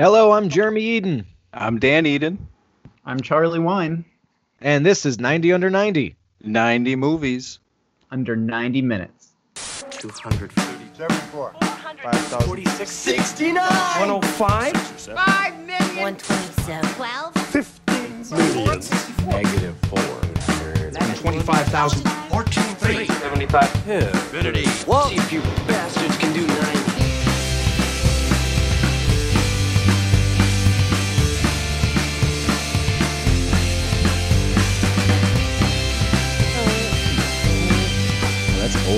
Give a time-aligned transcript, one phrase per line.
[0.00, 2.48] Hello, I'm Jeremy Eden, I'm Dan Eden.
[3.04, 4.06] I'm Charlie Wine.
[4.62, 6.16] and this is 90 Under 90.
[6.42, 7.58] 90 movies.
[8.10, 9.32] Under 90 minutes.
[9.90, 10.54] 230.
[10.96, 11.54] 74.
[12.46, 12.90] 46.
[12.90, 13.60] 69.
[13.60, 14.74] 105.
[14.74, 16.16] 5 million.
[16.16, 16.94] 127.
[16.94, 17.34] 12.
[19.28, 22.08] Negative 425,000.
[22.30, 22.64] 14.
[22.76, 23.06] 3.
[23.06, 23.86] 75.
[23.86, 24.66] Infinity.
[24.66, 25.10] Whoa.
[25.10, 26.79] See if you bastards can do 90.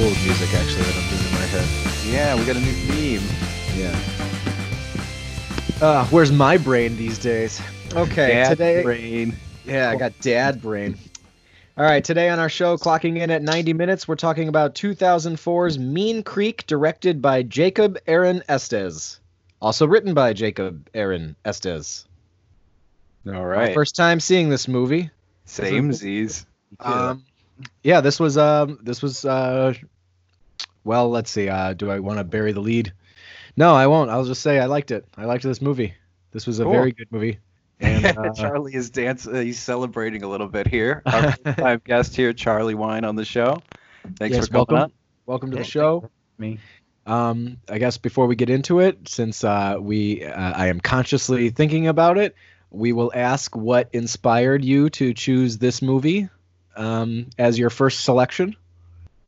[0.02, 1.68] Old music, actually, that I'm doing in my head.
[2.12, 3.22] Yeah, we got a new theme.
[3.76, 3.96] Yeah.
[5.80, 7.60] Uh, where's my brain these days?
[7.94, 8.82] Okay, Dad today.
[8.82, 9.36] Brain.
[9.64, 10.98] Yeah, I got dad brain.
[11.76, 15.78] All right, today on our show, clocking in at 90 minutes, we're talking about 2004's
[15.78, 19.20] Mean Creek, directed by Jacob Aaron Estes.
[19.60, 22.06] Also written by Jacob Aaron Estes.
[23.26, 23.68] All right.
[23.68, 23.74] My.
[23.74, 25.10] First time seeing this movie.
[25.44, 26.44] Same Z's.
[26.80, 27.24] Um,
[27.82, 29.74] yeah, this was um, this was uh,
[30.84, 31.48] well, let's see.
[31.48, 32.92] Uh, do I want to bury the lead?
[33.56, 34.10] No, I won't.
[34.10, 35.06] I'll just say I liked it.
[35.16, 35.94] I liked this movie.
[36.32, 36.72] This was a Cool.
[36.72, 37.38] very good movie.
[37.80, 39.26] And uh, Charlie is dance.
[39.26, 41.02] Uh, he's celebrating a little bit here.
[41.06, 43.62] Our first-time guest here, Charlie Wine, on the show.
[44.16, 44.76] Thanks Yes, for coming welcome.
[44.76, 44.92] on.
[45.26, 46.08] welcome to the show.
[46.38, 46.58] Me.
[47.06, 51.50] Um, I guess before we get into it, since uh, we uh, I am consciously
[51.50, 52.34] thinking about it,
[52.70, 56.28] we will ask what inspired you to choose this movie
[56.76, 58.56] um, as your first selection.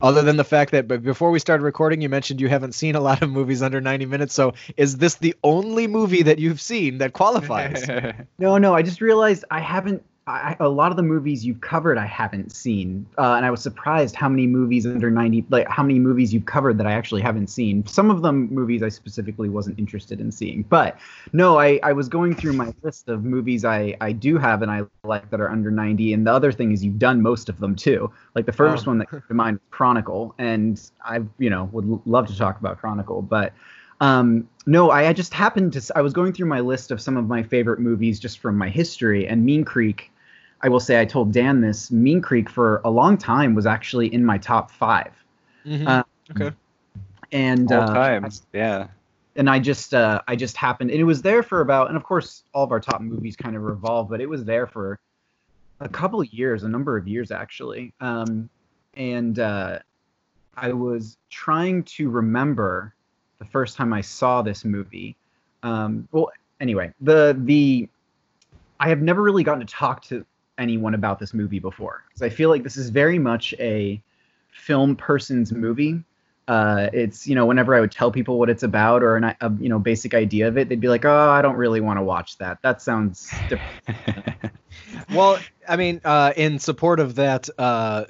[0.01, 2.95] Other than the fact that, but before we started recording, you mentioned you haven't seen
[2.95, 4.33] a lot of movies under 90 minutes.
[4.33, 7.87] So, is this the only movie that you've seen that qualifies?
[8.37, 10.03] No, no, I just realized I haven't.
[10.27, 13.61] I, a lot of the movies you've covered, I haven't seen, uh, and I was
[13.61, 17.21] surprised how many movies under ninety, like how many movies you've covered that I actually
[17.21, 17.85] haven't seen.
[17.85, 20.97] Some of them movies I specifically wasn't interested in seeing, but
[21.31, 24.71] no, I, I was going through my list of movies I, I do have and
[24.71, 27.59] I like that are under ninety, and the other thing is you've done most of
[27.59, 28.11] them too.
[28.33, 28.91] Like the first Oh.
[28.91, 32.35] one that came to mind, was Chronicle, and I you know would l- love to
[32.35, 33.53] talk about Chronicle, but
[34.01, 35.91] um, no, I, I just happened to.
[35.95, 38.69] I was going through my list of some of my favorite movies just from my
[38.69, 40.11] history, and Mean Creek.
[40.61, 41.91] I will say I told Dan this.
[41.91, 45.11] Mean Creek for a long time was actually in my top five,
[45.65, 45.87] Mhm.
[45.87, 46.55] Uh, okay.
[47.31, 48.43] and All uh, times.
[48.53, 48.87] Yeah.
[49.35, 52.03] and I just uh, I just happened, and it was there for about, and of
[52.03, 54.97] course all of our top movies kind of revolve, but it was there for
[55.81, 58.49] a couple of years, a number of years actually, um,
[58.95, 59.79] and uh,
[60.55, 62.93] I was trying to remember
[63.39, 65.17] the first time I saw this movie.
[65.63, 67.89] Um, well, anyway, the the
[68.79, 70.25] I have never really gotten to talk to
[70.57, 74.01] anyone about this movie before because I feel like this is very much a
[74.51, 76.03] film person's movie
[76.47, 79.51] uh, it's you know whenever I would tell people what it's about or an, a
[79.59, 82.03] you know basic idea of it, they'd be like, "Oh, I don't really want to
[82.03, 82.59] watch that.
[82.61, 83.33] That sounds."
[85.13, 88.05] Well, I mean, uh, in support of that uh,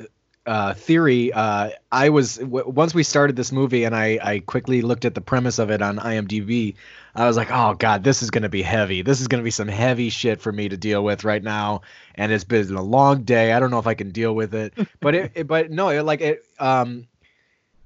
[0.46, 4.82] uh, theory, uh, I was w- once we started this movie, and I, I quickly
[4.82, 6.76] looked at the premise of it on IMDb.
[7.16, 9.02] I was like, "Oh God, this is going to be heavy.
[9.02, 11.82] This is going to be some heavy shit for me to deal with right now."
[12.16, 13.54] And it's been a long day.
[13.54, 14.74] I don't know if I can deal with it.
[15.00, 16.44] But it, it but no, it, like it.
[16.60, 17.08] Um,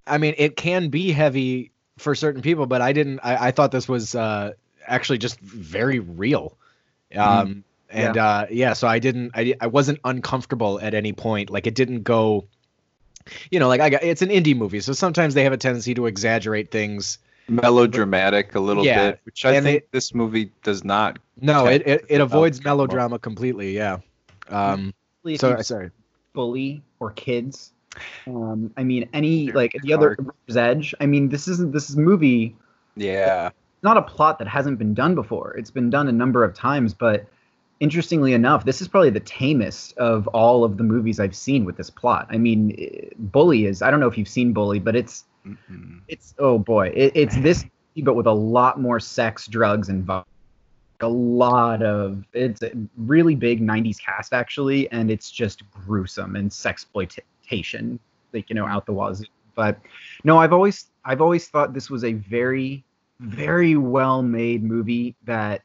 [0.08, 3.19] I mean, it can be heavy for certain people, but I didn't.
[3.24, 4.53] I, I thought this was uh,
[4.86, 6.58] actually just very real.
[7.16, 9.31] Um, and uh, yeah, so I didn't.
[9.33, 11.50] I I wasn't uncomfortable at any point.
[11.50, 12.45] Like it didn't go.
[13.51, 14.03] You know, like I got.
[14.03, 17.19] It's an indie movie, so sometimes they have a tendency to exaggerate things.
[17.47, 21.19] Melodramatic a little Yeah, bit, which I and think this movie does not.
[21.41, 22.97] No, it it, it avoids melodrama.
[23.09, 23.75] melodrama completely.
[23.75, 24.00] Yeah.
[24.50, 24.94] Um.
[25.25, 25.91] if So sorry.
[26.33, 27.73] bully or kids.
[28.27, 30.16] Um, I mean, any They're like the other
[30.56, 30.94] Edge.
[31.00, 32.56] I mean, this isn't this is movie
[32.95, 33.50] Yeah.
[33.81, 35.56] not a plot that hasn't been done before.
[35.57, 37.25] It's been done a number of times, but
[37.79, 41.78] interestingly enough, this is probably the tamest of all of the movies I've seen with
[41.78, 42.28] this plot.
[42.29, 46.01] I mean, eh, Bully is I don't know if you've seen Bully, but it's Mhm.
[46.07, 47.66] it's oh boy, it, it's this
[48.01, 50.25] but with a lot more sex, drugs, and violence.
[51.01, 56.50] A lot of it's a really big '90s cast actually, and it's just gruesome and
[56.50, 58.00] sexploitation,
[58.33, 59.25] like you know, out the wazoo.
[59.56, 59.80] But
[60.24, 62.83] no, I've always I've always thought this was a very
[63.21, 65.62] very well made movie that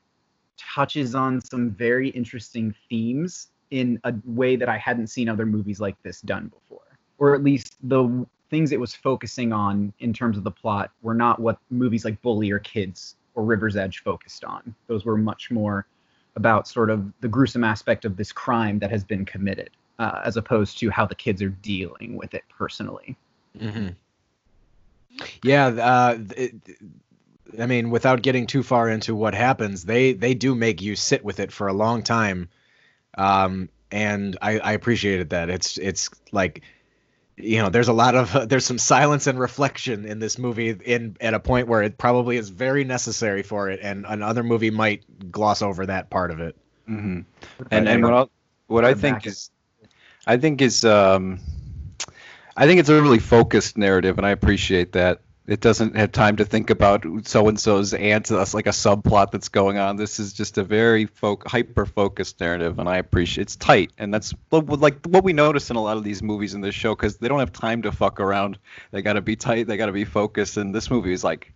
[0.57, 5.81] touches on some very interesting themes in a way that I hadn't seen other movies
[5.81, 10.37] like this done before, or at least the things it was focusing on in terms
[10.37, 14.45] of the plot were not what movies like Bully or Kids or River's Edge focused
[14.45, 14.75] on.
[14.87, 15.87] Those were much more
[16.37, 20.37] about sort of the gruesome aspect of this crime that has been committed, uh, as
[20.37, 23.17] opposed to how the kids are dealing with it personally.
[23.59, 23.89] hmm
[25.43, 26.55] Yeah, uh, th-
[27.61, 31.25] I mean, without getting too far into what happens, they they do make you sit
[31.25, 32.49] with it for a long time,
[33.17, 35.51] um, and I, I appreciated that.
[35.51, 36.63] It's it's like,
[37.37, 40.71] you know, there's a lot of uh, there's some silence and reflection in this movie
[40.71, 44.71] in at a point where it probably is very necessary for it, and another movie
[44.71, 46.57] might gloss over that part of it.
[46.87, 47.21] hmm
[47.71, 48.31] And and what I'll,
[48.67, 49.27] what I think back.
[49.27, 49.51] is,
[50.27, 51.41] I think is um,
[52.57, 55.21] I think it's a really focused narrative, and I appreciate that.
[55.47, 59.31] It doesn't have time to think about so and so's aunt, that's like a subplot
[59.31, 59.97] that's going on.
[59.97, 64.13] This is just a very fo- hyper focused narrative, and I appreciate it's tight, and
[64.15, 67.19] that's like what we notice in a lot of these movies in this show because
[67.19, 68.59] they don't have time to fuck around.
[68.91, 71.53] They got to be tight, they got to be focused, and this movie is like,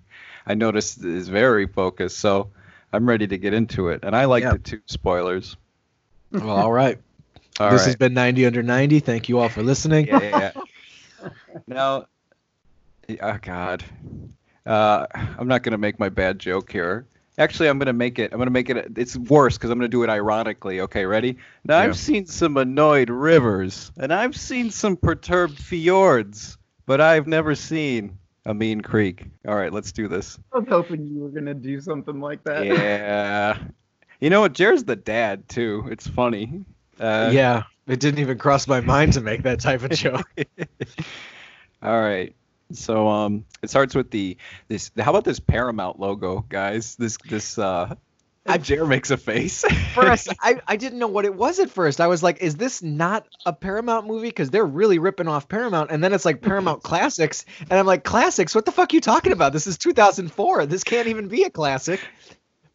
[0.47, 2.19] I noticed is very focused.
[2.19, 2.51] So
[2.93, 4.55] I'm ready to get into it, and I liked Yeah.
[4.55, 4.81] it too.
[4.85, 5.57] Spoilers.
[6.31, 6.99] Well, all right.
[7.59, 7.87] All this right.
[7.87, 9.01] has been 90 under 90.
[9.01, 10.09] Thank you all for listening.
[10.09, 10.53] yeah, yeah,
[11.23, 11.29] yeah.
[11.67, 12.07] now,
[13.21, 13.85] oh God,
[14.67, 17.07] uh, I'm not gonna make my bad joke here.
[17.39, 18.33] Actually, I'm gonna make it.
[18.33, 18.93] I'm gonna make it.
[18.97, 20.81] It's worse because I'm gonna do it ironically.
[20.81, 21.39] Okay, ready?
[21.65, 21.85] Now Yeah.
[21.87, 28.19] I've seen some annoyed rivers, and I've seen some perturbed fjords, but I've never seen
[28.45, 29.27] a mean creek.
[29.47, 30.39] All right, let's do this.
[30.53, 32.65] I was hoping you were gonna do something like that.
[32.67, 33.59] Yeah.
[34.21, 34.53] You know what?
[34.53, 35.87] Jared's the dad too.
[35.91, 36.65] It's funny.
[36.99, 40.29] Uh, yeah, it didn't even cross my mind to make that type of joke.
[41.83, 42.35] All right.
[42.73, 44.37] So um, it starts with the
[44.69, 44.91] this.
[44.99, 46.97] How about this Paramount logo, guys?
[46.97, 47.95] This this uh,
[48.63, 49.65] Jared makes a face.
[49.95, 52.01] first, I, I didn't know what it was at first.
[52.01, 54.29] I was like, is this not a Paramount movie?
[54.29, 55.91] Because they're really ripping off Paramount.
[55.91, 57.45] And then it's like Paramount Classics.
[57.61, 58.55] And I'm like, Classics?
[58.55, 59.53] What the fuck are you talking about?
[59.53, 60.67] This is 2004.
[60.67, 62.01] This can't even be a classic.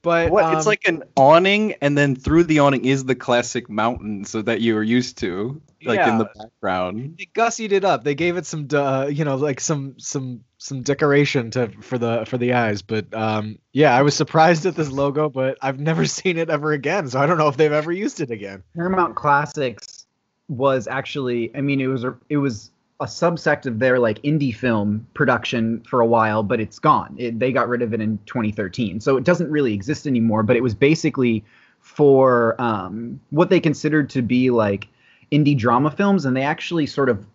[0.04, 0.54] But what?
[0.54, 4.42] it's um, like an awning, and then through the awning is the classic mountain, so
[4.42, 7.16] that you are used to, like in the background.
[7.18, 8.04] they gussied it up.
[8.04, 12.26] They gave it some, uh, you know, like some some some decoration to for the
[12.28, 12.82] for the eyes.
[12.82, 16.74] But um, yeah, I was surprised at this logo, but I've never seen it ever
[16.74, 17.08] again.
[17.08, 18.62] So I don't know if they've ever used it again.
[18.76, 20.06] Paramount Classics
[20.50, 22.72] was actually, I mean, it was it was
[23.04, 27.14] a subsect of their like indie film production for a while, but it's gone.
[27.18, 30.42] It, they got rid of it in 2013, so it doesn't really exist anymore.
[30.42, 31.44] But it was basically
[31.82, 34.88] for um, what they considered to be like
[35.34, 37.26] indie drama films, and they actually sort of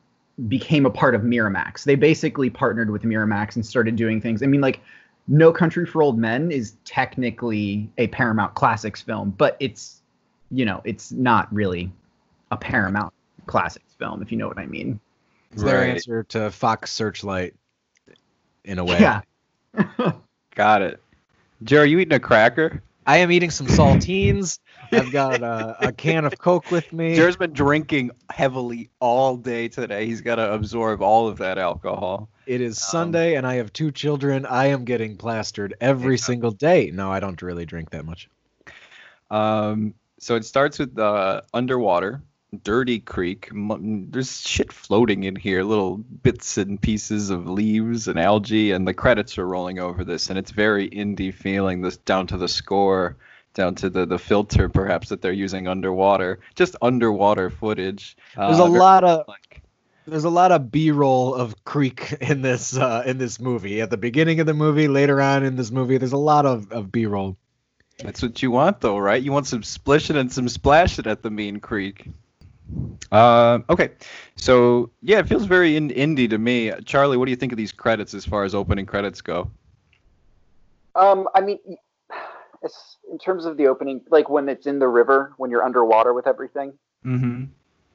[0.49, 1.85] became a part of Miramax.
[1.85, 4.43] They basically partnered with Miramax and started doing things.
[4.43, 4.81] I mean, like
[5.27, 10.01] No Country for Old Men is technically a Paramount Classics film, but it's
[10.51, 11.93] you know, it's not really
[12.51, 13.13] a Paramount
[13.47, 14.99] Classics film, if you know what I mean.
[15.53, 17.55] It's their answer to Fox Searchlight,
[18.65, 19.01] in a way.
[19.01, 19.21] Yeah.
[20.55, 21.03] Got it.
[21.63, 22.83] Joe, are you eating a cracker?
[23.07, 24.59] I am eating some saltines.
[24.93, 27.17] I've got a, a can of Coke with me.
[27.17, 30.05] Joe's been drinking heavily all day today.
[30.07, 32.29] He's got to absorb all of that alcohol.
[32.47, 34.45] It is Um, Sunday, and I have two children.
[34.47, 36.23] I am getting plastered every Yeah.
[36.23, 36.91] single day.
[36.93, 38.29] No, I don't really drink that much.
[39.31, 42.23] Um, so it starts with uh, underwater,
[42.63, 43.51] dirty creek.
[43.53, 48.95] There's shit floating in here, little bits and pieces of leaves and algae, and the
[48.95, 51.83] credits are rolling over this, and it's very indie feeling.
[51.83, 53.17] This down to the score,
[53.55, 58.17] down to the the filter perhaps that they're using underwater, just underwater footage.
[58.37, 59.63] There's Uh, a lot of like-
[60.07, 63.83] there's a lot of B-roll of creek in this uh, in this movie.
[63.83, 66.73] At the beginning of the movie, later on in this movie, there's a lot of,
[66.73, 67.37] of B-roll.
[68.03, 69.21] That's what you want, though, right?
[69.23, 72.09] You want some splishing and some splashing at the Mean Creek.
[73.11, 73.91] Uh, okay,
[74.37, 76.73] so yeah, it feels very in- indie to me.
[76.85, 79.51] Charlie, what do you think of these credits as far as opening credits go?
[80.95, 81.59] Um, I mean,
[82.63, 86.13] it's in terms of the opening, like when it's in the river, when you're underwater
[86.13, 86.75] with everything.
[87.05, 87.45] Mm-hmm.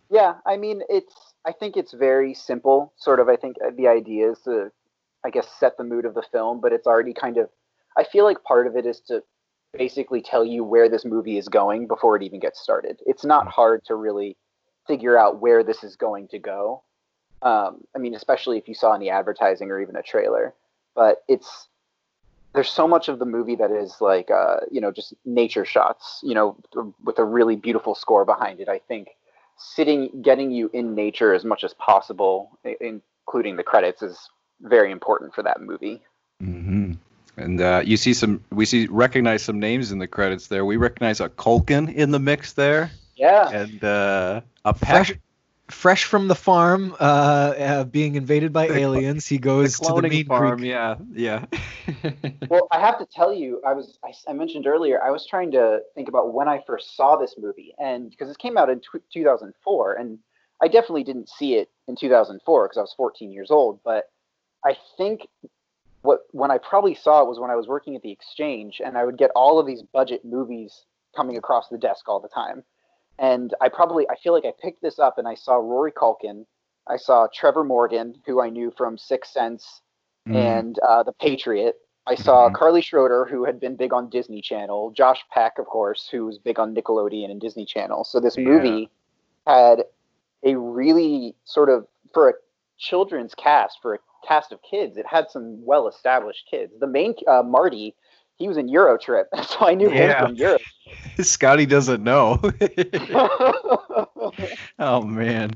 [0.10, 1.14] Yeah, I mean, it's.
[1.46, 2.94] I think it's very simple.
[2.98, 3.30] Sort of.
[3.30, 4.72] I think uh, the idea is to,
[5.26, 7.50] I guess, set the mood of the film, but it's already kind of.
[7.98, 9.22] I feel like part of it is to
[9.78, 13.00] basically tell you where this movie is going before it even gets started.
[13.06, 14.38] It's not hard to really
[14.88, 16.84] figure out where this is going to go.
[17.42, 20.54] Um, I mean, especially if you saw any advertising or even a trailer.
[20.96, 21.68] But it's
[22.54, 26.20] there's so much of the movie that is like uh, you know just nature shots
[26.24, 26.56] you know
[27.04, 29.08] with a really beautiful score behind it i think
[29.58, 34.30] sitting getting you in nature as much as possible including the credits is
[34.62, 36.00] very important for that movie
[36.44, 36.94] Mm-hmm.
[37.38, 40.66] And uh, you see some, we see recognize some names in the credits there.
[40.66, 45.14] We recognize a Culkin in the mix there, yeah and uh, a Fresh,
[45.70, 49.94] fresh from the farm, uh, uh, being invaded by The aliens, he The goes to
[49.94, 50.72] the cloning Mean farm, Creek.
[50.72, 51.46] yeah, yeah.
[52.50, 55.82] well i have to tell you i was I mentioned earlier i was trying to
[55.96, 59.02] think about when i first saw this movie and because it came out in tw
[59.12, 60.20] 2004 and
[60.62, 64.06] i definitely didn't see it in 2004 because i was 14 years old but
[64.66, 65.28] i think
[66.04, 68.98] what when I probably saw it was when I was working at the exchange, and
[68.98, 72.64] I would get all of these budget movies coming across the desk all the time.
[73.20, 76.46] And I probably I feel like I picked this up and I saw Rory Culkin,
[76.88, 79.82] I saw Trevor Morgan, who I knew from Sixth Sense
[80.28, 80.36] Mm.
[80.36, 81.76] and uh, The Patriot.
[82.08, 82.54] I saw Mhm.
[82.54, 84.92] Carly Schroeder, who had been big on Disney Channel.
[84.92, 88.06] Josh Peck, of course, who was big on Nickelodeon and Disney Channel.
[88.06, 88.46] So this Yeah.
[88.46, 88.90] movie
[89.46, 89.86] had
[90.44, 92.34] a really sort of for a
[92.78, 96.74] children's cast, for a cast of kids, it had some well-established kids.
[96.80, 97.94] The main uh, Marty,
[98.38, 99.92] he was in Eurotrip, so I knew Yeah.
[99.92, 100.62] him from Europe.
[101.22, 102.40] Scotty doesn't know.
[104.80, 105.52] oh man.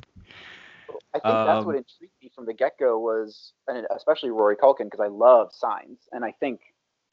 [1.14, 4.86] I think that's what Um, intrigued me from the get-go was, and especially Rory Culkin,
[4.86, 6.62] because I love Signs, and I think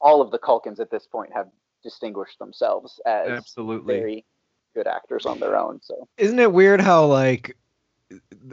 [0.01, 1.49] all of the Culkins at this point have
[1.83, 3.87] distinguished themselves as Absolutely.
[3.87, 4.25] very
[4.75, 5.79] good actors on their own.
[5.81, 7.55] So Isn't it weird how like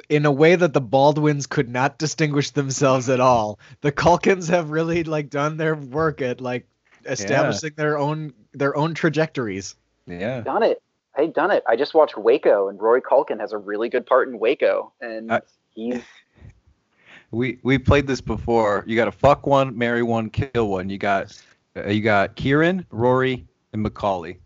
[0.08, 4.70] in a way that the Baldwins could not distinguish themselves at all, the Culkins have
[4.70, 6.66] really like done their work at like
[7.06, 9.74] establishing their own their own trajectories.
[10.06, 10.40] Yeah.
[10.40, 10.82] done it.
[11.16, 11.62] Hey, done it.
[11.68, 15.32] I just watched Waco, and Rory Culkin has a really good part in Waco, and
[15.32, 15.42] I-
[15.74, 16.02] he's
[17.30, 18.84] We we played this before.
[18.86, 20.90] You got to fuck one, marry one, kill one.
[20.90, 21.40] You got
[21.76, 24.38] uh, you got Kieran, Rory, and Macaulay.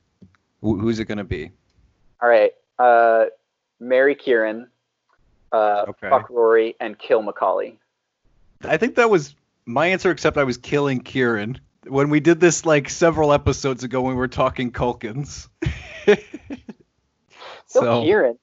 [0.60, 1.50] Wh- who's it gonna be?
[2.22, 2.52] all right.
[2.78, 3.26] Uh,
[3.80, 4.68] marry Kieran,
[5.52, 6.08] uh, Okay.
[6.10, 7.78] fuck Rory, and kill Macaulay.
[8.64, 9.34] I think that was
[9.66, 11.58] my answer, except I was killing Kieran
[11.88, 15.48] when we did this like several episodes ago when we were talking Culkins.
[16.06, 16.16] Kill
[17.66, 18.38] so Kieran.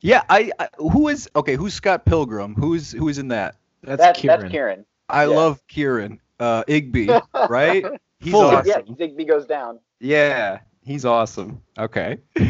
[0.00, 1.56] yeah, I, I who is okay?
[1.56, 2.54] Who's Scott Pilgrim?
[2.54, 3.56] Who's who's in that?
[3.82, 4.40] That's That's Kieran.
[4.40, 4.84] that's Kieran.
[5.08, 5.36] I Yeah.
[5.36, 6.20] love Kieran.
[6.38, 7.84] Uh, Igby, right?
[8.18, 8.56] He's Fuller.
[8.58, 8.84] awesome.
[8.86, 9.78] Yeah, Zigby goes down.
[10.00, 11.62] Yeah, he's awesome.
[11.78, 12.18] Okay.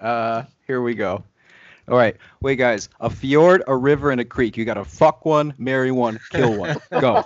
[0.00, 1.24] Uh, here we go.
[1.88, 2.16] All right.
[2.40, 2.88] Wait, guys.
[3.00, 4.56] A fjord, a river, and a creek.
[4.56, 6.76] You got to fuck one, marry one, kill one.
[7.00, 7.24] Go.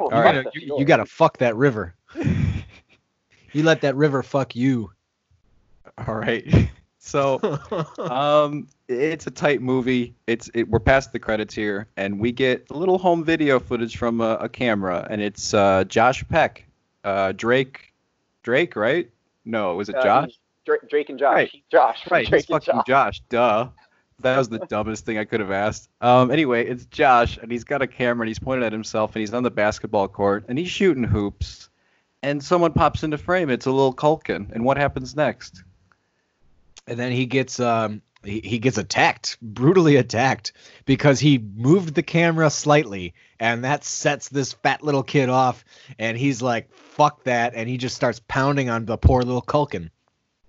[0.00, 0.44] Well, You, right.
[0.44, 1.94] gotta, you, you gotta fuck that river.
[3.52, 4.92] You let that river fuck you.
[6.06, 6.46] All right.
[7.02, 7.40] So,
[7.98, 10.14] um, it's a tight movie.
[10.26, 13.96] It's it, we're past the credits here, and we get a little home video footage
[13.96, 16.66] from a, a camera, and it's uh, Josh Peck,
[17.02, 17.94] uh, Drake,
[18.42, 19.10] Drake, right?
[19.46, 20.38] No, was it Uh, Josh?
[20.66, 21.34] he's Drake and Josh.
[21.34, 21.50] Right.
[21.72, 22.02] Josh.
[22.10, 23.22] Right, Drake it's and fucking Josh.
[23.30, 23.68] Duh.
[24.22, 25.88] That was the dumbest thing I could have asked.
[26.00, 29.20] Um, anyway, it's Josh, and he's got a camera, and he's pointed at himself, and
[29.20, 31.68] he's on the basketball court, and he's shooting hoops,
[32.22, 33.50] and someone pops into frame.
[33.50, 35.62] It's a little Culkin, and what happens next?
[36.86, 40.52] and then he gets um he, he gets attacked brutally attacked
[40.84, 45.64] because he moved the camera slightly and that sets this fat little kid off
[45.98, 49.88] and he's like fuck that and he just starts pounding on the poor little culkin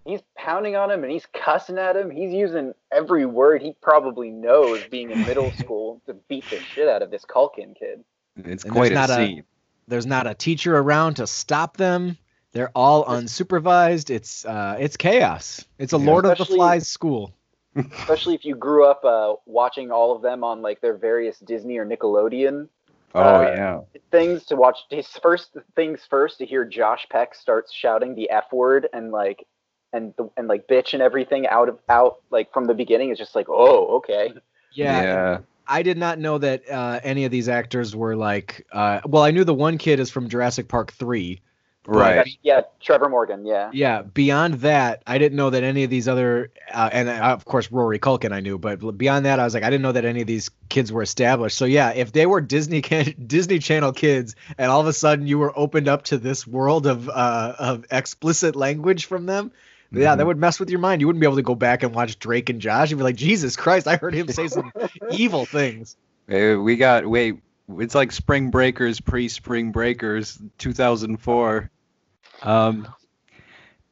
[0.06, 2.10] He's pounding on him and he's cussing at him.
[2.10, 6.88] He's using every word he probably knows being in middle school to beat the shit
[6.88, 8.04] out of this Culkin kid.
[8.38, 9.44] It's And quite there's a not a- scene.
[9.88, 12.18] there's not a teacher around to stop them
[12.54, 16.06] they're all unsupervised it's uh it's chaos it's a Yeah.
[16.06, 17.34] lord of the flies school
[17.76, 21.78] Especially if you grew up uh, watching all of them on like their various Disney
[21.78, 22.68] or Nickelodeon
[23.16, 23.80] Oh uh, yeah.
[24.12, 24.78] things to watch.
[24.90, 29.46] His first things first to hear Josh Peck starts shouting the F word and like
[29.94, 33.18] and the, and like bitch and everything out of out like from the beginning is
[33.18, 34.34] just like oh okay.
[34.74, 38.66] yeah, I did not know that uh, any of these actors were like.
[38.72, 41.42] Uh, well, I knew the one kid is from Jurassic Park three.
[41.88, 42.38] Right.
[42.44, 43.46] Yeah, Trevor Morgan.
[43.46, 43.72] Yeah.
[43.74, 44.04] Yeah.
[44.04, 47.72] Beyond that, I didn't know that any of these other, uh, and uh, of course
[47.72, 50.22] Rory Culkin, I knew, but beyond that, I was like, I didn't know that any
[50.22, 51.58] of these kids were established.
[51.58, 55.26] So yeah, if they were Disney ki- Disney Channel kids, and all of a sudden
[55.26, 59.52] you were opened up to this world of uh, of explicit language from them.
[59.92, 60.28] Yeah, that Mhm.
[60.28, 61.02] would mess with your mind.
[61.02, 62.92] You wouldn't be able to go back and watch Drake and Josh.
[62.92, 64.72] You'd be like, Jesus Christ, I heard him say some
[65.12, 65.98] evil things.
[66.28, 67.36] Hey, we got wait.
[67.78, 71.70] It's like Spring Breakers, pre-Spring Breakers, 2004.
[72.42, 72.88] Um,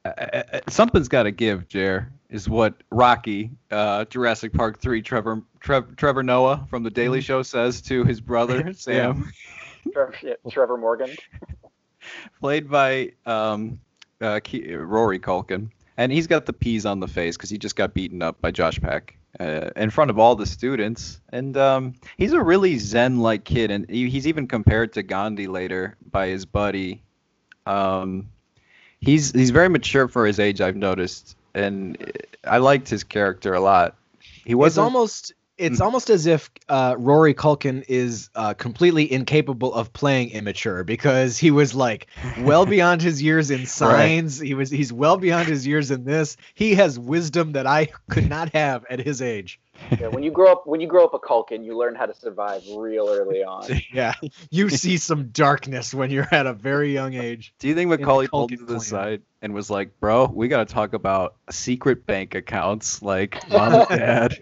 [0.04, 2.10] uh, uh, something's got to give, Jer.
[2.28, 7.42] Is what Rocky, uh, Jurassic Park 3, Trevor Trev, Trevor Noah from The Daily Show
[7.42, 9.32] says to his brother Sam,
[9.92, 11.10] Trevor, yeah, Trevor Morgan.
[12.40, 13.80] played by um,
[14.20, 17.92] uh, Rory Culkin, and he's got the peas on the face because he just got
[17.92, 22.32] beaten up by Josh Peck uh, in front of all the students, and um, he's
[22.32, 27.02] a really zen-like kid, and he, he's even compared to Gandhi later by his buddy.
[27.66, 28.30] Um,
[28.98, 31.98] he's he's very mature for his age, I've noticed, and
[32.44, 33.94] I liked his character a lot.
[34.46, 35.84] He wasn't almost it's Mm.
[35.84, 41.50] almost as if uh, Rory Culkin is uh, completely incapable of playing immature because he
[41.50, 42.06] was like
[42.40, 44.38] well beyond his years in signs.
[44.40, 46.36] He was he's well beyond his years in this.
[46.54, 49.60] He has wisdom that I could not have at his age.
[49.98, 52.14] Yeah, when you grow up, when you grow up a Culkin, you learn how to
[52.14, 53.66] survive real early on.
[53.92, 54.12] Yeah,
[54.50, 57.54] you see some darkness when you're at a very young age.
[57.58, 58.80] Do you think the Macaulay pulled Culkin to the clan.
[58.80, 63.02] side and was like, "Bro, we got to talk about secret bank accounts.
[63.02, 64.38] Like, mom and dad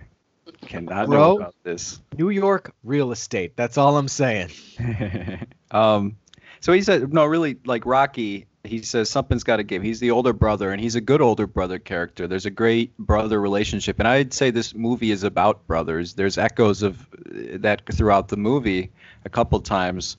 [0.68, 1.18] cannot Bro.
[1.18, 3.56] know about this." New York real estate.
[3.56, 4.50] That's all I'm saying.
[5.70, 6.16] um,
[6.60, 9.82] so he said, no, really, like Rocky, he says something's got to give.
[9.82, 12.26] He's the older brother, and he's a good older brother character.
[12.26, 16.14] There's a great brother relationship, and I'd say this movie is about brothers.
[16.14, 18.90] There's echoes of uh, that throughout the movie
[19.24, 20.16] a couple times,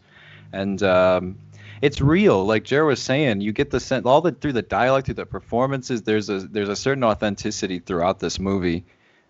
[0.54, 1.38] and um,
[1.82, 2.46] it's real.
[2.46, 5.26] Like Jared was saying, you get the sense all the through the dialogue, through the
[5.26, 6.04] performances.
[6.04, 8.86] There's a there's a certain authenticity throughout this movie,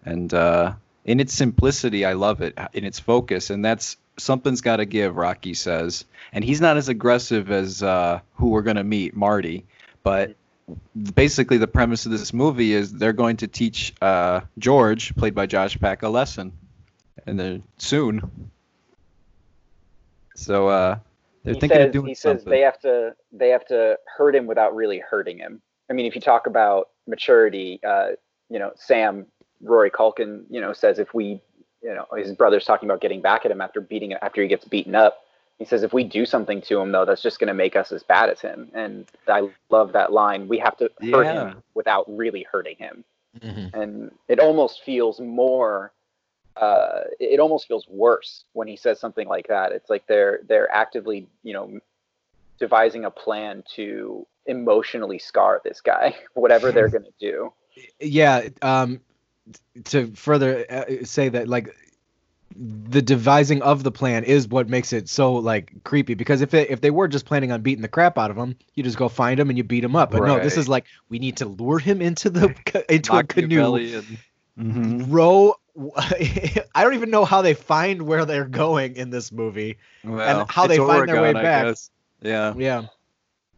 [0.06, 0.74] and uh,
[1.10, 2.56] in its simplicity, I love it.
[2.74, 5.16] In its focus, and that's something's got to give.
[5.16, 9.66] Rocky says, and he's not as aggressive as uh, who we're gonna meet, Marty,
[10.04, 10.36] but.
[11.16, 15.48] Basically, the premise of this movie is they're going to teach uh, George, played by
[15.48, 16.54] Josh Peck, a lesson,
[17.25, 18.51] and then soon.
[20.36, 21.00] So uh,
[21.44, 22.38] they're he thinking says, of doing something.
[22.38, 25.60] he says they have to they have to hurt him without really hurting him.
[25.89, 28.10] I mean, if you talk about maturity, uh,
[28.51, 29.25] you know, Sam
[29.62, 31.42] Rory Culkin, you know, says if we,
[31.82, 34.66] you know, his brother's talking about getting back at him after beating after he gets
[34.66, 35.20] beaten up.
[35.58, 37.92] He says if we do something to him though, that's just going to make us
[37.92, 38.70] as bad as him.
[38.74, 40.48] And I love that line.
[40.48, 41.50] We have to hurt Yeah.
[41.51, 43.04] him without really hurting him.
[43.39, 43.74] Mhm.
[43.75, 45.92] and it almost feels more
[46.58, 50.70] uh, it almost feels worse when he says something like that it's like they're they're
[50.74, 51.80] actively you know
[52.60, 57.54] devising a plan to emotionally scar this guy whatever they're going to do
[58.00, 59.00] yeah um
[59.86, 61.75] to further uh, say that like
[62.56, 66.15] the devising of the plan is what makes it so like creepy.
[66.15, 68.56] Because if it, if they were just planning on beating the crap out of him
[68.74, 70.12] you just go find him and you beat him up.
[70.12, 72.56] But no this is like we need to lure him into the
[72.94, 73.48] into a canoe.
[73.48, 74.18] Machiavelli and-
[74.60, 75.06] Mhm.
[75.10, 75.56] row
[75.98, 79.77] i don't even know how they find where they're going in this movie.
[80.03, 81.63] Well, how they find their way back.
[82.22, 82.53] Yeah.
[82.58, 82.86] yeah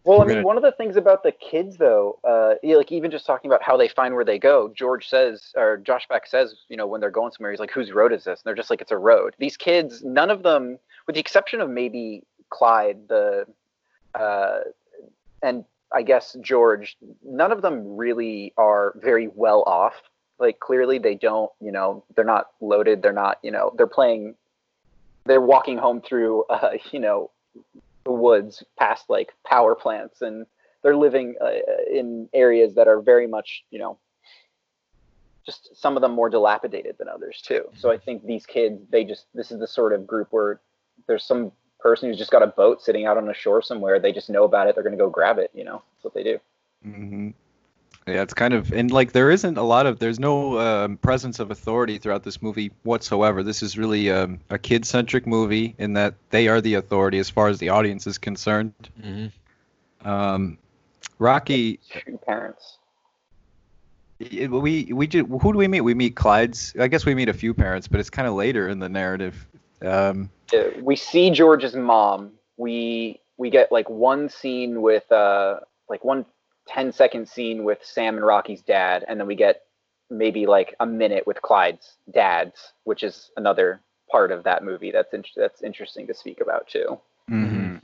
[0.03, 2.75] well i We're mean gonna- one of the things about the kids though uh, yeah,
[2.75, 6.07] like even just talking about how they find where they go george says or josh
[6.09, 8.44] peck says you know when they're going somewhere he's like whose road is this and
[8.46, 11.70] they're just like it's a road these kids none of them with the exception of
[11.70, 13.46] maybe clyde the
[14.16, 14.59] uh,
[15.42, 19.94] and I guess George, none of them really are very well off.
[20.40, 23.01] Like clearly they don't, you know, they're not loaded.
[23.01, 24.35] They're not, you know, they're playing,
[25.25, 27.31] they're walking home through, uh, you know,
[28.05, 30.46] the woods past like power plants, and
[30.83, 31.51] they're living uh,
[31.92, 33.98] in areas that are very much, you know,
[35.46, 37.66] just some of them more dilapidated than others too.
[37.75, 40.61] So I think these kids, they just, this is the sort of group where
[41.07, 44.00] there's some person who's just got a boat sitting out on a shore somewhere.
[44.00, 44.75] They just know about it.
[44.75, 45.50] They're going to go grab it.
[45.53, 46.40] You know, that's what they do.
[46.83, 47.29] hmm
[48.07, 51.40] Yeah, it's kind of and like there isn't a lot of there's no um, presence
[51.40, 53.44] of authority throughout this movie whatsoever.
[53.44, 57.48] This is really um, a kid-centric movie in that they are the authority as far
[57.48, 58.74] as the audience is concerned.
[60.03, 60.57] Um,
[61.20, 62.79] Rocky, Two parents.
[64.20, 65.81] it- we we do, who do we meet?
[65.81, 66.74] We meet Clyde's.
[66.79, 69.46] I guess we meet a few parents, but it's kind of later in the narrative.
[69.83, 70.29] Um,
[70.81, 72.31] we see George's mom.
[72.57, 76.25] We we get like one scene with uh like one
[76.74, 79.64] 10 second scene with Sam and Rocky's dad, and then we get
[80.10, 85.14] maybe like a minute with Clyde's dad's, which is another part of that movie that's
[85.14, 87.00] in, that's interesting to speak about too.
[87.27, 87.77] hmm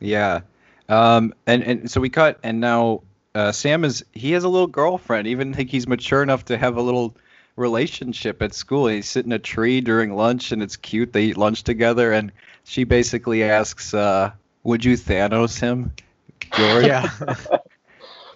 [0.00, 0.40] Yeah.
[0.88, 3.02] Um, and, and so we cut, and now
[3.34, 5.26] uh, Sam is he has a little girlfriend.
[5.26, 7.14] Even think he's mature enough to have a little
[7.56, 8.86] relationship at school.
[8.86, 11.12] He's sitting a tree during lunch, and it's cute.
[11.12, 12.32] They eat lunch together, and
[12.64, 14.30] she basically asks, uh,
[14.62, 15.92] "Would you Thanos him,
[16.56, 17.10] George?" yeah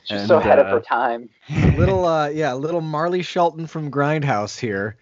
[0.05, 1.29] She's And, so ahead of uh, her time.
[1.77, 4.97] little uh yeah little marley shelton from grindhouse here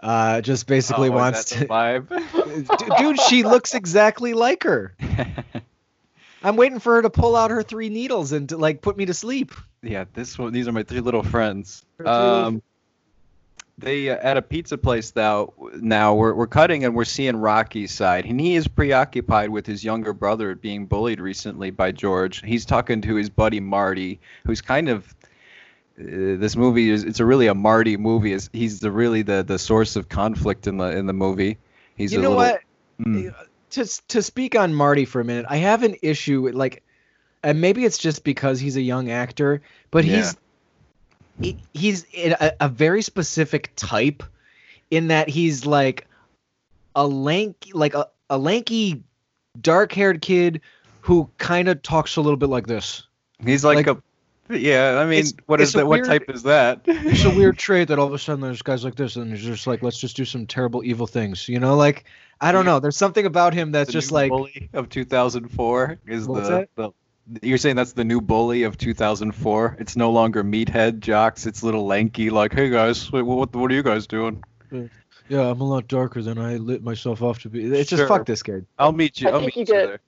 [0.00, 2.08] uh just basically Oh, wants to vibe.
[2.98, 4.94] Dude she looks exactly like her
[6.42, 9.06] i'm waiting for her to pull out her three needles and to like put me
[9.06, 10.52] to sleep Yeah, this one.
[10.52, 11.84] These are my three little friends.
[12.04, 12.62] Um,
[13.78, 15.52] they uh, at a pizza place now.
[15.74, 19.84] Now we're we're cutting and we're seeing Rocky's side, and he is preoccupied with his
[19.84, 22.42] younger brother being bullied recently by George.
[22.44, 25.14] He's talking to his buddy Marty, who's kind of.
[25.96, 28.32] Uh, this movie is it's a really a Marty movie.
[28.32, 31.58] Is he's the really the the source of conflict in the in the movie.
[31.96, 32.60] He's you a know little, what
[33.00, 33.34] Mm.
[33.70, 36.82] to to speak on Marty for a minute, I have an issue with like,
[37.42, 40.36] and maybe it's just because he's a young actor, but he's
[41.40, 44.22] he, he's in a, a very specific type,
[44.90, 46.06] in that he's like
[46.94, 49.02] a lanky, like a, a lanky,
[49.60, 50.60] dark-haired kid
[51.00, 53.04] who kind of talks a little bit like this.
[53.44, 54.02] He's like, Like- a.
[54.50, 55.86] Yeah, I mean, what is that?
[55.86, 56.82] What type is that?
[56.84, 59.42] It's a weird trait that all of a sudden there's guys like this, and he's
[59.42, 61.48] just like, let's just do some terrible, evil things.
[61.48, 62.04] You know, like
[62.42, 62.78] I don't know.
[62.78, 64.30] There's something about him that's The just like
[64.74, 66.68] of 2004 is What's the, that?
[66.76, 66.90] the.
[67.42, 69.76] You're saying that's the new bully of 2004.
[69.80, 71.46] It's no longer meathead jocks.
[71.46, 74.42] It's little lanky, like, hey guys, wait, what what are you guys doing?
[75.28, 77.64] Yeah, I'm a lot darker than I lit myself off to be.
[77.64, 77.98] It's Sure.
[77.98, 78.66] just fuck this kid.
[78.78, 79.28] I'll meet you.
[79.28, 80.00] I I'll think meet you you, get- there.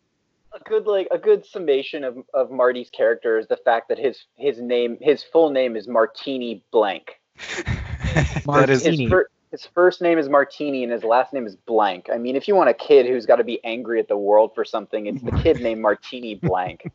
[0.53, 4.25] a good like a good summation of, of Marty's character is the fact that his
[4.37, 7.19] his name his full name is Martini Blank.
[7.65, 9.05] that is Martini.
[9.05, 12.09] His, fir- his first name is Martini and his last name is Blank.
[12.13, 14.55] I mean, if you want a kid who's got to be angry at the world
[14.55, 16.91] for something, it's the kid named Martini Blank.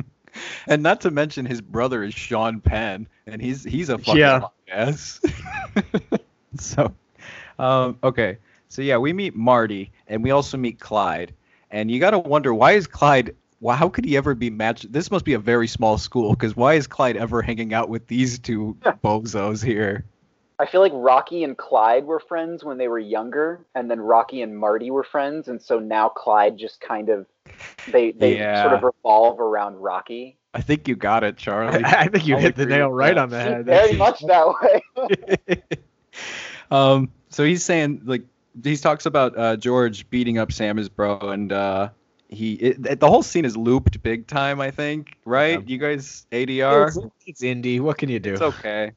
[0.66, 4.46] and not to mention his brother is Sean Penn, and he's he's a fucking Yeah.
[4.70, 5.20] ass.
[6.58, 6.94] so,
[7.58, 11.32] um, okay, so yeah, we meet Marty, and we also meet Clyde,
[11.70, 13.34] and you got to wonder why is Clyde.
[13.60, 14.92] Why, how could he ever be matched?
[14.92, 18.06] This must be a very small school, because why is Clyde ever hanging out with
[18.06, 20.04] these two bozos here?
[20.58, 24.40] I feel like Rocky and Clyde were friends when they were younger, and then Rocky
[24.42, 27.26] and Marty were friends, and so now Clyde just kind of
[27.92, 28.62] they they Yeah.
[28.62, 30.36] sort of revolve around Rocky.
[30.54, 31.84] I think you got it, Charlie.
[31.84, 33.20] I think you I'll hit the nail right that.
[33.20, 33.66] on the head.
[33.66, 34.82] Very much that
[35.46, 35.62] way.
[36.70, 38.22] um, so he's saying like
[38.64, 41.90] he talks about uh, George beating up Sam his bro, and uh,
[42.28, 44.60] he it, the whole scene is looped big time.
[44.62, 45.60] I think, right?
[45.60, 45.66] Yeah.
[45.66, 46.88] You guys ADR.
[46.88, 47.80] It's, it's indie.
[47.80, 48.32] What can you do?
[48.32, 48.92] It's okay.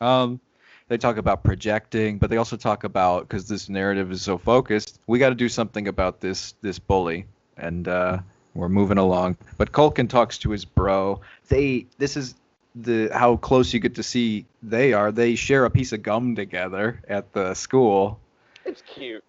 [0.00, 0.40] Um,
[0.88, 5.00] they talk about projecting, but they also talk about because this narrative is so focused,
[5.06, 8.18] we got to do something about this this bully, and uh,
[8.54, 9.36] we're moving along.
[9.58, 11.20] But Culkin talks to his bro.
[11.48, 12.34] They this is
[12.74, 15.12] the how close you get to see they are.
[15.12, 18.18] They share a piece of gum together at the school.
[18.64, 19.24] it's cute.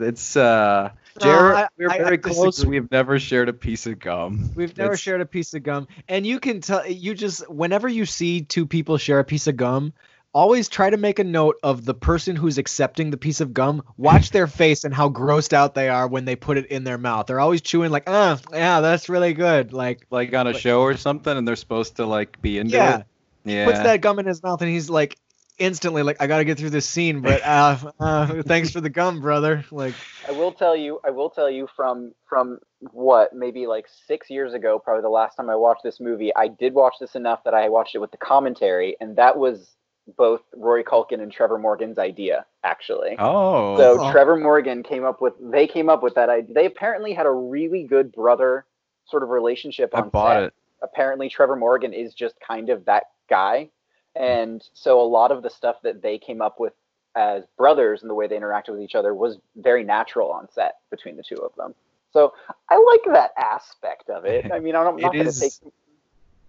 [0.00, 0.90] It's uh,
[1.20, 2.54] No, Jared, I- we're I- I very close.
[2.56, 2.78] disagree.
[2.78, 4.48] We've never shared a piece of gum.
[4.54, 6.86] We've never It's- shared a piece of gum, and you can tell.
[6.86, 9.92] You just whenever you see two people share a piece of gum,
[10.38, 13.82] always try to make a note of the person who's accepting the piece of gum.
[13.96, 16.96] Watch their face and how grossed out they are when they put it in their
[16.96, 17.26] mouth.
[17.26, 20.96] They're always chewing like, "Ah, yeah, that's really good." Like like on a show or
[20.96, 22.98] something, and they're supposed to like be into Yeah.
[22.98, 23.06] it.
[23.44, 23.64] Yeah.
[23.64, 25.16] puts that gum in his mouth, and he's like
[25.58, 28.90] instantly like, "I got to get through this scene," but uh, uh, thanks for the
[28.90, 29.64] gum, brother.
[29.72, 29.94] Like,
[30.28, 32.60] I will tell you, I will tell you from from
[32.92, 36.30] what maybe like six years ago, probably the last time I watched this movie.
[36.36, 39.74] I did watch this enough that I watched it with the commentary, and that was
[40.16, 43.16] both Rory Culkin and Trevor Morgan's idea, actually.
[43.18, 43.76] Oh.
[43.76, 44.10] So Oh.
[44.12, 46.54] Trevor Morgan came up with they came up with that idea.
[46.54, 48.64] They apparently had a really good brother
[49.06, 50.42] sort of relationship on I bought set.
[50.44, 50.54] it.
[50.82, 53.68] Apparently Trevor Morgan is just kind of that guy.
[54.16, 54.22] Hmm.
[54.22, 56.72] And so a lot of the stuff that they came up with
[57.14, 60.76] as brothers and the way they interacted with each other was very natural on set
[60.90, 61.74] between the two of them.
[62.12, 62.32] So
[62.70, 64.50] I like that aspect of it.
[64.52, 65.72] I mean, I'm not going to is- take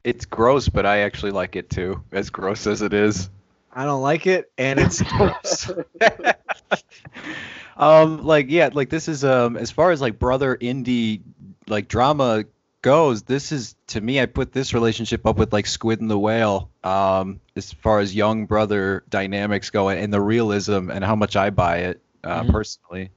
[0.04, 2.02] It's gross, but I actually like it too.
[2.12, 3.30] As gross as it is.
[3.72, 5.04] I don't like it, and it's
[7.78, 11.22] um, like yeah, like this is um as far as like brother indie
[11.68, 12.46] like drama
[12.82, 16.20] goes, this is to me I put this relationship up with like Squid and the
[16.20, 16.70] Whale.
[16.84, 21.50] Um, as far as young brother dynamics go and the realism and how much I
[21.50, 22.52] buy it uh, Mhm.
[22.52, 23.12] personally.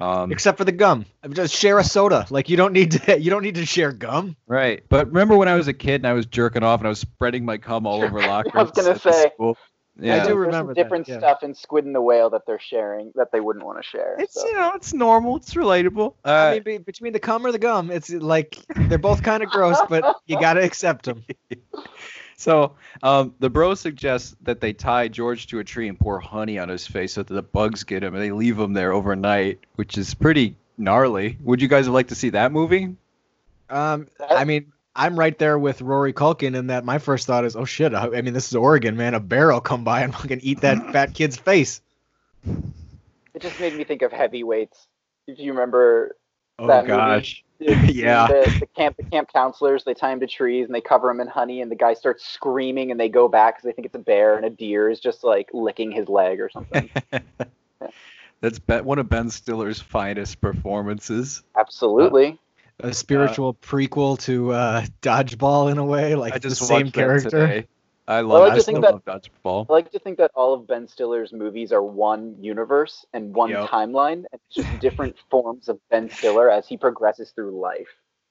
[0.00, 1.04] Um, except for the gum.
[1.30, 2.26] Just share a soda.
[2.30, 3.20] Like you don't need to.
[3.20, 4.34] You don't need to share gum.
[4.46, 4.82] Right.
[4.88, 7.00] But remember when I was a kid and I was jerking off and I was
[7.00, 8.52] spreading my cum all over lockers?
[8.54, 9.30] I was gonna say.
[9.34, 9.58] school?
[9.98, 11.18] I do There's remember some that, different yeah.
[11.18, 14.16] stuff in Squid and the Whale that they're sharing that they wouldn't want to share.
[14.18, 14.46] It's so.
[14.46, 15.36] you know it's normal.
[15.36, 16.14] It's relatable.
[16.24, 19.42] Uh, I mean, be, between the cum or the gum, it's like they're both kind
[19.42, 21.24] of gross, but you gotta accept them.
[22.40, 26.58] so um, the bro suggests that they tie George to a tree and pour honey
[26.58, 29.58] on his face so that the bugs get him, and they leave him there overnight,
[29.76, 31.36] which is pretty gnarly.
[31.42, 32.96] Would you guys like to see that movie?
[33.68, 37.54] Um, I mean, I'm right there with Rory Culkin in that my first thought is,
[37.56, 37.92] oh shit.
[37.94, 39.12] I, I mean, this is Oregon, man.
[39.14, 41.82] A bear will come by and fucking eat that fat kid's face.
[43.34, 44.86] It just made me think of heavyweights.
[45.26, 46.16] If you remember
[46.58, 46.96] Oh that gosh.
[46.96, 47.49] movie, the-
[47.90, 48.26] Yeah.
[48.26, 51.20] the, the camp the camp counselors they tie him to trees and they cover him
[51.20, 53.94] in honey and the guy starts screaming and they go back because they think it's
[53.94, 56.88] a bear and a deer is just like licking his leg or something.
[58.40, 61.42] That's ben, one of Ben Stiller's finest performances.
[61.58, 62.38] Absolutely.
[62.78, 67.00] A spiritual prequel to uh, Dodgeball in a way, like I the same watched that
[67.00, 67.64] character.
[68.10, 68.42] I love.
[68.42, 69.66] like I to think that- love dodgeball.
[69.70, 73.50] I like to think that all of Ben Stiller's movies are one universe and one
[73.50, 73.68] Yep.
[73.68, 77.88] timeline, and it's just different forms of Ben Stiller as he progresses through life.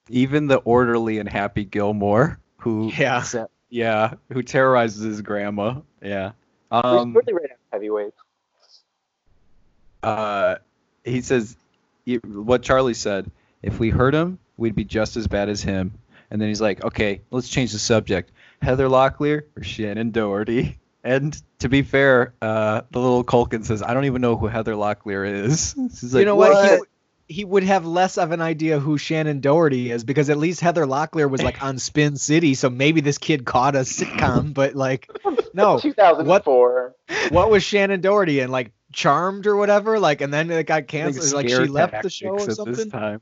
[0.09, 3.23] Even the orderly and happy Gilmore, who Yeah.
[3.69, 5.75] yeah, who terrorizes his grandma.
[6.01, 6.31] Yeah.
[6.71, 8.17] Um, really right heavyweights.
[10.03, 10.55] uh,
[11.03, 11.55] he says
[12.25, 13.31] what Charlie said.
[13.61, 15.93] If we hurt him, we'd be just as bad as him.
[16.31, 18.31] And then he's like, okay, let's change the subject.
[18.61, 20.79] Heather Locklear or Shannen Doherty?
[21.03, 24.73] And to be fair, uh, the little Culkin says, I don't even know who Heather
[24.73, 25.73] Locklear is.
[25.77, 26.49] He's like, you know what?
[26.49, 26.89] He, "What?" would-
[27.31, 30.85] he would have less of an idea who Shannen Doherty is because at least Heather
[30.87, 34.51] Locklear was like on Spin City, so maybe this kid caught a sitcom.
[34.51, 35.07] But like,
[35.53, 36.95] no, 2004.
[37.29, 38.49] what was Shannen Doherty in?
[38.49, 39.99] Like Charmed or whatever?
[39.99, 41.31] Like, and then it got canceled.
[41.33, 43.21] Like she left the show Tactics or at this time.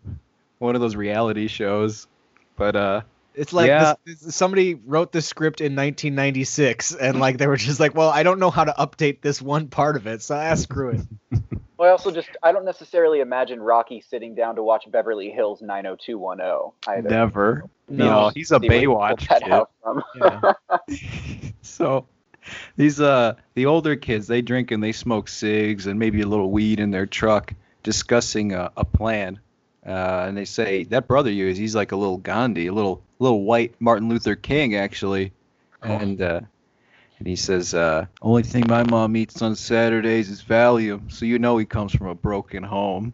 [0.59, 2.07] One of those reality shows.
[2.55, 3.01] But uh,
[3.37, 3.93] It's like Yeah.
[4.05, 8.09] this, this- somebody wrote the script in 1996, and like they were just like, well,
[8.09, 11.01] I don't know how to update this one part of it, so ah, screw it.
[11.77, 15.61] Well, I also just I don't necessarily imagine Rocky sitting down to watch Beverly Hills
[15.61, 17.07] 90210 either.
[17.07, 17.69] never.
[17.87, 18.03] No.
[18.03, 20.51] You know, he's a See where he pulled Baywatch kid.
[20.89, 21.49] Yeah.
[21.61, 22.07] so
[22.77, 26.49] these uh the older kids they drink and they smoke cigs and maybe a little
[26.49, 29.39] weed in their truck discussing a, a plan
[29.87, 33.01] uh, and they say that brother you is he's like a little gandhi a little
[33.19, 35.31] little white martin luther king actually
[35.81, 36.41] and uh
[37.19, 41.39] and he says uh only thing my mom eats on saturdays is valium so you
[41.39, 43.13] know he comes from a broken home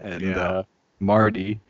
[0.00, 0.38] and Yeah.
[0.38, 0.62] uh
[1.00, 1.60] marty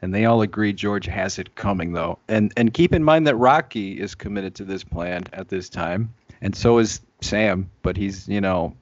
[0.00, 2.18] and they all agree George has it coming though.
[2.28, 6.14] And and keep in mind that Rocky is committed to this plan at this time,
[6.40, 8.76] and so is Sam, but he's, you know,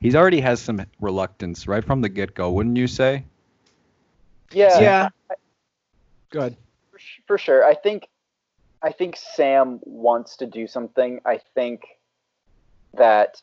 [0.00, 3.24] he's already has some reluctance right from the get-go, wouldn't you say?
[4.52, 5.08] Yeah, yeah.
[6.30, 6.56] Good.
[6.90, 7.64] for, for sure.
[7.64, 8.08] I think
[8.82, 11.20] I think Sam wants to do something.
[11.24, 11.82] I think
[12.94, 13.42] that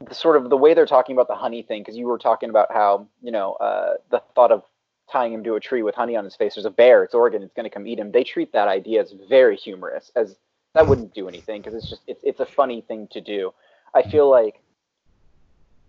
[0.00, 2.50] the sort of the way they're talking about the honey thing, because you were talking
[2.50, 4.62] about how you know uh, the thought of
[5.10, 6.54] tying him to a tree with honey on his face.
[6.54, 7.04] There's a bear.
[7.04, 7.42] It's Oregon.
[7.42, 8.10] It's going to come eat him.
[8.10, 10.10] They treat that idea as very humorous.
[10.16, 10.36] As
[10.74, 13.52] that wouldn't do anything because it's just it's it's a funny thing to do.
[13.94, 14.60] I feel like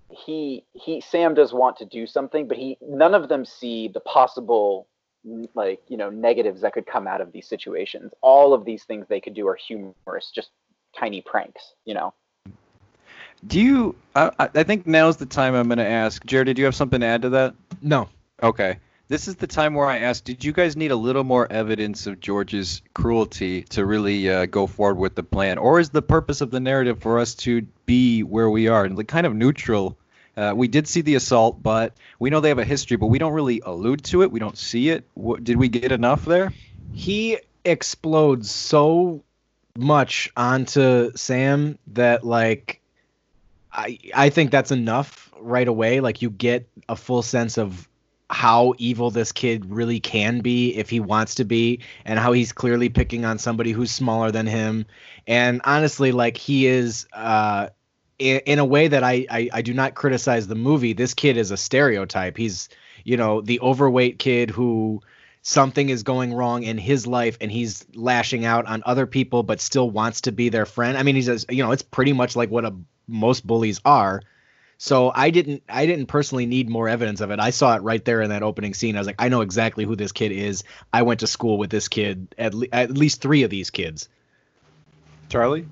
[0.09, 3.99] he he Sam does want to do something, but he none of them see the
[3.99, 4.87] possible
[5.55, 8.13] like you know negatives that could come out of these situations.
[8.21, 10.49] All of these things they could do are humorous, just
[10.97, 11.73] tiny pranks.
[11.85, 12.13] You know.
[13.47, 13.95] Do you?
[14.15, 16.25] I, I I think now's the time I'm going to ask.
[16.25, 17.55] Jared, did you have something to add to that?
[17.81, 18.09] No.
[18.41, 18.77] Okay.
[19.07, 22.07] This is the time where I ask, did you guys need a little more evidence
[22.07, 25.57] of George's cruelty to really uh, go forward with the plan?
[25.59, 28.97] Or is the purpose of the narrative for us to be where we are and
[28.97, 29.97] like kind of neutral?
[30.35, 33.19] Uh, we did see the assault, but we know they have a history, but we
[33.19, 34.31] don't really allude to it.
[34.31, 35.07] We don't see it.
[35.13, 36.51] What, did we get enough there?
[36.95, 39.23] he explodes so
[39.77, 42.81] much onto Sam that like
[43.71, 45.99] I I think that's enough right away.
[45.99, 47.87] Like you get a full sense of
[48.29, 52.51] how evil this kid really can be if he wants to be and how he's
[52.51, 54.85] clearly picking on somebody who's smaller than him.
[55.27, 57.69] And honestly like he is uh
[58.17, 61.37] in, in a way that I, I I do not criticize the movie this kid
[61.37, 62.37] is a stereotype.
[62.37, 62.69] He's
[63.03, 65.01] you know the overweight kid who
[65.43, 69.61] something is going wrong in his life and he's lashing out on other people but
[69.61, 70.97] still wants to be their friend.
[70.97, 72.73] I mean he's a, you know it's pretty much like what a
[73.07, 74.23] most bullies are
[74.77, 78.05] so i didn't i didn't personally need more evidence of it i saw it right
[78.05, 80.63] there in that opening scene i was like i know exactly who this kid is
[80.93, 84.09] i went to school with this kid at, le- at least three of these kids
[85.29, 85.67] Charlie?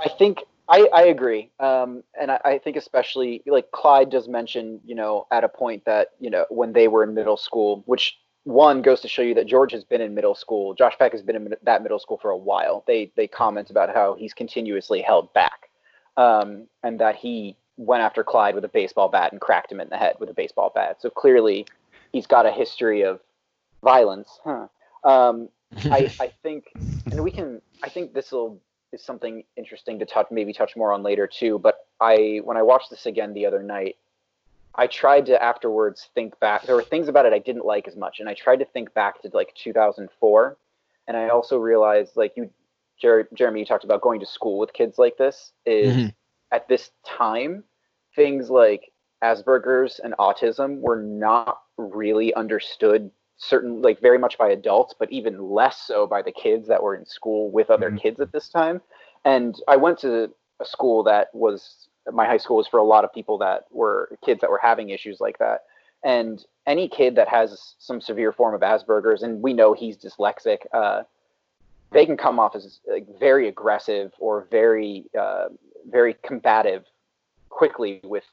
[0.00, 4.80] I think I, I agree, um, and I, I think especially like Clyde does mention,
[4.84, 8.18] you know, at a point that you know when they were in middle school, which
[8.44, 10.74] one goes to show you that George has been in middle school.
[10.74, 12.84] Josh Peck has been in that middle school for a while.
[12.86, 15.70] They they comment about how he's continuously held back,
[16.16, 19.88] um, and that he went after Clyde with a baseball bat and cracked him in
[19.88, 21.00] the head with a baseball bat.
[21.00, 21.66] So clearly,
[22.12, 23.20] he's got a history of
[23.82, 24.38] violence.
[24.44, 24.68] Huh.
[25.04, 25.48] Um,
[25.90, 26.66] I, I think,
[27.10, 27.60] and we can.
[27.82, 28.60] I think this will
[28.92, 31.58] is something interesting to touch, maybe touch more on later too.
[31.58, 33.96] But I, when I watched this again the other night,
[34.74, 36.64] I tried to afterwards think back.
[36.64, 38.92] There were things about it I didn't like as much, and I tried to think
[38.94, 40.56] back to like 2004,
[41.08, 42.50] and I also realized, like you,
[43.00, 45.52] Jer- Jeremy, you talked about going to school with kids like this.
[45.66, 46.14] Is Mhm.
[46.52, 47.64] At this time,
[48.14, 48.92] things like
[49.24, 53.10] Asperger's and autism were not really understood
[53.42, 56.94] certain like very much by adults but even less so by the kids that were
[56.94, 58.00] in school with other Mhm.
[58.00, 58.80] kids at this time
[59.24, 63.04] and i went to a school that was my high school was for a lot
[63.04, 65.64] of people that were kids that were having issues like that
[66.04, 70.58] and any kid that has some severe form of asperger's and we know he's dyslexic
[70.72, 71.02] uh,
[71.90, 75.48] they can come off as like, very aggressive or very uh,
[75.90, 76.84] very combative
[77.48, 78.24] quickly with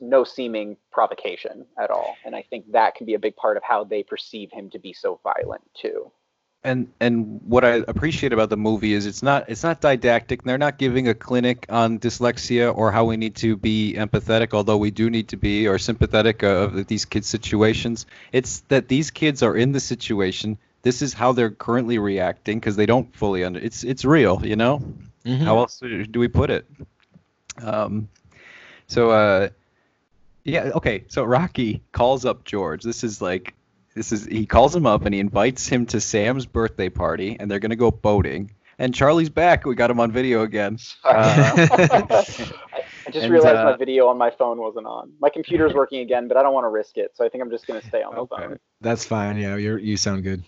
[0.00, 2.16] no seeming provocation at all.
[2.24, 4.78] And I think that can be a big part of how they perceive him to
[4.78, 6.10] be so violent too.
[6.64, 10.42] and and what I appreciate about the movie is it's not it's not didactic.
[10.42, 14.76] They're not giving a clinic on dyslexia or how we need to be empathetic, although
[14.76, 18.06] we do need to be, or sympathetic of these kids' situations.
[18.32, 20.58] It's that these kids are in the situation.
[20.82, 23.60] This is how they're currently reacting because they don't fully under.
[23.60, 24.82] It's it's real, you know.
[25.24, 25.38] Mhm.
[25.38, 26.66] How else do we put it?
[27.62, 28.08] Um,
[28.86, 29.48] so uh,
[30.44, 31.04] yeah, okay.
[31.08, 32.82] So Rocky calls up George.
[32.82, 33.54] This is like
[33.94, 37.50] this is he calls him up and he invites him to Sam's birthday party and
[37.50, 38.52] they're gonna go boating.
[38.80, 39.66] And Charlie's back.
[39.66, 40.78] We got him on video again.
[41.02, 42.06] Uh, I
[43.08, 45.12] I just and, realized uh, my video on my phone wasn't on.
[45.20, 47.50] My computer's working again, but I don't want to risk it, so I think I'm
[47.50, 48.36] just gonna stay on the okay.
[48.36, 48.58] phone.
[48.80, 49.36] That's fine.
[49.38, 50.44] Yeah, you you sound good.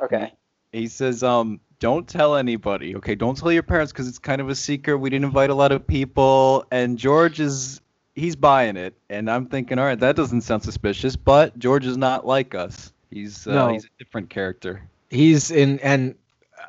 [0.00, 0.32] Okay.
[0.72, 2.96] He says, um, don't tell anybody.
[2.96, 4.96] Okay, don't tell your parents because it's kind of a secret.
[4.98, 6.64] We didn't invite a lot of people.
[6.70, 7.80] And George is
[8.14, 8.94] he's buying it.
[9.10, 11.16] And I'm thinking, all right, that doesn't sound suspicious.
[11.16, 12.92] But George is not like us.
[13.10, 13.68] He's uh, No.
[13.72, 14.82] he's a different character.
[15.10, 16.14] He's in and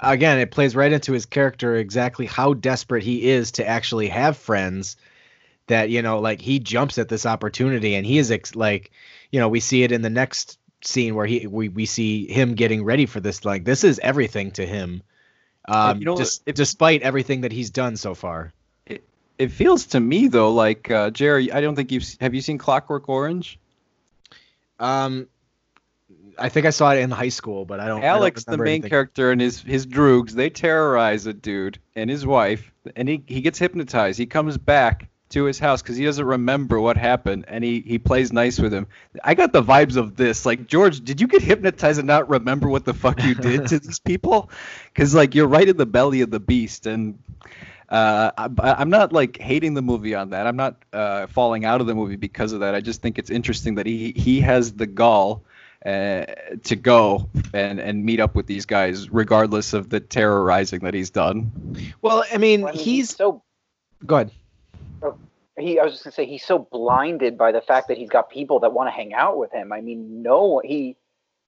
[0.01, 4.35] again it plays right into his character exactly how desperate he is to actually have
[4.35, 4.97] friends
[5.67, 8.91] that you know like he jumps at this opportunity and he is ex- like
[9.31, 12.55] you know we see it in the next scene where he we, we see him
[12.55, 15.01] getting ready for this like this is everything to him
[15.67, 18.53] um you know, just, despite everything that he's done so far
[19.37, 21.51] It feels to me though like uh, Jerry.
[21.51, 23.57] I don't think you've have you seen Clockwork Orange?
[24.79, 25.27] um
[26.37, 28.57] i think i saw it in high school but i don't I don't Alex, the
[28.57, 28.89] main anything.
[28.89, 33.41] character, and his his droogs, they terrorize a dude and his wife, and he, he
[33.41, 34.17] gets hypnotized.
[34.17, 37.99] He comes back to his house because he doesn't remember what happened, and he, he
[37.99, 38.87] plays nice with him.
[39.23, 40.45] I got the vibes of this.
[40.45, 43.79] Like, George, did you get hypnotized and not remember what the fuck you did to
[43.79, 44.49] these people?
[44.85, 47.17] Because, like, you're right in the belly of the beast, and
[47.89, 50.47] uh, I, I'm not like hating the movie on that.
[50.47, 52.75] I'm not uh, falling out of the movie because of that.
[52.75, 55.43] I just think it's interesting that he he has the gall
[55.85, 56.25] uh,
[56.63, 61.09] to go and and meet up with these guys, regardless of the terrorizing that he's
[61.09, 61.51] done.
[62.01, 63.43] well i mean I mean, he's so
[64.05, 64.31] go ahead
[65.57, 68.29] he I was just gonna say he's so blinded by the fact that he's got
[68.29, 69.71] people that want to hang out with him.
[69.71, 70.95] I mean, no, he,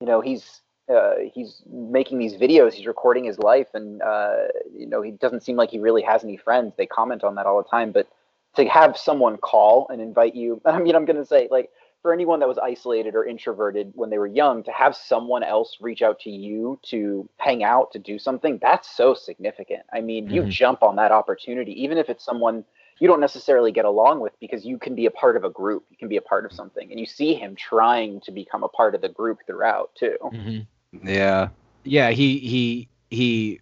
[0.00, 4.86] you know, he's uh, he's making these videos, he's recording his life, and uh, you
[4.86, 6.74] know, he doesn't seem like he really has any friends.
[6.76, 8.08] They comment on that all the time, but
[8.56, 11.70] to have someone call and invite you, I mean, I'm gonna say like
[12.02, 15.78] for anyone that was isolated or introverted when they were young, to have someone else
[15.80, 19.82] reach out to you to hang out, to do something, that's so significant.
[19.92, 20.50] I mean, you Mhm.
[20.50, 22.64] jump on that opportunity, even if it's someone
[22.98, 25.84] you don't necessarily get along with because you can be a part of a group.
[25.90, 26.90] You can be a part of something.
[26.90, 30.16] And you see him trying to become a part of the group throughout too.
[30.22, 30.66] Mhm.
[31.02, 31.48] Yeah,
[31.84, 33.60] yeah he he he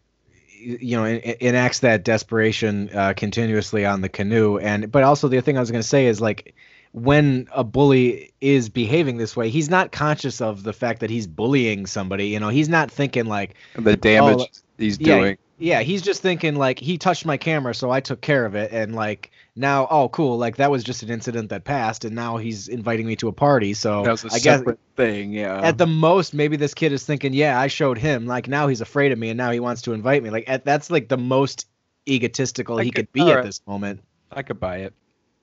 [0.60, 4.58] you know enacts that desperation uh, continuously on the canoe.
[4.58, 6.54] And but also the thing i was going to say is like
[6.92, 11.26] when a bully is behaving this way he's not conscious of the fact that he's
[11.26, 12.28] bullying somebody.
[12.28, 14.46] You know he's not thinking like the damage Oh,
[14.78, 15.38] he's yeah, doing.
[15.58, 18.72] Yeah he's just thinking like he touched my camera so i took care of it
[18.72, 22.36] and like now oh cool like that was just an incident that passed and now
[22.36, 25.32] he's inviting me to a party so That was a i guess separate thing.
[25.32, 25.60] Yeah.
[25.60, 28.80] at the most maybe this kid is thinking yeah i showed him like now he's
[28.80, 31.18] afraid of me and now he wants to invite me like at, that's like the
[31.18, 31.68] most
[32.08, 34.00] egotistical I he could- could be at this moment
[34.32, 34.94] I could buy it.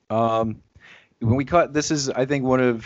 [0.09, 0.61] Um,
[1.19, 2.85] when we caught this is I think one of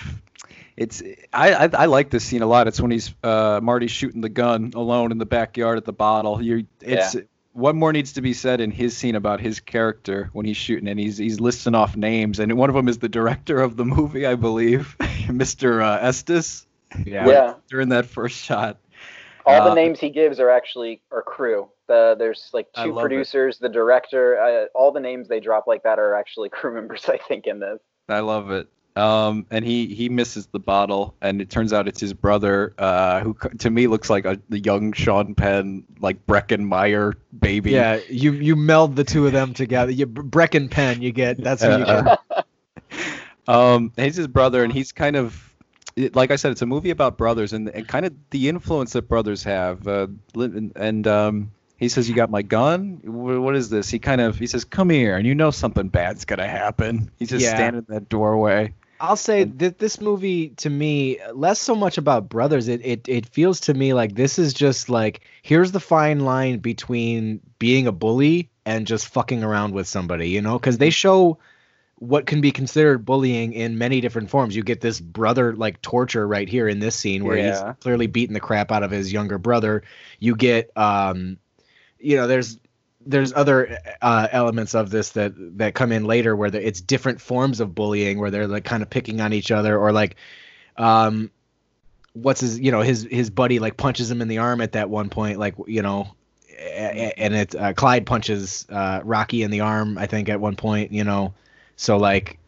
[0.77, 1.01] it's
[1.33, 2.67] I, I I like this scene a lot.
[2.67, 6.41] It's when he's uh Marty's shooting the gun alone in the backyard at the bottle.
[6.41, 7.15] You it's
[7.53, 10.89] what more needs to be said in his scene about his character when he's shooting
[10.89, 13.85] and he's he's listing off names and one of them is the director of the
[13.85, 15.81] movie I believe, Mr.
[15.81, 16.65] Uh, Estes.
[17.05, 17.53] yeah, yeah.
[17.69, 18.77] During that first shot.
[19.45, 22.97] all the Uh, names he gives are actually are crew the, there's like two love
[23.05, 23.09] it.
[23.09, 27.07] producers the director uh, all the names they drop like that are actually crew members
[27.07, 28.67] i think in this I love it.
[28.97, 33.19] Um, and he he misses the bottle, and it turns out it's his brother, uh,
[33.19, 37.71] who to me looks like a the young Sean Penn, like Breckin Meyer baby.
[37.71, 41.61] yeah you you meld the two of them together you brecken pen you get that's
[41.61, 42.45] what you get
[43.47, 45.53] Um, he's his brother, and he's kind of,
[45.95, 48.93] it- like I said, it's a movie about brothers and, and kind of the influence
[48.93, 49.87] that brothers have.
[49.87, 53.01] Uh, and, and um, he says, "You got my gun?
[53.03, 56.25] What is this?" He kind of he says, "Come here," and you know something bad's
[56.25, 57.11] gonna happen.
[57.19, 57.55] He's just Yeah.
[57.55, 58.73] standing in that doorway.
[58.99, 62.67] I'll say that this movie to me less so much about brothers.
[62.67, 66.59] It, it it feels to me like this is just like here's the fine line
[66.59, 70.57] between being a bully and just fucking around with somebody, you know?
[70.57, 71.37] Because they show
[71.99, 74.55] what can be considered bullying in many different forms.
[74.55, 77.47] You get this brother like torture right here in this scene where Yeah.
[77.47, 79.83] he's clearly beating the crap out of his younger brother.
[80.19, 81.37] You get um
[81.99, 82.59] you know there's
[83.05, 87.21] there's other uh, elements of this that that come in later where the, it's different
[87.21, 90.15] forms of bullying where they're like kind of picking on each other or like
[90.77, 91.29] um
[92.13, 94.89] what's his you know his his buddy like punches him in the arm at that
[94.89, 96.07] one point like you know
[96.57, 100.91] and it uh, Clyde punches uh, Rocky in the arm I think at one point
[100.91, 101.33] you know.
[101.75, 102.39] So like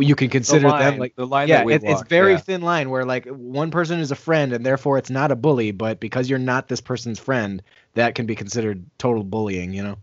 [0.00, 2.32] you can consider the line, them like the line yeah that we it, it's very
[2.32, 2.38] yeah.
[2.38, 5.70] thin line where like one person is a friend and therefore it's not a bully
[5.70, 7.62] but because you're not this person's friend
[7.94, 9.96] that can be considered total bullying you know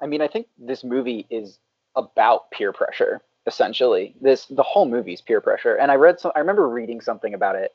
[0.00, 1.58] I mean, I think this movie is
[1.94, 4.14] about peer pressure essentially.
[4.20, 6.32] This the whole movie is peer pressure, and I read some.
[6.34, 7.74] I remember reading something about it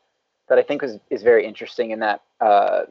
[0.50, 1.92] that I think is is very interesting.
[1.92, 2.84] In that uh,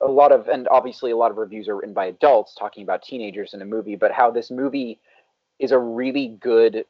[0.00, 3.02] a lot of and obviously a lot of reviews are written by adults talking about
[3.02, 4.98] teenagers in a movie, but how this movie
[5.58, 6.84] is a really good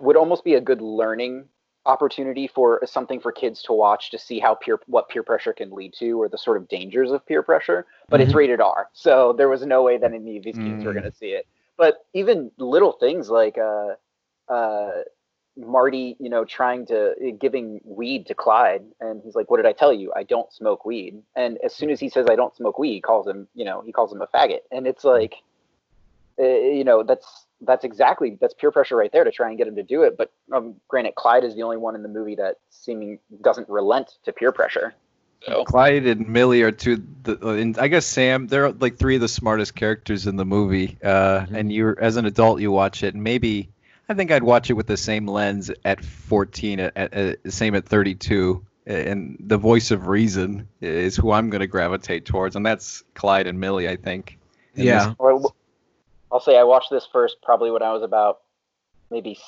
[0.00, 1.46] would almost be a good learning
[1.86, 5.70] opportunity for something for kids to watch to see how peer what peer pressure can
[5.72, 8.88] lead to or the sort of dangers of peer pressure but it's rated r.
[8.92, 11.00] So there was no way that any of these kids were Mm.
[11.00, 11.46] going to see it.
[11.78, 13.94] But even little things like uh
[14.52, 15.02] uh
[15.56, 19.72] marty you know trying to giving weed to clyde and he's like what did i
[19.72, 20.12] tell you?
[20.14, 21.22] I don't smoke weed.
[21.34, 23.80] And as soon as he says i don't smoke weed he calls him you know
[23.80, 24.60] he calls him a faggot.
[24.70, 25.36] And it's like
[26.38, 29.66] uh, you know that's that's exactly that's peer pressure right there to try and get
[29.68, 32.34] him to do it but um, granted clyde is the only one in the movie
[32.34, 34.94] that seeming doesn't relent to peer pressure
[35.46, 37.02] so Clyde and Millie are two.
[37.22, 38.46] The, and I guess Sam.
[38.46, 40.98] They're like three of the smartest characters in the movie.
[41.02, 43.70] Uh, And you, as an adult, you watch it, and maybe
[44.08, 47.74] I think I'd watch it with the same lens at 14, at, at, at same
[47.74, 48.62] at 32.
[48.86, 53.46] And the voice of reason is who I'm going to gravitate towards, and that's Clyde
[53.46, 53.88] and Millie.
[53.88, 54.38] I think.
[54.74, 55.52] Yeah this- Or
[56.32, 58.40] I'll say I watched this first probably when I was about
[59.10, 59.38] maybe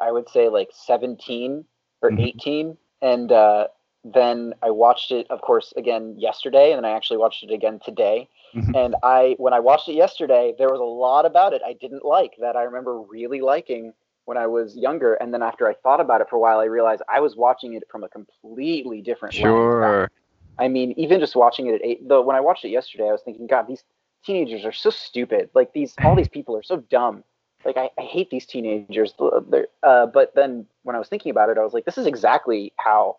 [0.00, 1.64] I would say like 17
[2.02, 2.18] or Mhm.
[2.20, 3.68] 18 and uh,
[4.04, 7.80] then I watched it of course again yesterday and then I actually watched it again
[7.84, 8.74] today Mhm.
[8.76, 12.04] and I when I watched it yesterday there was a lot about it I didn't
[12.04, 13.92] like that I remember really liking
[14.24, 16.64] when I was younger and then after I thought about it for a while I
[16.64, 20.08] realized I was watching it from a completely different lens Sure.
[20.58, 23.12] I mean, even just watching it at eight, though, when I watched it yesterday, I
[23.12, 23.84] was thinking, God, these
[24.24, 25.50] teenagers are so stupid.
[25.54, 27.24] Like these, all these people are so dumb.
[27.64, 29.14] Like I, I hate these teenagers.
[29.82, 32.72] Uh, but then when I was thinking about it, I was like, this is exactly
[32.76, 33.16] how,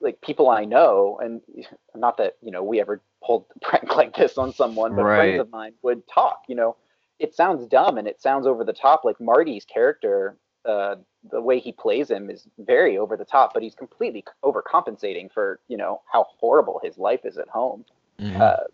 [0.00, 1.42] like people I know, and
[1.94, 5.16] not that you know we ever pulled a prank like this on someone, but Right.
[5.16, 6.44] friends of mine would talk.
[6.48, 6.76] You know,
[7.18, 9.04] it sounds dumb and it sounds over the top.
[9.04, 10.96] Like Marty's character, uh,
[11.30, 15.60] the way he plays him is very over the top, but he's completely overcompensating for
[15.68, 17.84] you know how horrible his life is at home.
[18.18, 18.40] Mhm.
[18.40, 18.64] Uh,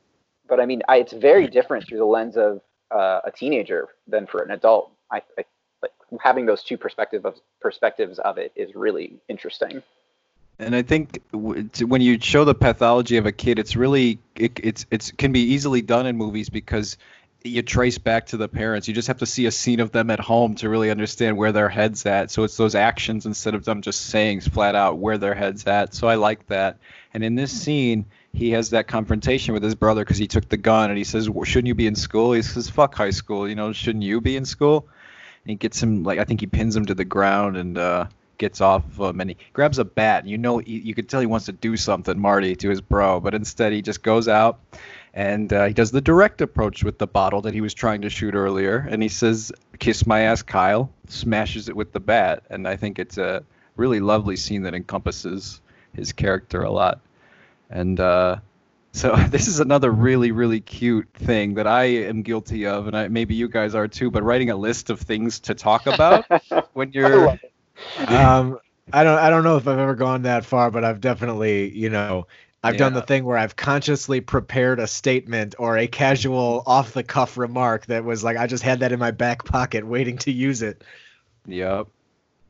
[0.48, 4.26] but I mean, I, it's very different through the lens of uh, a teenager than
[4.26, 4.92] for an adult.
[5.10, 5.44] I, I
[5.82, 9.82] like having those two perspective of perspectives of it is really interesting.
[10.58, 14.86] And I think when you show the pathology of a kid, it's really it, it's
[14.90, 16.96] it's can be easily done in movies because
[17.44, 18.88] you trace back to the parents.
[18.88, 21.52] You just have to see a scene of them at home to really understand where
[21.52, 22.30] their heads at.
[22.30, 25.94] So it's those actions instead of them just saying flat out where their heads at.
[25.94, 26.78] So I like that.
[27.14, 28.06] And in this scene,
[28.36, 31.28] he has that confrontation with his brother because he took the gun and he says,
[31.30, 33.48] "Well, "Shouldn't you be in school?" He says, "Fuck high school.
[33.48, 34.86] You know, shouldn't you be in school?"
[35.44, 38.06] And he gets him like I think he pins him to the ground and uh,
[38.36, 40.22] gets off of him and he grabs a bat.
[40.22, 42.82] And you know, he, you could tell he wants to do something, Marty, to his
[42.82, 44.60] bro, but instead he just goes out
[45.14, 48.10] and uh, he does the direct approach with the bottle that he was trying to
[48.10, 48.86] shoot earlier.
[48.88, 52.98] And he says, "Kiss my ass, Kyle." Smashes it with the bat, and I think
[52.98, 53.44] it's a
[53.76, 55.60] really lovely scene that encompasses
[55.94, 57.00] his character a lot.
[57.70, 58.38] And uh,
[58.92, 63.08] so this is another really, really cute thing that I am guilty of, and I,
[63.08, 64.10] maybe you guys are too.
[64.10, 66.24] But writing a list of things to talk about
[66.72, 67.30] when you're,
[68.08, 68.58] um,
[68.92, 71.90] I don't i don't know if i've ever gone that far but i've definitely you
[71.90, 72.28] know
[72.62, 77.02] i've done the thing where i've consciously prepared a statement or a casual off the
[77.02, 80.30] cuff remark that was like i just had that in my back pocket waiting to
[80.30, 80.84] use it
[81.46, 81.88] Yep.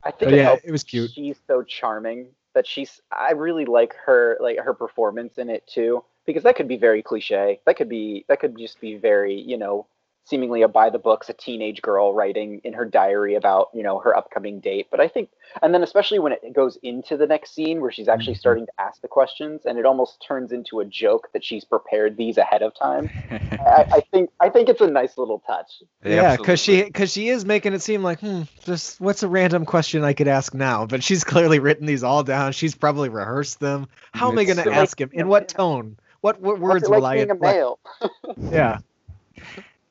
[0.03, 1.11] I think it, yeah, it was cute.
[1.11, 2.27] She's so charming
[2.57, 3.01] that she's.
[3.11, 7.03] I really like her, like her performance in it too, because that could be very
[7.03, 7.61] cliche.
[7.65, 8.25] That could be.
[8.27, 9.87] That could just be very, you know,
[10.27, 13.99] seemingly a by the books, a teenage girl writing in her diary about, you know,
[13.99, 14.87] her upcoming date.
[14.91, 15.29] But I think,
[15.61, 18.39] and then especially when it goes into the next scene where she's actually Mhm.
[18.39, 22.17] starting to ask the questions, and it almost turns into a joke that she's prepared
[22.17, 23.09] these ahead of time.
[23.59, 24.29] I, I think.
[24.39, 25.81] I think it's a nice little touch.
[26.03, 29.65] yeah because she because she is making it seem like hmm just what's a random
[29.65, 33.59] question i could ask now but she's clearly written these all down she's probably rehearsed
[33.59, 36.83] them how am i going to so- ask him in what tone what what words
[36.83, 37.79] it like will i being a male?
[38.51, 38.77] yeah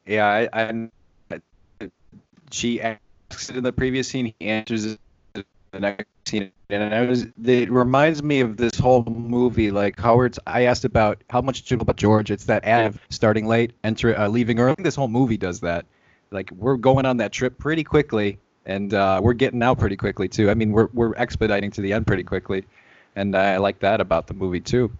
[0.06, 0.88] Yeah, I, I,
[2.50, 4.32] she asks it in the previous scene.
[4.38, 5.00] He answers it
[5.34, 7.26] in the next scene, and I was.
[7.44, 9.70] It reminds me of this whole movie.
[9.70, 10.38] Like Howard's.
[10.46, 12.30] I asked about how much you know about George.
[12.30, 14.76] It's that ad of starting late, enter, uh, leaving early.
[14.78, 15.86] This whole movie does that.
[16.30, 20.28] Like we're going on that trip pretty quickly, and uh, we're getting out pretty quickly
[20.28, 20.50] too.
[20.50, 22.64] I mean, we're we're expediting to the end pretty quickly,
[23.16, 24.90] and I like that about the movie too.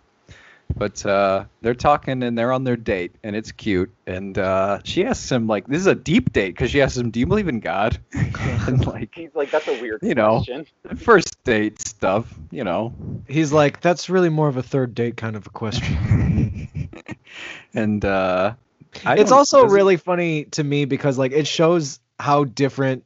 [0.74, 3.94] But uh, they're talking and they're on their date, and it's cute.
[4.06, 7.10] And uh, she asks him like, "This is a deep date," because she asks him,
[7.10, 10.42] "Do you believe in God?" and like, He's like, that's a weird You know.
[10.44, 10.66] question.
[10.96, 12.94] first date stuff, you know.
[13.26, 16.88] He's like, that's really more of a third date kind of a question.
[17.74, 18.54] and uh,
[19.06, 23.04] it's also does it- really funny to me because like it shows how different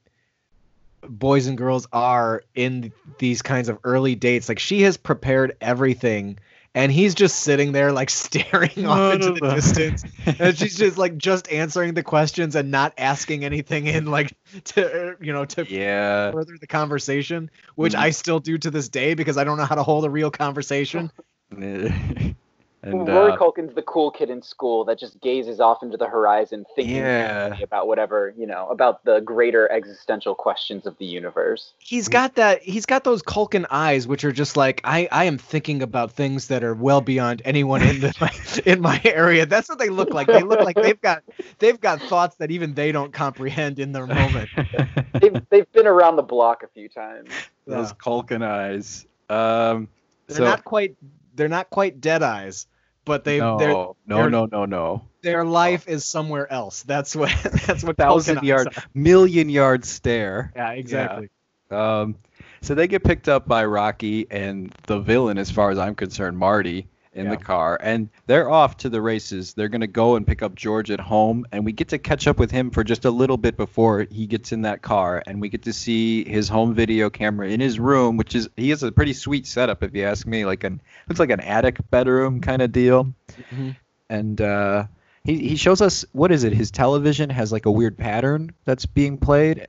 [1.08, 6.38] boys and girls are in these kinds of early dates like she has prepared everything
[6.74, 10.04] and he's just sitting there like staring off into the distance
[10.38, 14.32] and she's just like just answering the questions and not asking anything in like
[14.64, 16.30] to you know to yeah.
[16.30, 17.98] further the conversation which Mhm.
[18.00, 20.30] i still do to this day because i don't know how to hold a real
[20.30, 21.10] conversation
[22.82, 26.06] and Rory uh, Culkin's the cool kid in school that just gazes off into the
[26.06, 27.54] horizon, thinking Yeah.
[27.62, 31.72] about whatever you know about the greater existential questions of the universe.
[31.78, 35.36] he's got that he's got those Culkin eyes which are just like I I am
[35.38, 38.30] thinking about things that are well beyond anyone in the my,
[38.64, 39.46] in my area.
[39.46, 40.26] That's what they look like.
[40.26, 41.22] They look like they've got
[41.58, 44.48] they've got thoughts that even they don't comprehend in their moment.
[45.20, 47.28] They've they've been around the block a few times.
[47.66, 47.94] those Yeah.
[48.02, 49.06] Culkin eyes.
[49.28, 49.88] Um,
[50.28, 50.96] They're so not quite
[51.34, 52.66] they're not quite dead eyes,
[53.04, 55.02] but they no, their no, they're- no, no, no.
[55.22, 56.82] their life is somewhere else.
[56.82, 57.30] That's what
[57.66, 60.52] that's what Thousand yard, million yard stare.
[60.54, 61.28] Yeah, exactly.
[61.70, 62.16] Um,
[62.62, 66.36] so they get picked up by Rocky and the villain, as far as I'm concerned,
[66.36, 66.88] Marty,
[67.20, 67.36] in Yeah.
[67.36, 69.54] the car, and they're off to the races.
[69.54, 72.38] They're gonna go and pick up George at home, and we get to catch up
[72.38, 75.48] with him for just a little bit before he gets in that car, and we
[75.48, 78.90] get to see his home video camera in his room, which is he has a
[78.90, 80.44] pretty sweet setup, if you ask me.
[80.44, 83.12] Like an looks like an attic bedroom kind of deal,
[83.54, 83.76] Mhm.
[84.08, 84.84] and uh,
[85.24, 86.52] he he shows us what is it?
[86.52, 89.68] His television has like a weird pattern that's being played.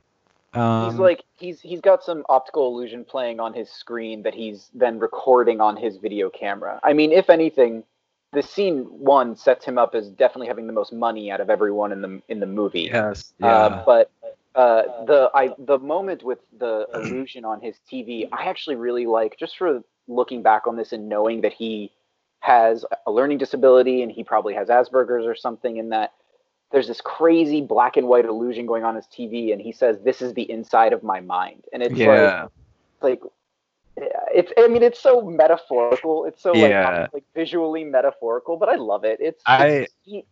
[0.54, 4.68] Um, he's like he's he's got some optical illusion playing on his screen that he's
[4.74, 6.78] then recording on his video camera.
[6.82, 7.84] I mean, if anything,
[8.32, 11.92] the scene one sets him up as definitely having the most money out of everyone
[11.92, 12.90] in the in the movie.
[12.92, 13.46] yes, yeah.
[13.46, 14.10] Uh, but
[14.54, 19.36] uh, the I the moment with the illusion on his TV, I actually really like
[19.38, 21.90] just for looking back on this and knowing that he
[22.40, 26.12] has a learning disability and he probably has Asperger's or something, in that
[26.72, 30.22] there's this crazy black and white illusion going on his TV, and he says, "This
[30.22, 32.46] is the inside of my mind," and it's yeah.
[33.02, 33.32] like like
[34.34, 36.24] it's I mean it's so metaphorical.
[36.24, 37.00] It's so Yeah.
[37.02, 39.18] like like visually metaphorical, but I love it.
[39.20, 40.24] It's, I- it's he-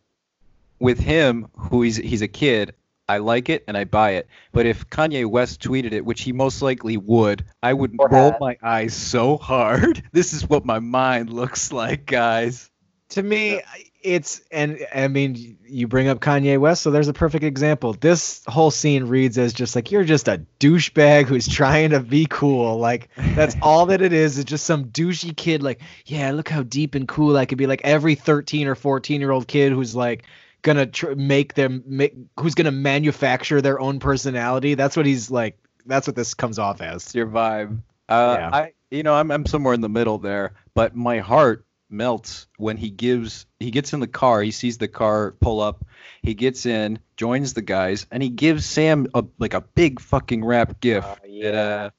[0.78, 2.74] with him, who he's he's a kid,
[3.06, 4.28] I like it and I buy it.
[4.52, 8.40] But if Kanye West tweeted it, which he most likely would, I would roll had.
[8.40, 10.02] my eyes so hard.
[10.12, 12.70] This is what my mind looks like, guys.
[13.10, 13.60] To me,
[14.02, 17.92] it's and I mean, you bring up Kanye West, so there's a perfect example.
[17.92, 22.26] This whole scene reads as just like you're just a douchebag who's trying to be
[22.28, 22.78] cool.
[22.78, 24.38] Like that's all that it is.
[24.38, 25.62] It's just some douchey kid.
[25.62, 27.66] Like, yeah, look how deep and cool I could be.
[27.66, 30.24] Like every 13 or 14 year old kid who's like
[30.62, 34.74] gonna tr- make them make who's gonna manufacture their own personality.
[34.74, 35.58] That's what he's like.
[35.86, 37.14] That's what this comes off as.
[37.14, 37.80] Your vibe.
[38.08, 38.50] Uh, Yeah.
[38.52, 42.76] I, you know, I'm I'm somewhere in the middle there, but my heart melts when
[42.76, 45.84] he gives he gets in the car he sees the car pull up
[46.22, 50.44] he gets in joins the guys and he gives sam a like a big fucking
[50.44, 51.50] rap gift Oh, It, yeah.
[51.50, 51.90] uh,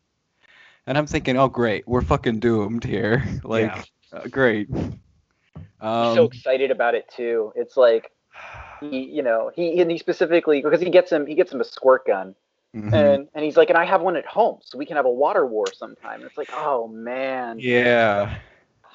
[0.87, 3.71] and i'm thinking oh great we're fucking doomed here like
[4.13, 4.19] Yeah.
[4.19, 4.67] uh, great
[5.81, 7.51] He's so um, excited about it too.
[7.55, 8.11] It's like
[8.81, 11.63] he, you know, he and he specifically because he gets him he gets him a
[11.63, 12.35] squirt gun
[12.75, 12.93] mhm.
[12.93, 15.11] and and he's like, and I have one at home, so we can have a
[15.11, 16.21] water war sometime.
[16.23, 18.37] It's like, oh man, Yeah.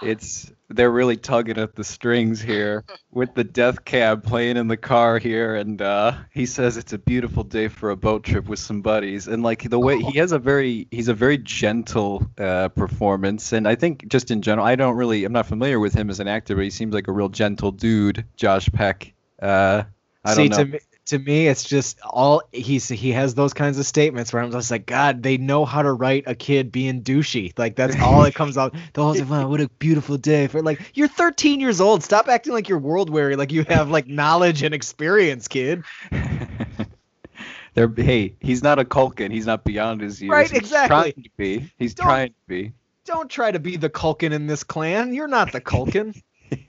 [0.02, 4.76] It's they're really tugging at the strings here with the death cab playing in the
[4.76, 8.58] car here and uh he says it's a beautiful day for a boat trip with
[8.58, 9.28] some buddies.
[9.28, 13.52] And like the way he has a very he's a very gentle uh performance.
[13.52, 16.20] And I think just in general I don't really I'm not familiar with him as
[16.20, 19.12] an actor but he seems like a real gentle dude Josh Peck.
[19.40, 19.84] Uh
[20.24, 20.64] I See, don't know.
[20.64, 24.42] to me, to me, it's just all he's he has those kinds of statements where
[24.42, 27.56] I'm just like, God, they know how to write a kid being douchey.
[27.58, 28.74] Like that's all it comes out.
[28.92, 32.02] The whole time, wow, what a beautiful day for like you're 13 years old.
[32.02, 35.84] Stop acting like you're world weary, like you have like knowledge and experience, kid.
[37.74, 39.30] They're, hey, he's not a Culkin.
[39.30, 40.30] He's not beyond his years.
[40.30, 40.88] Right, He's exactly.
[41.12, 41.72] trying to be.
[41.78, 42.72] He's Don't- trying to be.
[43.04, 45.14] Don't try to be the Culkin in this clan.
[45.14, 46.20] You're not the Culkin.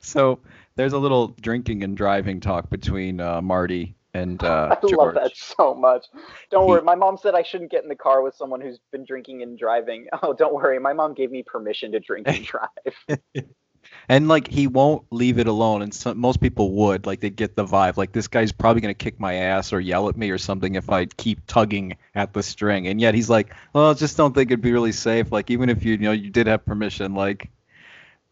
[0.00, 0.38] So
[0.76, 4.96] there's a little drinking and driving talk between uh, Marty and uh, I George.
[4.96, 6.06] love that so much.
[6.50, 9.04] Don't worry, my mom said I shouldn't get in the car with someone who's been
[9.04, 10.06] drinking and driving.
[10.22, 13.18] Oh, don't worry, my mom gave me permission to drink and drive.
[14.08, 17.54] And like he won't leave it alone, and some, most people would like they get
[17.54, 20.38] the vibe like this guy's probably gonna kick my ass or yell at me or
[20.38, 22.86] something if I keep tugging at the string.
[22.88, 25.30] And yet he's like, well, I just don't think it'd be really safe.
[25.30, 27.50] Like even if you you know you did have permission, like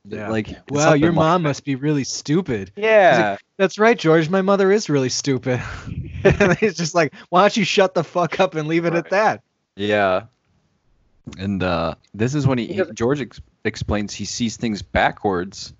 [0.05, 0.28] Yeah.
[0.30, 1.48] like Wow, your mom that.
[1.50, 2.72] must be really stupid.
[2.76, 4.28] Yeah, That's right, George.
[4.28, 5.61] My mother is really stupid.
[6.24, 8.98] and he's just like, why don't you shut the fuck up and leave it Right.
[9.05, 9.42] at that?
[9.76, 10.22] yeah.
[11.38, 15.72] And uh, this is when he, He he George ex- explains he sees things backwards,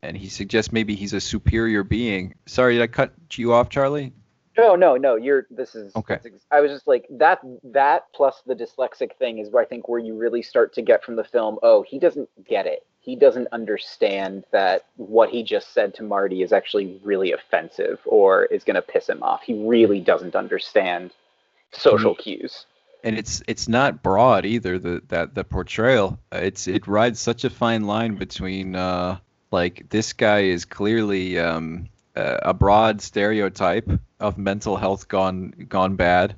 [0.00, 2.34] and he suggests maybe he's a superior being.
[2.46, 4.12] Sorry, did I cut you off, Charlie?
[4.56, 5.16] No, no, no.
[5.16, 5.48] You're.
[5.50, 5.94] This is.
[5.96, 6.14] Okay.
[6.14, 7.40] that's ex- I was just like that.
[7.64, 11.02] That plus the dyslexic thing is where I think where you really start to get
[11.04, 11.58] from the film.
[11.64, 12.86] Oh, he doesn't get it.
[13.06, 18.44] He doesn't understand that what he just said to Marty is actually really offensive or
[18.46, 19.42] is going to piss him off.
[19.42, 21.12] He really doesn't understand
[21.72, 22.66] social cues.
[23.04, 27.50] and it's it's not broad either the that the portrayal it's it rides such a
[27.50, 29.16] fine line between uh
[29.52, 33.88] like this guy is clearly um a broad stereotype
[34.20, 36.34] of mental health gone gone bad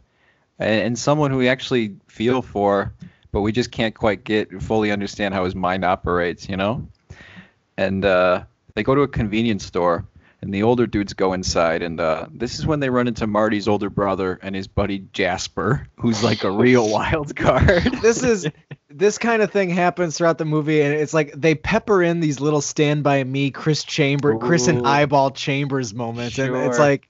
[0.58, 2.92] and, and someone who we actually feel for
[3.38, 6.88] but we just can't quite get fully understand how his mind operates you know?
[7.76, 8.42] And uh
[8.74, 10.04] they go to a convenience store
[10.42, 13.68] and the older dudes go inside and uh, this is when they run into marty's
[13.68, 17.96] older brother and his buddy jasper who's like a real wild card.
[18.02, 18.48] This is
[18.90, 22.40] this kind of thing happens throughout the movie, and it's like they pepper in these
[22.40, 27.08] little Stand by Me, Chris Chamber, Chris and Eyeball Chambers moments, and it's like.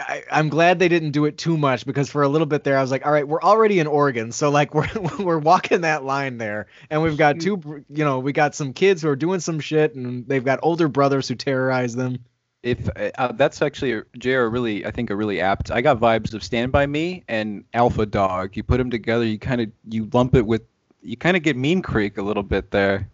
[0.00, 2.78] I, I'm glad they didn't do it too much because for a little bit there
[2.78, 4.88] I was like, all right, we're already in Oregon, so like we're
[5.18, 9.02] we're walking that line there, and we've got two, you know, we got some kids
[9.02, 12.18] who are doing some shit, and they've got older brothers who terrorize them.
[12.62, 16.34] if uh, that's actually a, JR really I think a really apt I got vibes
[16.34, 20.08] of Stand by Me and Alpha Dog you put them together you kind of you
[20.12, 20.62] lump it with
[21.02, 23.08] you kind of get Mean Creek a little bit there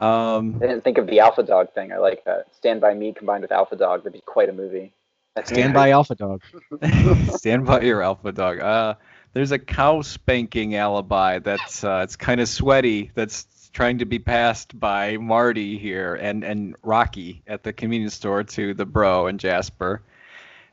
[0.00, 1.92] um I didn't think of the Alpha Dog thing.
[1.92, 2.46] I like that.
[2.56, 4.00] Stand by Me combined with Alpha Dog.
[4.00, 4.92] That'd be quite a movie.
[5.44, 6.42] Stand by Alpha Dog.
[7.30, 8.60] Stand by your alpha dog.
[8.60, 8.94] Uh,
[9.32, 13.10] there's a cow spanking alibi that's uh, it's kind of sweaty.
[13.14, 18.44] That's trying to be passed by Marty here and and Rocky at the convenience store
[18.44, 20.02] to the bro and Jasper,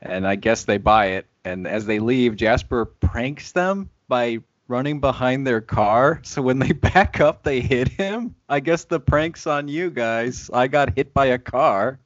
[0.02, 1.26] and I guess they buy it.
[1.44, 6.20] And as they leave, Jasper pranks them by running behind their car.
[6.22, 8.34] So when they back up, they hit him.
[8.48, 10.50] I guess the prank's on you guys.
[10.52, 11.98] I got hit by a car.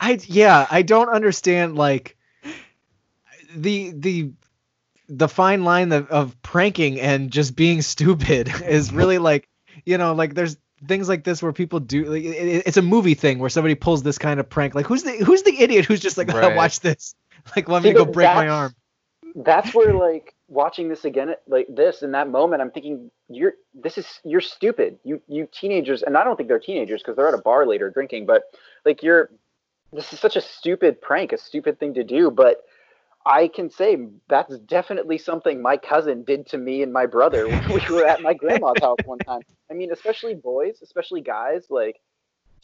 [0.00, 2.16] I yeah, I don't understand like
[3.54, 4.32] the the
[5.08, 9.48] the fine line of, of pranking and just being stupid is really like
[9.84, 10.56] you know like there's
[10.86, 14.02] things like this where people do like, it, it's a movie thing where somebody pulls
[14.02, 14.74] this kind of prank.
[14.74, 16.56] Like who's the who's the idiot who's just like oh, Right.
[16.56, 17.14] watch this.
[17.54, 18.74] Like let me go break my arm.
[19.36, 23.98] that's where like watching this again like this in that moment i'm thinking you're this
[23.98, 24.98] is you're stupid.
[25.02, 27.90] You you teenagers and i don't think they're teenagers because they're at a bar later
[27.90, 28.44] drinking but
[28.84, 29.30] like you're
[29.92, 32.64] this is such a stupid prank a stupid thing to do but
[33.24, 37.68] i can say that's definitely something my cousin did to me and my brother when
[37.68, 39.40] we were at my grandma's house one time.
[39.68, 42.00] I mean especially boys especially guys like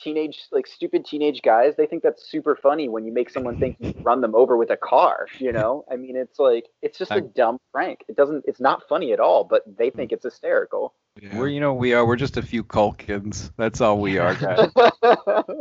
[0.01, 3.77] teenage like stupid teenage guys they think that's super funny when you make someone think
[3.79, 7.11] you run them over with a car you know i mean it's like it's just
[7.13, 10.25] a I- dumb prank it doesn't it's not funny at all but they think it's
[10.25, 10.95] hysterical
[11.35, 13.51] We're you know we are we're just a few Culkins.
[13.57, 14.71] That's all we are, guys.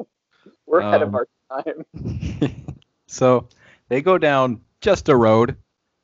[0.66, 1.28] we're ahead Um, of our
[1.64, 1.86] time
[3.08, 3.48] so
[3.90, 5.58] they go down just a road,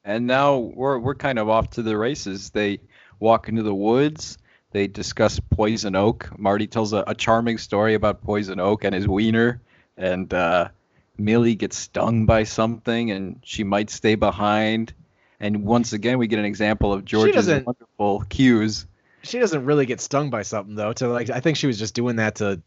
[0.03, 2.49] and now we're we're kind of off to the races.
[2.51, 2.79] They
[3.19, 4.37] walk into the woods.
[4.71, 6.29] They discuss poison oak.
[6.37, 9.61] Marty tells a, a charming story about poison oak and his wiener,
[9.97, 10.69] and uh,
[11.17, 14.93] Millie gets stung by something, and she might stay behind.
[15.39, 18.85] And once again, we get an example of George's wonderful cues.
[19.23, 21.93] she doesn't really get stung by something though to like i think she was just
[21.93, 22.61] doing that to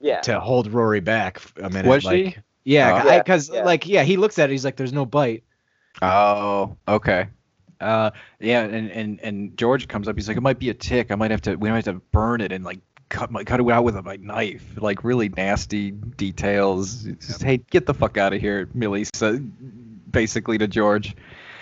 [0.00, 2.36] yeah to hold rory back a minute Was like, she?
[2.64, 3.08] yeah Oh.
[3.08, 3.64] Yeah, because yeah.
[3.64, 5.44] like yeah he looks at it he's like there's no bite
[6.02, 7.28] Oh, okay.
[7.80, 8.10] Uh,
[8.40, 10.16] yeah, and, and and George comes up.
[10.16, 11.10] He's like, it might be a tick.
[11.10, 11.56] I might have to.
[11.56, 14.18] We might have to burn it and like cut my cut it out with a
[14.18, 14.64] knife.
[14.76, 17.06] Like really nasty details.
[17.06, 19.50] It's Just hey, get the fuck out of here, Millie said,
[20.12, 21.16] basically to George.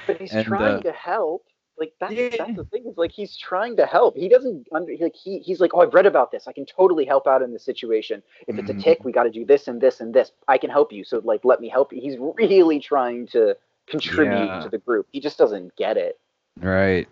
[0.06, 1.44] but he's and, trying uh, to help
[1.78, 2.30] like that's, Yeah.
[2.36, 5.60] that's the thing is like he's trying to help he doesn't under like he, he's
[5.60, 8.58] like oh i've read about this i can totally help out in this situation if
[8.58, 8.80] it's Mhm.
[8.80, 11.04] a tick we got to do this and this and this i can help you
[11.04, 13.56] so like let me help you he's really trying to
[13.90, 14.60] contribute Yeah.
[14.62, 16.18] to the group he just doesn't get it
[16.60, 17.06] Right.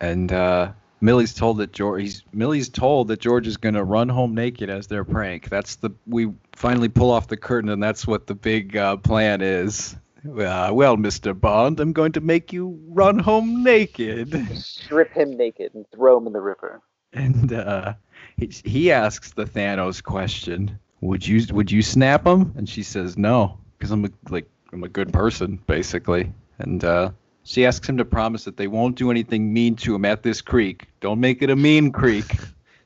[0.00, 2.02] And uh, Millie's told that George.
[2.02, 5.48] He's Millie's told that George is gonna run home naked as their prank.
[5.48, 9.40] That's the we finally pull off the curtain, and that's what the big uh, plan
[9.40, 9.96] is.
[10.24, 11.38] Uh, well, Mr.
[11.38, 14.34] Bond, I'm going to make you run home naked.
[14.58, 16.82] strip him naked and throw him in the river
[17.14, 17.94] And uh,
[18.36, 20.78] he, he asks the Thanos question.
[21.00, 22.52] Would you would you snap him?
[22.56, 26.32] And she says no, because I'm like I'm a good person basically.
[26.58, 27.10] And uh,
[27.44, 30.40] she asks him to promise that they won't do anything mean to him at this
[30.40, 30.86] creek.
[31.00, 32.36] Don't make it a mean creek.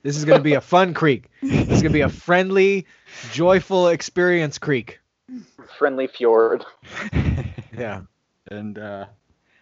[0.03, 1.29] This is going to be a fun creek.
[1.41, 2.87] This is going to be a friendly,
[3.33, 4.99] joyful experience creek.
[5.79, 6.65] Friendly fjord.
[7.75, 8.03] Yeah.
[8.49, 9.07] and uh,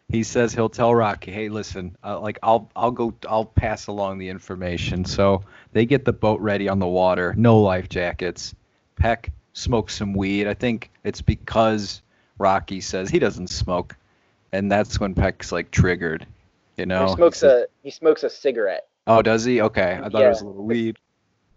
[0.09, 4.19] he says he'll tell Rocky, "Hey, listen, uh, like I'll I'll go I'll pass along
[4.19, 8.53] the information." So they get the boat ready on the water, no life jackets.
[8.97, 10.49] Peck smokes some weed.
[10.49, 12.03] I think it's because
[12.41, 13.95] Rocky says he doesn't smoke,
[14.53, 16.27] and that's when Peck's like triggered.
[16.77, 19.61] You know, he smokes a he smokes a cigarette Oh, does he?
[19.61, 20.99] Okay, I thought it was a little weed.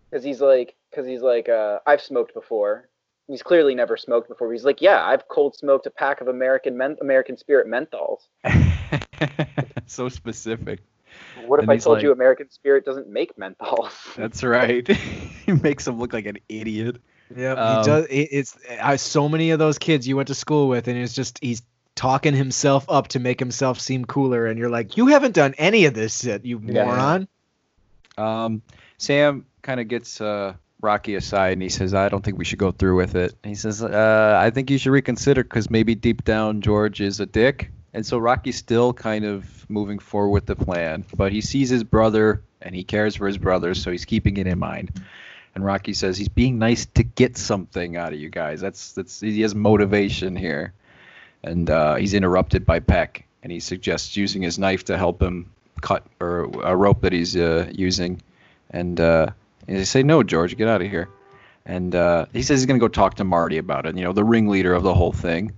[0.09, 2.89] because he's like because he's like uh, I've smoked before.
[3.27, 4.51] He's clearly never smoked before.
[4.51, 8.27] He's like, yeah, I've cold smoked a pack of American men- American Spirit menthols.
[9.86, 10.79] so specific.
[11.45, 14.13] What if And I told like- you American Spirit doesn't make menthols?
[14.15, 14.86] That's right.
[15.45, 16.97] he makes him look like an idiot.
[17.36, 18.07] Yeah, Um, he does.
[18.09, 21.39] It's I so many of those kids you went to school with, and it's just
[21.41, 21.61] he's
[21.95, 25.86] talking himself up to make himself seem cooler, and you're like, you haven't done any
[25.86, 26.86] of this yet, you Yeah.
[26.86, 27.27] moron.
[28.17, 28.61] Um,
[28.97, 32.59] Sam kind of gets uh, Rocky aside and he says, I don't think we should
[32.59, 33.34] go through with it.
[33.43, 37.25] He says, uh, I think you should reconsider because maybe deep down George is a
[37.25, 37.71] dick.
[37.93, 41.84] And so Rocky's still kind of moving forward with the plan, but he sees his
[41.84, 45.01] brother and he cares for his brother, so he's keeping it in mind.
[45.55, 48.59] And Rocky says he's being nice to get something out of you guys.
[48.59, 50.73] That's that's he has motivation here.
[51.43, 55.51] And uh, he's interrupted by Peck, and he suggests using his knife to help him
[55.81, 58.21] cut or a rope that he's uh, using.
[58.71, 59.27] And, uh,
[59.67, 61.09] and they say, "No, George, get out of here."
[61.65, 63.95] And uh, he says he's gonna go talk to Marty about it.
[63.95, 65.53] You know, the ringleader of the whole thing.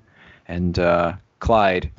[0.48, 1.92] And uh, Clyde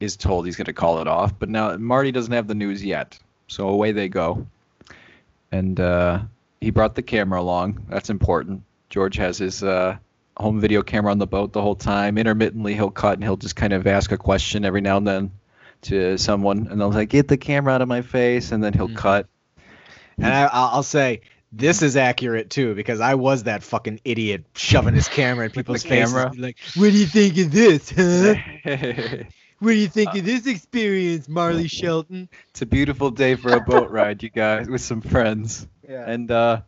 [0.00, 3.18] is told he's gonna call it off, but now Marty doesn't have the news yet.
[3.48, 4.46] So away they go.
[5.52, 6.20] And uh,
[6.64, 7.84] he brought the camera along.
[7.88, 8.62] That's important.
[8.90, 9.96] George has his uh,
[10.36, 12.16] home video camera on the boat the whole time.
[12.18, 15.30] Intermittently, he'll cut and he'll just kind of ask a question every now and then
[15.82, 18.88] to someone, and they'll say, "Get the camera out of my face," and then he'll
[18.88, 18.96] Mhm.
[18.96, 19.26] cut.
[20.16, 21.20] And I, I'll I'll say
[21.52, 25.82] this is accurate too because I was that fucking idiot shoving his camera in people's
[25.82, 26.12] faces.
[26.12, 26.32] camera?
[26.36, 28.34] Like, what do you think of this, huh?
[29.60, 32.28] What do you think of this experience, Marley Shelton?
[32.50, 35.66] It's a beautiful day for a boat ride, you guys, with some friends.
[35.88, 36.08] Yeah.
[36.08, 36.62] And uh,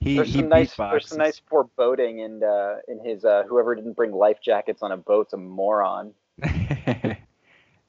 [0.00, 3.74] he There's he some nice there's some nice foreboding in uh, in his uh, whoever
[3.74, 6.12] didn't bring life jackets on a boat's a moron.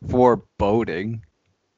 [0.09, 1.23] foreboding.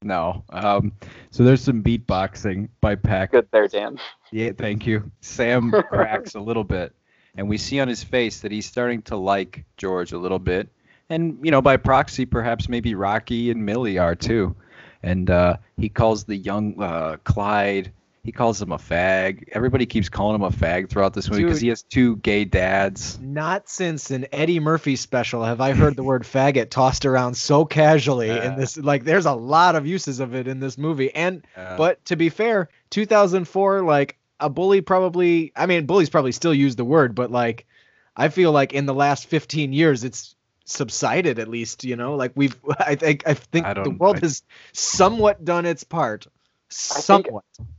[0.03, 0.43] No.
[0.49, 0.93] Um,
[1.29, 3.31] so there's some beatboxing by Peck.
[3.31, 3.99] Good there, Dan.
[4.31, 5.11] Yeah, thank you.
[5.21, 6.95] Sam cracks a little bit,
[7.35, 10.69] and we see on his face that he's starting to like George a little bit,
[11.09, 14.55] and you know, by proxy, perhaps maybe Rocky and Millie are too.
[15.03, 17.91] And uh, he calls the young uh, Clyde.
[18.23, 19.49] He calls him a fag.
[19.51, 23.17] Everybody keeps calling him a fag throughout this movie because he has two gay dads.
[23.19, 27.65] Not since an Eddie Murphy special have I heard the word faggot tossed around so
[27.65, 28.51] casually Yeah.
[28.53, 28.77] in this.
[28.77, 31.11] Like, there's a lot of uses of it in this movie.
[31.15, 35.51] And Uh, but to be fair, 2004, like a bully probably.
[35.55, 37.65] I mean, bullies probably still use the word, but like,
[38.15, 41.83] I feel like in the last 15 years, it's subsided at least.
[41.83, 42.55] You know, like we've.
[42.79, 44.43] I think I think I the world I- has
[44.73, 46.27] somewhat done its part.
[46.69, 47.43] Somewhat.
[47.57, 47.69] I think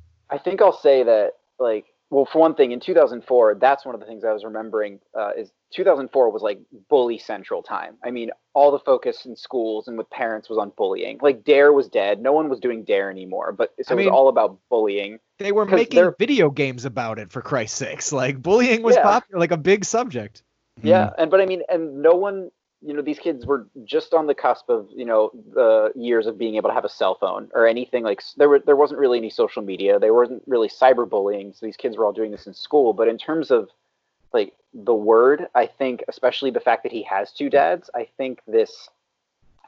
[0.61, 4.25] I'll say that like well for one thing in 2004 that's one of the things
[4.25, 6.59] I was remembering uh, is 2004 was like
[6.89, 7.95] bully central time.
[8.05, 11.19] I mean all the focus in schools and with parents was on bullying.
[11.23, 12.21] Like Dare was dead.
[12.21, 13.53] No one was doing Dare anymore.
[13.53, 15.19] But so I it was all about bullying.
[15.39, 18.13] They were making they're- video games about it for Christ's sakes.
[18.13, 19.03] Like bullying was Yeah.
[19.03, 20.43] popular, like a big subject.
[20.83, 22.51] Yeah, and but I mean, and no one,
[22.85, 26.37] you know, these kids were just on the cusp of, you know, the years of
[26.39, 28.23] being able to have a cell phone or anything like.
[28.37, 29.99] There were there wasn't really any social media.
[29.99, 31.57] There wasn't really cyberbullying.
[31.57, 32.93] So these kids were all doing this in school.
[32.93, 33.69] But in terms of
[34.33, 38.41] like the word, I think, especially the fact that he has two dads, I think
[38.47, 38.89] this.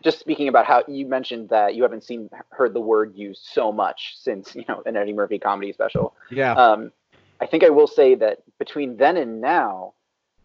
[0.03, 3.71] Just speaking about how you mentioned that you haven't seen heard the word used so
[3.71, 6.15] much since you know an Eddie Murphy comedy special.
[6.31, 6.53] Yeah.
[6.55, 6.91] Um,
[7.41, 9.95] I think I will say that between then and now,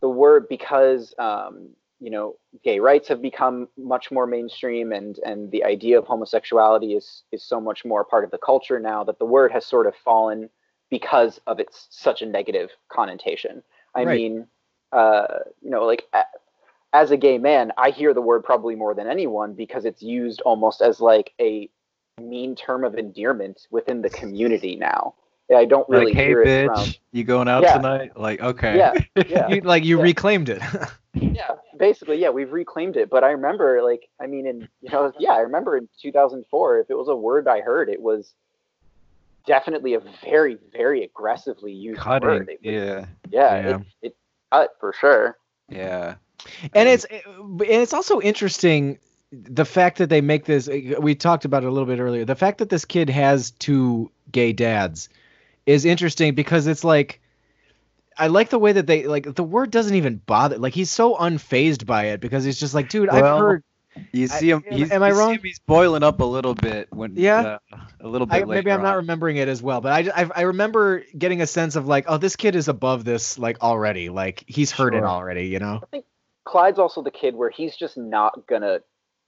[0.01, 5.51] the word because um, you know gay rights have become much more mainstream, and and
[5.51, 9.19] the idea of homosexuality is is so much more part of the culture now that
[9.19, 10.49] the word has sort of fallen
[10.89, 13.63] because of its such a negative connotation.
[13.95, 14.17] I Right.
[14.17, 14.47] mean,
[14.91, 15.27] uh,
[15.61, 16.05] you know, like.
[16.93, 20.41] as a gay man, I hear the word probably more than anyone because it's used
[20.41, 21.69] almost as like a
[22.19, 25.13] mean term of endearment within the community now.
[25.55, 26.97] I don't really like, hey, hear it bitch, around.
[27.11, 27.73] you going out Yeah.
[27.73, 28.17] tonight?
[28.17, 28.77] Like, okay.
[28.77, 28.93] Yeah,
[29.29, 30.03] yeah, You, like you Yeah.
[30.03, 30.61] reclaimed it.
[31.13, 31.55] yeah.
[31.79, 33.09] Basically, yeah, we've reclaimed it.
[33.09, 36.89] But I remember, like, I mean, in you know, yeah, I remember in 2004, if
[36.91, 38.33] it was a word I heard, it was
[39.47, 42.29] definitely a very, very aggressively used Cutting.
[42.29, 42.49] word.
[42.49, 43.05] It Yeah.
[43.31, 43.77] yeah, Yeah.
[43.77, 44.17] It, it
[44.51, 45.37] cut for sure.
[45.69, 46.15] Yeah.
[46.73, 48.99] and it's and it's also interesting
[49.31, 50.67] the fact that they make this
[50.99, 54.09] we talked about it a little bit earlier the fact that this kid has two
[54.31, 55.09] gay dads
[55.65, 57.21] is interesting because it's like
[58.19, 61.15] i like the way that they like the word doesn't even bother like he's so
[61.15, 63.63] unfazed by it because he's just like dude i've heard
[64.13, 64.63] You see him.
[64.69, 65.33] am- he's, am I you see wrong?
[65.33, 67.13] him, he's boiling up a little bit when.
[67.15, 67.57] Yeah?
[67.73, 70.29] uh, a little bit I, maybe i'm not remembering it as well but I, I
[70.35, 74.09] i remember getting a sense of like oh this kid is above this like already
[74.09, 76.05] like he's heard it already you know I think
[76.45, 78.79] Clyde's also the kid where he's just not gonna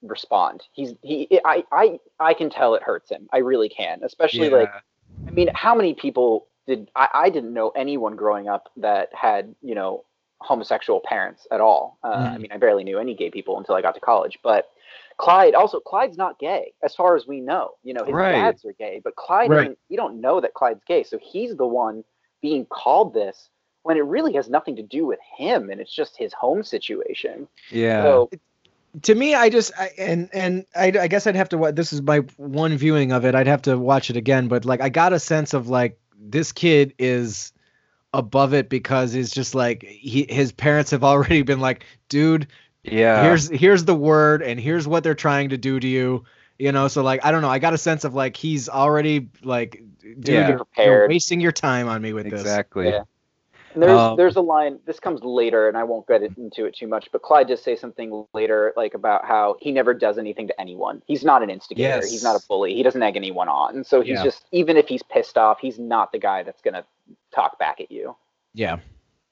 [0.02, 0.64] respond.
[0.74, 1.40] He's he.
[1.46, 3.28] I I I can tell it hurts him.
[3.32, 4.02] I really can.
[4.04, 4.56] Especially Yeah.
[4.56, 4.72] like
[5.28, 9.56] I mean, how many people did I, I didn't know anyone growing up that had,
[9.62, 10.04] you know,
[10.40, 11.98] homosexual parents at all.
[12.04, 12.42] Uh, I Mhm.
[12.42, 14.40] mean, I barely knew any gay people until I got to college.
[14.44, 14.70] But
[15.18, 17.76] Clyde also Clyde's not gay as far as we know.
[17.84, 18.32] You know, his Right.
[18.32, 19.78] dads are gay, but Clyde Right.
[19.90, 21.04] we don't know that Clyde's gay.
[21.04, 22.04] So he's the one
[22.42, 23.50] being called this
[23.84, 27.48] when it really has nothing to do with him and it's just his home situation.
[27.70, 28.04] Yeah.
[28.04, 28.30] So
[29.04, 32.02] to me i just I, and and I, I guess i'd have to this is
[32.02, 35.14] my one viewing of it i'd have to watch it again but like i got
[35.14, 35.98] a sense of like
[36.30, 37.52] this kid is
[38.14, 42.48] above it because he's just like he his parents have already been like dude
[42.84, 43.24] yeah.
[43.24, 46.24] here's here's the word and here's what they're trying to do to you
[46.60, 49.30] you know so like i don't know i got a sense of like he's already
[49.44, 50.50] like dude Yeah.
[50.50, 52.90] you're, you're wasting your time on me with this exactly.
[52.90, 53.04] Yeah.
[53.74, 54.80] And there's Um, there's a line.
[54.86, 57.10] This comes later, and I won't get into it too much.
[57.12, 61.02] But Clyde does say something later, like about how he never does anything to anyone.
[61.08, 62.02] He's not an instigator.
[62.02, 62.74] He's not a bully.
[62.74, 63.76] He doesn't egg anyone on.
[63.76, 64.24] And so he's Yeah.
[64.24, 66.84] just even if he's pissed off, he's not the guy that's gonna
[67.34, 68.16] talk back at you.
[68.54, 68.78] yeah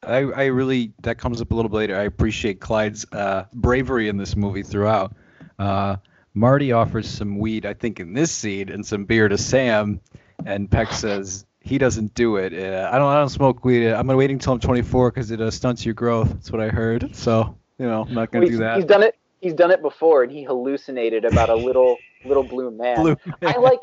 [0.02, 1.98] I, I really that comes up a little bit later.
[1.98, 5.14] I appreciate Clyde's uh, bravery in this movie throughout.
[5.58, 5.98] Uh,
[6.34, 10.00] Marty offers some weed, I think, in this scene, and some beer to Sam,
[10.46, 12.54] and Peck says he doesn't do it.
[12.54, 13.08] Uh, I don't.
[13.08, 13.88] I don't smoke weed.
[13.88, 16.30] I'm gonna wait until I'm 24 because it uh, stunts your growth.
[16.30, 17.16] That's what I heard.
[17.16, 18.78] So you know, I'm not gonna he's, do that.
[18.78, 19.16] he's done it.
[19.42, 23.02] He's done it before, and he hallucinated about a little little blue man.
[23.02, 23.82] Blue I like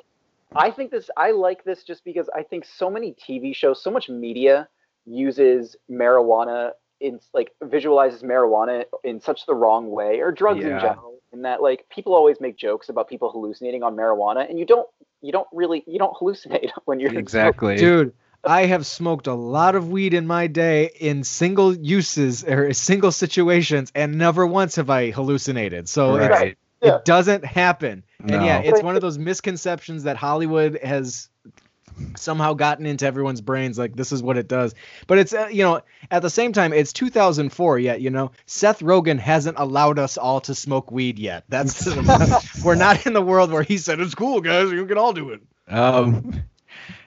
[0.55, 3.91] I think this I like this just because I think so many TV shows, so
[3.91, 4.68] much media
[5.05, 11.15] uses marijuana in like visualizes marijuana in such the wrong way or drugs in general
[11.37, 14.89] in that like people always make jokes about people hallucinating on marijuana and you don't
[15.22, 17.76] you don't really you don't hallucinate when you're exactly.
[17.76, 18.12] Dude,
[18.45, 23.11] I have smoked a lot of weed in my day in single uses or single
[23.12, 25.89] situations, and never once have I hallucinated.
[25.89, 26.59] So it's- Right.
[26.82, 26.97] Yeah.
[26.97, 28.05] it doesn't happen.
[28.20, 31.30] And yeah, it's one of those misconceptions that Hollywood has
[32.16, 34.74] somehow gotten into everyone's brains like this is what it does
[35.07, 35.80] but it's uh, you know
[36.11, 40.40] at the same time it's 2004 yet you know seth rogen hasn't allowed us all
[40.40, 41.86] to smoke weed yet that's
[42.64, 45.30] we're not in the world where he said it's cool guys you can all do
[45.30, 46.42] it Um,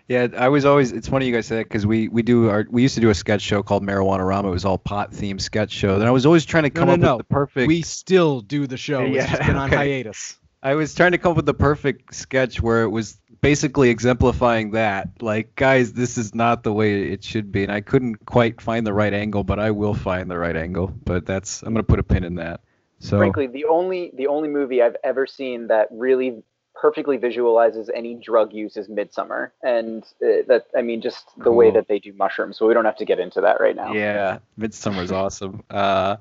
[0.07, 0.91] yeah, I was always.
[0.91, 3.11] It's funny you guys say that because we we do our we used to do
[3.11, 4.47] a sketch show called Marijuana Rama.
[4.47, 5.93] It was all pot themed sketch show.
[5.95, 7.17] And I was always trying to come no, up no.
[7.17, 7.67] with the perfect.
[7.67, 9.75] we still do the show it's Yeah, just been on okay.
[9.75, 13.89] hiatus I was trying to come up with the perfect sketch where it was basically
[13.89, 15.09] exemplifying that.
[15.21, 18.85] Like, guys, this is not the way it should be, and I couldn't quite find
[18.85, 20.87] the right angle, but I will find the right angle.
[20.87, 22.61] But that's I'm gonna put a pin in that.
[22.99, 26.43] So frankly the only the only movie I've ever seen that really
[26.79, 31.71] perfectly visualizes any drug use is Midsommar, and uh, that I mean just the way
[31.71, 32.57] that they do mushrooms.
[32.57, 33.93] So we don't have to get into that right now.
[33.93, 35.63] Yeah, Midsommar's awesome.
[35.69, 36.17] Uh,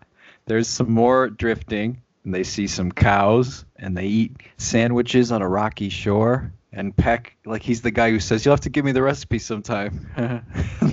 [0.47, 5.49] there's some more drifting, and they see some cows, and they eat sandwiches on a
[5.49, 6.53] rocky shore.
[6.79, 9.41] And Peck, like he's the guy who says, "You'll have to give me the recipe
[9.41, 10.09] sometime."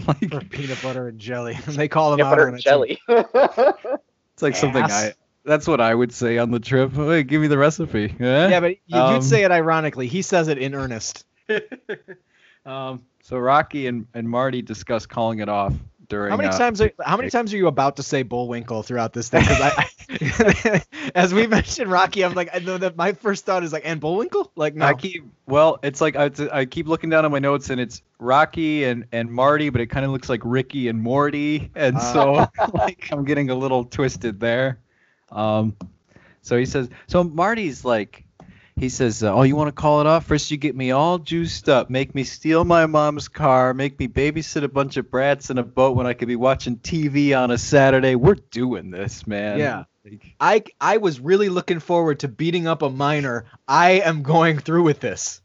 [0.08, 2.64] like for peanut butter and jelly they call them Yeah, out butter on and it,
[2.64, 3.00] jelly.
[3.08, 5.14] it's like something I.
[5.46, 6.92] That's what I would say on the trip.
[6.94, 8.06] Hey, give me the recipe.
[8.20, 8.48] Eh?
[8.50, 11.24] yeah but you, Um, you'd say it ironically he says it in earnest
[12.66, 15.76] Um, so Rocky and, and Marty discuss calling it off
[16.10, 16.32] during.
[16.32, 19.14] How many uh, times are how many times are you about to say Bullwinkle throughout
[19.14, 19.44] this thing?
[19.44, 20.82] 'Cause I,
[21.16, 24.00] as we mentioned Rocky, I'm like, I know that my first thought is like, and
[24.00, 24.52] Bullwinkle?
[24.56, 24.86] Like, no.
[24.86, 28.02] I keep well, it's like I, I keep looking down at my notes and it's
[28.20, 32.48] Rocky and, and Marty, but it kind of looks like Ricky and Morty, and so
[32.74, 34.80] like I'm getting a little twisted there.
[35.32, 35.76] Um,
[36.42, 38.25] so he says, so Marty's like,
[38.78, 40.26] he says, uh, oh, you want to call it off?
[40.26, 44.08] First, you get me all juiced up, make me steal my mom's car, make me
[44.08, 47.52] babysit a bunch of brats in a boat when I could be watching TV on
[47.52, 48.16] a Saturday.
[48.16, 49.60] We're doing this, man.
[49.60, 49.84] Yeah.
[50.40, 53.46] I I was really looking forward to beating up a minor.
[53.68, 55.42] I am going through with this.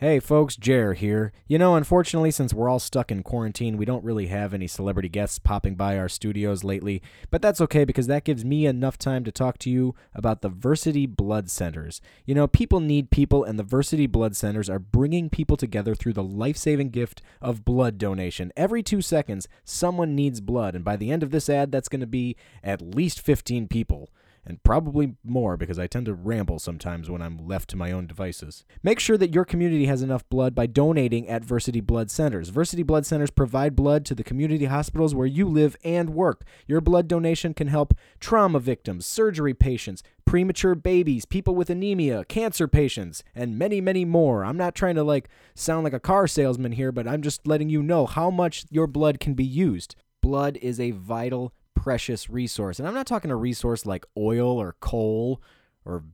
[0.00, 1.30] Hey folks, Jer here.
[1.46, 5.10] You know, unfortunately, since we're all stuck in quarantine, we don't really have any celebrity
[5.10, 9.24] guests popping by our studios lately, but that's okay because that gives me enough time
[9.24, 12.00] to talk to you about the Versiti Blood Centers.
[12.24, 16.14] You know, people need people, and the Versiti Blood Centers are bringing people together through
[16.14, 18.54] the life saving gift of blood donation.
[18.56, 22.00] Every two seconds, someone needs blood, and by the end of this ad, that's going
[22.00, 24.08] to be at least 15 people
[24.50, 28.08] and probably more because I tend to ramble sometimes when I'm left to my own
[28.08, 28.64] devices.
[28.82, 32.50] Make sure that your community has enough blood by donating at Versiti Blood Centers.
[32.50, 36.44] Versiti Blood Centers provide blood to the community hospitals where you live and work.
[36.66, 42.66] Your blood donation can help trauma victims, surgery patients, premature babies, people with anemia, cancer
[42.66, 44.44] patients, and many, many more.
[44.44, 47.70] I'm not trying to like sound like a car salesman here, but I'm just letting
[47.70, 49.94] you know how much your blood can be used.
[50.20, 52.78] Blood is a vital precious resource.
[52.78, 55.40] And I'm not talking a resource like oil or coal
[55.86, 56.04] or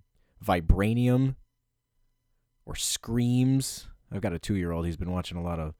[0.44, 1.34] vibranium
[2.64, 3.88] or screams.
[4.12, 4.86] I've got a two year old.
[4.86, 5.74] He's been watching a lot of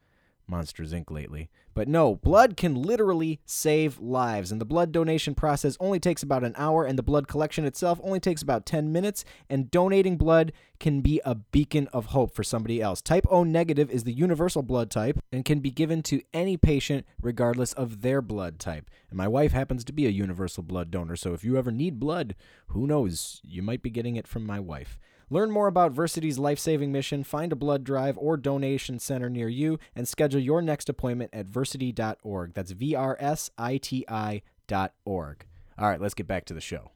[0.49, 1.11] Monsters Inc.
[1.11, 1.51] lately.
[1.77, 6.43] But no, blood can literally save lives, and the blood donation process only takes about
[6.43, 10.55] an hour, and the blood collection itself only takes about 10 minutes, and donating blood
[10.81, 13.03] can be a beacon of hope for somebody else.
[13.03, 17.05] Type O negative is the universal blood type and can be given to any patient
[17.20, 18.89] regardless of their blood type.
[19.11, 22.01] And my wife happens to be a universal blood donor, so if you ever need
[22.01, 22.35] blood,
[22.68, 24.99] who knows, you might be getting it from my wife.
[25.29, 29.49] Learn more about Versiti's life saving mission, find a blood drive or donation center near
[29.49, 32.55] you, and schedule your next appointment at versiti.org.
[32.55, 35.45] That's V R S I T I dot org.
[35.79, 36.91] All right, let's get back to the show.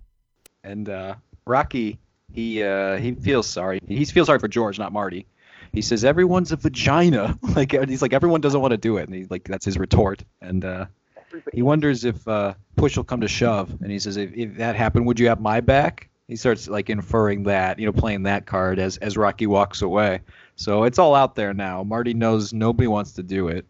[0.62, 1.98] And uh, Rocky,
[2.32, 3.80] he uh, he feels sorry.
[3.88, 5.26] He feels sorry for George, not Marty.
[5.72, 7.38] He says everyone's a vagina.
[7.56, 10.22] like he's like everyone doesn't want to do it, and he like that's his retort.
[10.40, 10.86] And uh,
[11.52, 13.70] he wonders if uh, push will come to shove.
[13.82, 16.09] And he says if, if that happened, would you have my back?
[16.30, 20.20] He starts like inferring that, you know, playing that card as as Rocky walks away.
[20.54, 21.82] So it's all out there now.
[21.82, 23.66] Marty knows nobody wants to do it,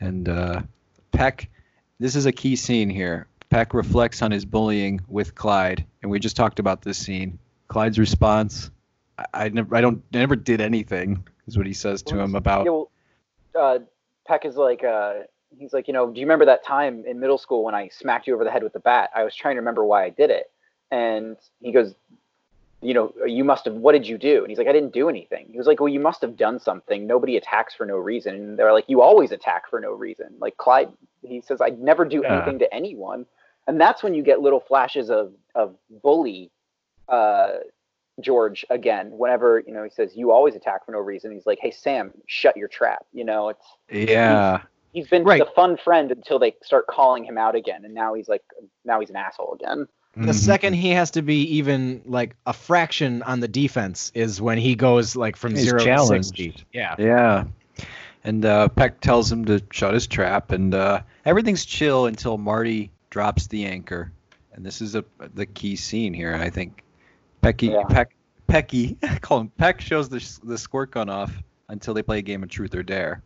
[0.00, 0.62] and uh,
[1.10, 1.50] Peck.
[1.98, 3.26] This is a key scene here.
[3.50, 7.40] Peck reflects on his bullying with Clyde, and we just talked about this scene.
[7.66, 8.70] Clyde's response:
[9.18, 12.36] "I, I never, I don't, I never did anything," is what he says to him
[12.36, 12.66] about.
[12.66, 12.90] Yeah, well,
[13.58, 13.78] uh,
[14.28, 15.24] Peck is like, uh,
[15.58, 18.28] he's like, you know, do you remember that time in middle school when I smacked
[18.28, 19.10] you over the head with the bat?
[19.12, 20.52] I was trying to remember why I did it
[20.94, 21.94] and he goes,
[22.80, 24.40] you know, you must have, what did you do?
[24.42, 25.46] And he's like, I didn't do anything.
[25.50, 27.06] He was like, well, you must have done something.
[27.06, 28.34] Nobody attacks for no reason.
[28.34, 30.28] And they're like, you always attack for no reason.
[30.38, 30.92] Like Clyde,
[31.22, 32.32] he says, I'd never do Yeah.
[32.34, 33.24] anything to anyone.
[33.66, 36.50] And that's when you get little flashes of, of bully
[37.08, 37.52] uh,
[38.20, 39.10] George again.
[39.12, 41.32] Whenever, you know, he says, you always attack for no reason.
[41.32, 43.06] He's like, hey, Sam, shut your trap.
[43.14, 44.60] You know, it's, Yeah,
[44.92, 45.40] he's been Right.
[45.42, 47.86] the fun friend until they start calling him out again.
[47.86, 48.42] And now he's like,
[48.84, 49.88] now he's an asshole again.
[50.16, 50.34] The Mhm.
[50.34, 54.74] second he has to be even like a fraction on the defense is when he
[54.76, 56.28] goes like from He's zero to challenged.
[56.28, 56.54] sixty.
[56.72, 56.94] Yeah.
[56.98, 57.44] Yeah.
[58.22, 62.90] And uh, Peck tells him to shut his trap, and uh, everything's chill until Marty
[63.10, 64.12] drops the anchor.
[64.54, 65.04] And this is a
[65.34, 66.82] the key scene here, I think.
[67.42, 67.82] Pecky, Yeah.
[67.84, 68.14] Peck,
[68.48, 71.34] Pecky, I call him Peck shows the the squirt gun off
[71.68, 73.22] until they play a game of Truth or Dare.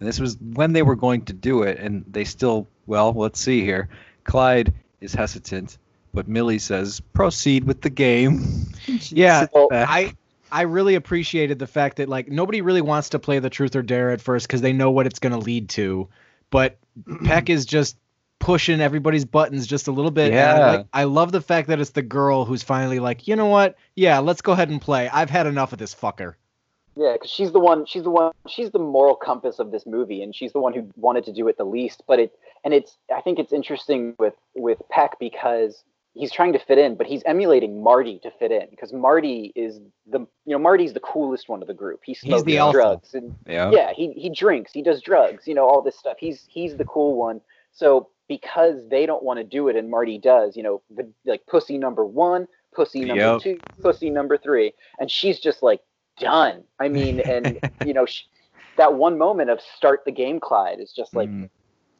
[0.00, 3.38] And this was when they were going to do it, and they still, well, let's
[3.38, 3.88] see here.
[4.24, 5.78] Clyde is hesitant,
[6.12, 8.42] but Millie says, "Proceed with the game."
[9.10, 9.68] Yeah, well.
[9.70, 10.14] I
[10.50, 13.82] I really appreciated the fact that like nobody really wants to play the truth or
[13.82, 16.08] dare at first because they know what it's going to lead to,
[16.50, 16.78] but
[17.24, 17.96] Peck is just
[18.40, 20.32] pushing everybody's buttons just a little bit.
[20.32, 20.66] and I, Yeah.
[20.78, 23.76] like, I love the fact that it's the girl who's finally like, you know what?
[23.94, 25.08] Yeah, let's go ahead and play.
[25.08, 26.34] I've had enough of this fucker.
[26.96, 27.86] Yeah, because she's the one.
[27.86, 28.32] She's the one.
[28.48, 31.46] She's the moral compass of this movie, and she's the one who wanted to do
[31.48, 32.02] it the least.
[32.06, 32.32] But it,
[32.64, 32.98] and it's.
[33.14, 35.84] I think it's interesting with with Peck because
[36.14, 39.80] he's trying to fit in, but he's emulating Marty to fit in because Marty is
[40.06, 40.20] the.
[40.44, 42.00] You know, Marty's the coolest one of the group.
[42.04, 42.42] He smokes
[42.72, 43.70] drugs and yeah.
[43.70, 46.16] yeah, he he drinks, he does drugs, you know, all this stuff.
[46.18, 47.40] He's he's the cool one.
[47.72, 51.44] So because they don't want to do it and Marty does, you know, the, like
[51.46, 53.40] pussy number one, pussy number Yep.
[53.40, 55.80] two, pussy number three, and she's just like
[56.18, 56.64] done.
[56.78, 58.22] I mean, and you know, sh
[58.76, 61.42] that one moment of start the game, Clyde, is just like, Mm.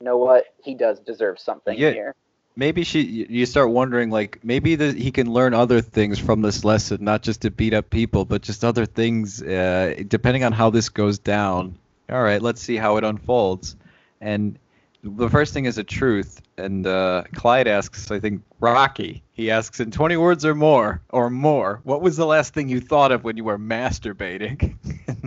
[0.00, 1.90] you know what, he does deserve something Yeah.
[1.90, 2.14] here.
[2.56, 6.64] Maybe she you start wondering like maybe the, he can learn other things from this
[6.64, 10.70] lesson not just to beat up people but just other things uh, depending on how
[10.70, 11.76] this goes down.
[12.10, 13.76] All right let's see how it unfolds.
[14.20, 14.58] And
[15.02, 19.22] the first thing is a truth and uh, clyde asks i think rocky.
[19.32, 22.80] He asks in 20 words or more or more what was the last thing you
[22.80, 24.76] thought of when you were masturbating?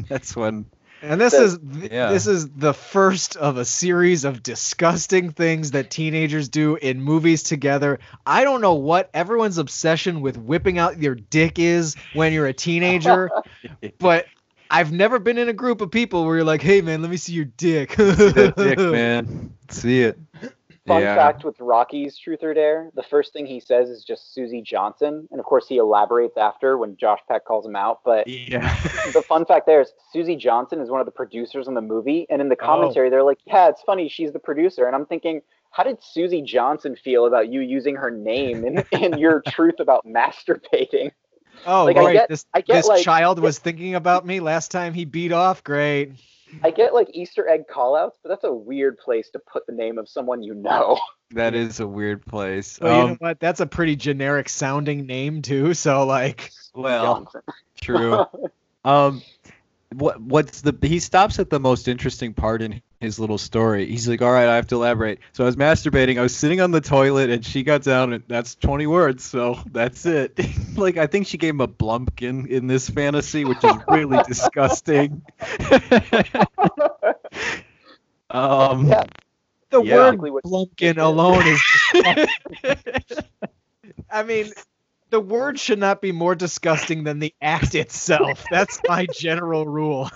[0.08, 0.66] That's when
[1.02, 2.12] And this The- is th- Yeah.
[2.12, 7.44] this is the first of a series of disgusting things that teenagers do in movies
[7.44, 8.00] together.
[8.26, 12.54] I don't know what everyone's obsession with whipping out your dick is when you're a
[12.54, 13.30] teenager,
[14.00, 14.26] but
[14.72, 17.18] I've never been in a group of people where you're like, "Hey, man, let me
[17.18, 19.54] see your dick." that dick, man.
[19.70, 20.18] See it.
[20.88, 21.16] Fun yeah.
[21.16, 25.28] fact with Rocky's Truth or Dare, the first thing he says is just Susie Johnson,
[25.32, 28.02] and of course he elaborates after when Josh Peck calls him out.
[28.06, 28.72] But Yeah.
[29.14, 32.28] the fun fact there is Susie Johnson is one of the producers on the movie,
[32.30, 32.66] and in the oh.
[32.66, 35.42] commentary they're like, "Yeah, it's funny, she's the producer," and I'm thinking.
[35.72, 40.06] How did Susie Johnson feel about you using her name in, in your truth about
[40.06, 41.12] masturbating?
[41.66, 44.72] oh, Like, I get- this I get, this like- child was thinking about me last
[44.72, 45.66] time he beat off.
[45.66, 46.14] Great.
[46.64, 49.98] I get like Easter egg callouts, but that's a weird place to put the name
[49.98, 51.00] of someone you know.
[51.32, 52.80] that is a weird place.
[52.80, 53.40] Well, you know Um, what?
[53.40, 55.74] That's a pretty generic sounding name too.
[55.74, 57.32] So like, well,
[57.80, 58.26] true.
[58.86, 59.24] Um,
[59.94, 63.86] what what's the he stops at the most interesting part in his little story.
[63.88, 66.20] He's like, "All right, I have to elaborate." So I was masturbating.
[66.20, 69.24] I was sitting on the toilet, and she got down, and that's 20 words.
[69.24, 70.40] So that's it.
[70.78, 75.24] like I think she gave him a blumpkin in this fantasy, which is really disgusting.
[78.30, 79.04] um, Yeah.
[79.70, 79.96] the Yeah.
[79.96, 81.62] word Blumpkin alone is.
[84.10, 84.52] I mean,
[85.10, 88.44] the word should not be more disgusting than the act itself.
[88.50, 90.10] That's my general rule.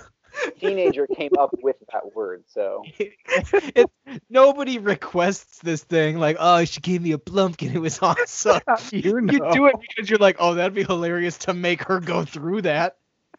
[0.59, 3.89] Teenager came up with that word, so it,
[4.29, 7.73] nobody requests this thing like, oh, she gave me a Blumpkin.
[7.73, 8.61] It was awesome.
[8.91, 12.25] you You do it because you're like, oh, that'd be hilarious to make her go
[12.25, 12.97] through that.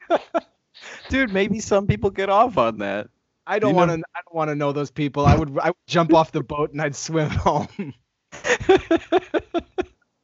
[1.09, 1.33] dude.
[1.33, 3.09] Maybe some people get off on that.
[3.47, 3.95] I don't You want to.
[4.15, 5.27] I don't want to know those people.
[5.27, 5.59] I would.
[5.59, 7.69] I would jump off the boat and I'd swim home.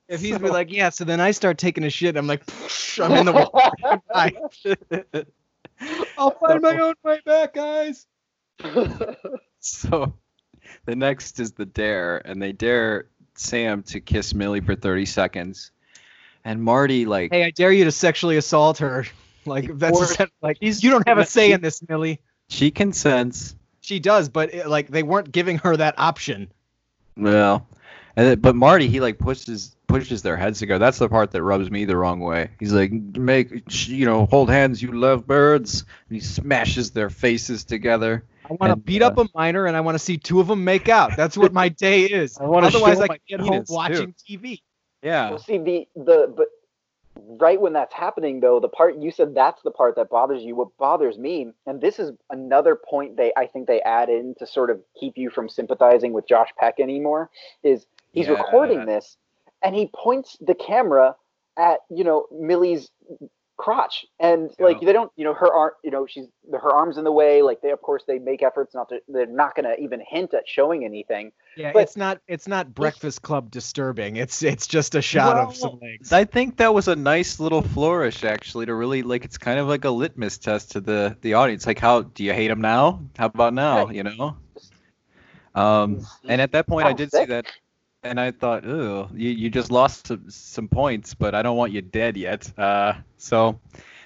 [0.08, 2.16] If he's be like, yeah, so then I start taking a shit.
[2.16, 2.44] I'm like,
[3.00, 5.26] I'm in the water.
[6.18, 8.06] I'll find my own way back, guys.
[9.60, 10.14] So
[10.84, 15.72] the next is the dare, and they dare Sam to kiss Millie for 30 seconds.
[16.44, 19.04] And Marty, like, Hey, I dare you to sexually assault her.
[19.44, 22.20] Like that's Or- a, like He's- you don't have a say she- in this, Millie.
[22.48, 23.54] she consents.
[23.80, 26.50] She does, but it, like they weren't giving her that option.
[27.16, 27.64] Well,
[28.16, 30.78] and but Marty, he like pushes pushes their heads together.
[30.78, 32.50] That's the part that rubs me the wrong way.
[32.58, 35.84] He's like, make you know, hold hands, you love birds.
[36.08, 38.24] And he smashes their faces together.
[38.44, 40.40] I want to And, beat up uh, a minor, and I want to see two
[40.40, 41.16] of them make out.
[41.16, 42.38] That's what my day is.
[42.38, 43.74] I wanna Otherwise, I my can get home penis, too.
[43.74, 44.60] watching TV.
[45.02, 45.30] Yeah.
[45.30, 46.46] Well, see the the but
[47.40, 50.54] right when that's happening though, the part you said that's the part that bothers you.
[50.54, 54.46] What bothers me, and this is another point they I think they add in to
[54.46, 57.30] sort of keep you from sympathizing with Josh Peck anymore,
[57.62, 58.34] is he's Yeah.
[58.34, 59.16] recording this
[59.62, 61.14] and he points the camera
[61.58, 62.90] at you know Millie's
[63.58, 67.04] crotch and like they don't you know her arm you know she's her arms in
[67.04, 69.74] the way like they of course they make efforts not to they're not going to
[69.82, 74.16] even hint at showing anything Yeah, But- it's not it's not Breakfast Club disturbing.
[74.16, 76.12] It's it's just a shot of some legs.
[76.12, 79.24] I think that was a nice little flourish, actually, to really like.
[79.24, 81.66] It's kind of like a litmus test to the the audience.
[81.66, 83.00] Like, how do you hate him now?
[83.16, 83.86] How about now?
[83.86, 83.94] Right.
[83.94, 84.36] You know.
[85.54, 87.46] Um, and at that point, I sounds did see that,
[88.06, 91.72] and I thought, oh, you you just lost some, some points, but I don't want
[91.72, 92.50] you dead yet.
[92.58, 93.60] Uh, so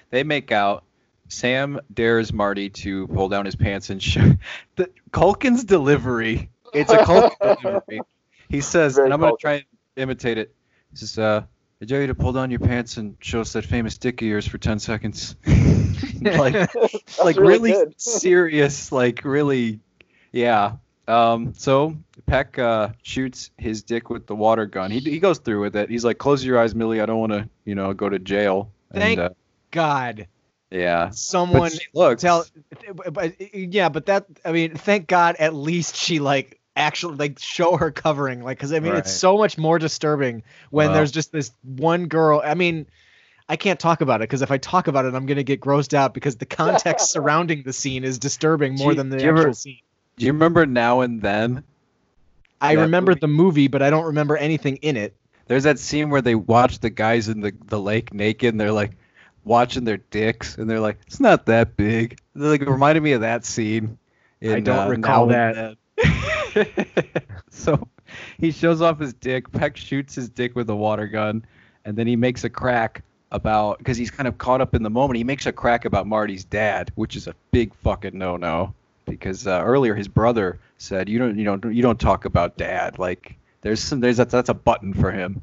[0.09, 0.83] they make out.
[1.29, 4.33] Sam dares Marty to pull down his pants and show
[4.75, 6.49] the Culkin's delivery.
[6.73, 8.01] It's a Culkin delivery.
[8.49, 10.53] He says, Very and I'm gonna try and imitate it.
[10.91, 11.43] He says, uh,
[11.81, 14.27] I dare you to pull down your pants and show us that famous dick of
[14.27, 15.35] yours for 10 seconds.
[16.21, 16.53] like,
[17.23, 19.79] like really really, serious, like really,
[20.31, 20.73] yeah.
[21.07, 21.97] Um, so
[22.31, 24.89] Peck uh, shoots his dick with the water gun.
[24.89, 25.89] He, he goes through with it.
[25.89, 27.01] He's like, close your eyes, Millie.
[27.01, 28.71] I don't want to, you know, go to jail.
[28.93, 29.33] Thank and, uh,
[29.71, 30.27] God,
[30.69, 31.09] yeah.
[31.09, 32.21] someone looks.
[32.21, 32.45] tell.
[33.11, 37.75] But yeah, but that I mean, thank God at least she like actually like show
[37.75, 38.99] her covering like because I mean Right.
[38.99, 40.93] it's so much more disturbing when Wow.
[40.93, 42.41] there's just this one girl.
[42.43, 42.87] I mean.
[43.49, 45.93] I can't talk about it because if I talk about it, I'm gonna get grossed
[45.93, 49.39] out because the context surrounding the scene is disturbing more Do than the you ever-
[49.39, 49.79] actual scene.
[50.15, 51.63] Do you remember now and then?
[52.61, 53.19] I remember movie?
[53.19, 55.15] the movie, but I don't remember anything in it.
[55.47, 58.71] There's that scene where they watch the guys in the, the lake naked and they're
[58.71, 58.91] like
[59.43, 62.19] watching their dicks and they're like, it's not that big.
[62.35, 63.97] They're like it reminded me of that scene.
[64.41, 65.77] I don't uh, recall that.
[67.49, 67.87] so
[68.37, 69.51] he shows off his dick.
[69.51, 71.45] Peck shoots his dick with a water gun,
[71.85, 74.89] and then he makes a crack about because he's kind of caught up in the
[74.89, 75.17] moment.
[75.17, 78.73] He makes a crack about Marty's dad, which is a big fucking no-no.
[79.05, 82.99] Because uh, earlier his brother said, "You don't, you don't, you don't talk about dad.
[82.99, 85.41] Like there's some, there's that, that's a button for him."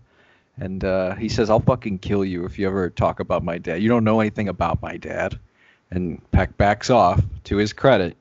[0.57, 3.83] And uh, he says, "I'll fucking kill you if you ever talk about my dad.
[3.83, 5.39] You don't know anything about my dad."
[5.91, 8.17] And Peck backs off to his credit.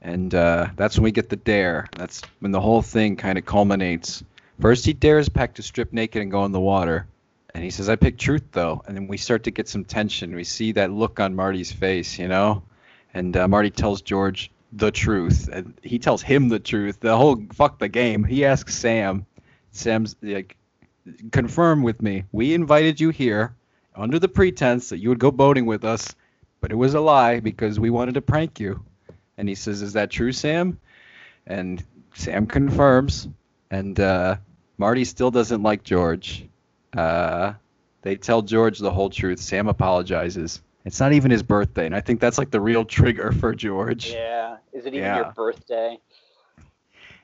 [0.00, 1.86] And uh, that's when we get the dare.
[1.96, 4.22] That's when the whole thing kind of culminates.
[4.60, 7.06] First, he dares Peck to strip naked and go in the water.
[7.54, 8.82] And he says, I pick truth, though.
[8.86, 10.34] And then we start to get some tension.
[10.34, 12.62] We see that look on Marty's face, you know?
[13.14, 15.48] And uh, Marty tells George the truth.
[15.52, 17.00] And he tells him the truth.
[17.00, 18.24] The whole fuck the game.
[18.24, 19.26] He asks Sam.
[19.72, 20.56] Sam's like,
[21.32, 22.24] confirm with me.
[22.32, 23.54] We invited you here
[23.94, 26.14] under the pretense that you would go boating with us,
[26.60, 28.84] but it was a lie because we wanted to prank you.
[29.36, 30.80] And he says, Is that true, Sam?
[31.46, 31.82] And
[32.14, 33.28] Sam confirms.
[33.70, 34.36] And uh,
[34.76, 36.46] Marty still doesn't like George.
[36.96, 37.54] Uh,
[38.02, 39.40] they tell George the whole truth.
[39.40, 40.62] Sam apologizes.
[40.88, 44.10] It's not even his birthday, and I think that's like the real trigger for George.
[44.10, 44.56] Yeah.
[44.72, 45.16] Is it even Yeah.
[45.18, 45.98] your birthday?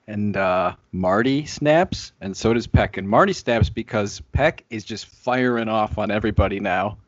[0.06, 2.98] And uh, Marty snaps, and so does Peck.
[2.98, 6.98] And Marty snaps because Peck is just firing off on everybody now.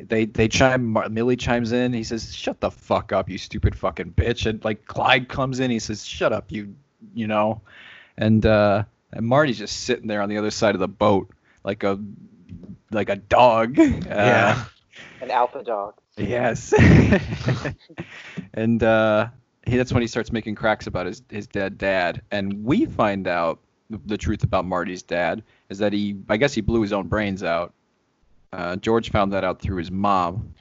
[0.00, 0.84] They they chime.
[0.84, 1.92] Mar- Millie chimes in.
[1.92, 5.70] He says, "Shut the fuck up, you stupid fucking bitch." And like Clyde comes in.
[5.70, 6.74] He says, "Shut up, you
[7.14, 7.60] you know."
[8.16, 8.82] And uh,
[9.12, 11.30] and Marty's just sitting there on the other side of the boat
[11.62, 12.00] like a
[12.90, 13.78] like a dog.
[13.78, 14.64] Uh, Yeah.
[15.20, 15.94] An alpha dog.
[16.16, 16.72] Yes.
[18.54, 19.28] and uh,
[19.66, 22.22] he, that's when he starts making cracks about his, his dead dad.
[22.30, 23.60] And we find out
[23.90, 27.08] the, the truth about Marty's dad is that he, I guess he blew his own
[27.08, 27.74] brains out.
[28.52, 30.54] Uh, George found that out through his mom.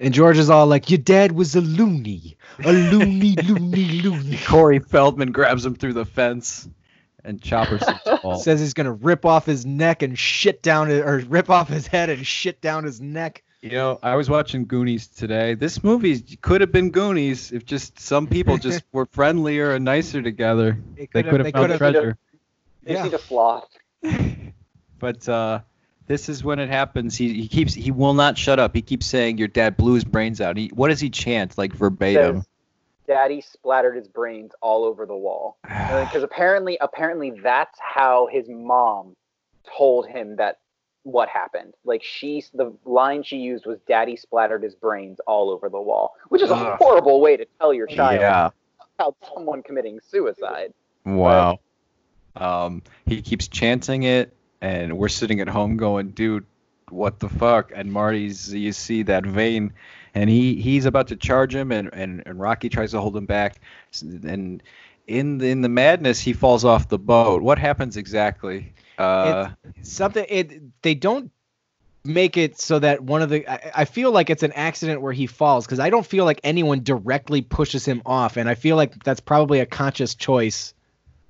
[0.00, 4.80] And George is all like, "Your dad was a loony, a loony, loony, loony." Corey
[4.80, 6.68] Feldman grabs him through the fence
[7.24, 8.38] and choppers him to fall.
[8.38, 11.86] Says he's gonna rip off his neck and shit down, it, or rip off his
[11.86, 13.42] head and shit down his neck.
[13.62, 15.54] You know, I was watching Goonies today.
[15.54, 20.20] This movie could have been Goonies if just some people just were friendlier and nicer
[20.20, 20.78] together.
[20.96, 22.18] It They could they have found could've- treasure.
[22.82, 23.04] They Yeah.
[23.04, 23.68] need a sloth.
[24.98, 25.60] But uh,
[26.06, 27.16] this is when it happens.
[27.16, 28.74] He, he keeps he will not shut up.
[28.74, 30.56] He keeps saying your dad blew his brains out.
[30.56, 32.44] He, what does he chant like verbatim?
[33.06, 35.58] Daddy splattered his brains all over the wall.
[35.62, 39.14] Because apparently, apparently that's how his mom
[39.76, 40.58] told him that
[41.04, 41.74] what happened.
[41.84, 46.14] Like she, the line she used was, "Daddy splattered his brains all over the wall,"
[46.28, 46.78] which is a Ugh.
[46.80, 48.50] horrible way to tell your child yeah.
[48.98, 50.72] about someone committing suicide.
[51.04, 51.60] Wow.
[52.36, 56.46] Um, he keeps chanting it, and we're sitting at home going, "Dude,
[56.88, 59.72] what the fuck?" And Marty's, you see that vein,
[60.14, 63.26] and he he's about to charge him, and and, and Rocky tries to hold him
[63.26, 63.60] back,
[64.00, 64.62] and
[65.06, 67.42] in the, in the madness, he falls off the boat.
[67.42, 68.72] What happens exactly?
[68.96, 69.50] Uh,
[69.82, 71.30] something it they don't
[72.04, 75.12] make it so that one of the I, I feel like it's an accident where
[75.12, 78.76] he falls because I don't feel like anyone directly pushes him off and I feel
[78.76, 80.74] like that's probably a conscious choice.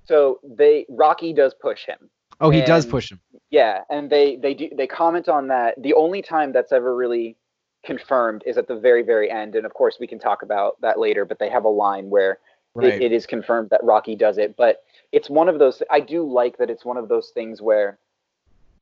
[0.06, 2.10] So they Rocky does push him.
[2.40, 3.20] Oh, he does push him.
[3.50, 5.80] Yeah, and they they do they comment on that.
[5.80, 7.36] The only time that's ever really
[7.84, 10.98] confirmed is at the very very end, and of course we can talk about that
[10.98, 11.24] later.
[11.24, 12.38] But they have a line where
[12.82, 14.56] it, it is confirmed that Rocky does it.
[14.56, 14.82] But
[15.12, 15.82] it's one of those.
[15.90, 17.98] I do like that it's one of those things where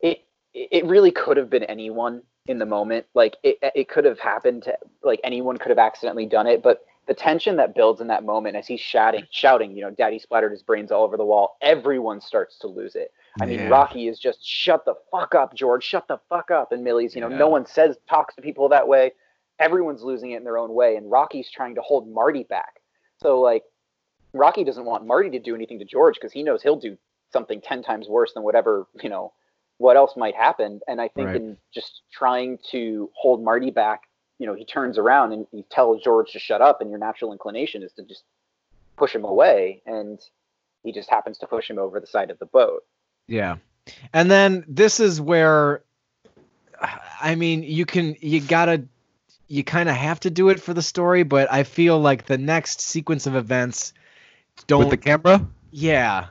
[0.01, 0.25] it
[0.55, 3.07] it really could have been anyone in the moment.
[3.15, 6.63] Like it it could have happened to like anyone could have accidentally done it.
[6.63, 10.19] But the tension that builds in that moment as he's shouting shouting, you know, Daddy
[10.19, 11.57] splattered his brains all over the wall.
[11.61, 13.13] Everyone starts to lose it.
[13.41, 13.69] I mean, Yeah.
[13.69, 15.83] Rocky is just shut the fuck up, George.
[15.85, 16.73] Shut the fuck up.
[16.73, 17.39] And Millie's, you know, Yeah.
[17.39, 19.13] no one says talks to people that way.
[19.59, 22.81] Everyone's losing it in their own way, and Rocky's trying to hold Marty back.
[23.19, 23.65] So like,
[24.35, 26.97] Rocky doesn't want Marty to do anything to George because he knows he'll do
[27.33, 29.33] something ten times worse than whatever you know,
[29.79, 30.81] what else might happen.
[30.87, 31.37] And I think Right.
[31.37, 34.03] in just trying to hold Marty back,
[34.39, 37.33] you know, he turns around and he tells George to shut up, and your natural
[37.33, 38.25] inclination is to just
[38.97, 40.21] push him away, and
[40.83, 42.85] he just happens to push him over the side of the boat.
[43.33, 43.57] Yeah.
[44.13, 45.83] And then this is where
[47.21, 48.85] I mean, you can you got to
[49.49, 52.39] you kind of have to do it for the story, but I feel like the
[52.39, 53.95] next sequence of events
[54.67, 55.47] don't with the camera.
[55.71, 56.27] yeah.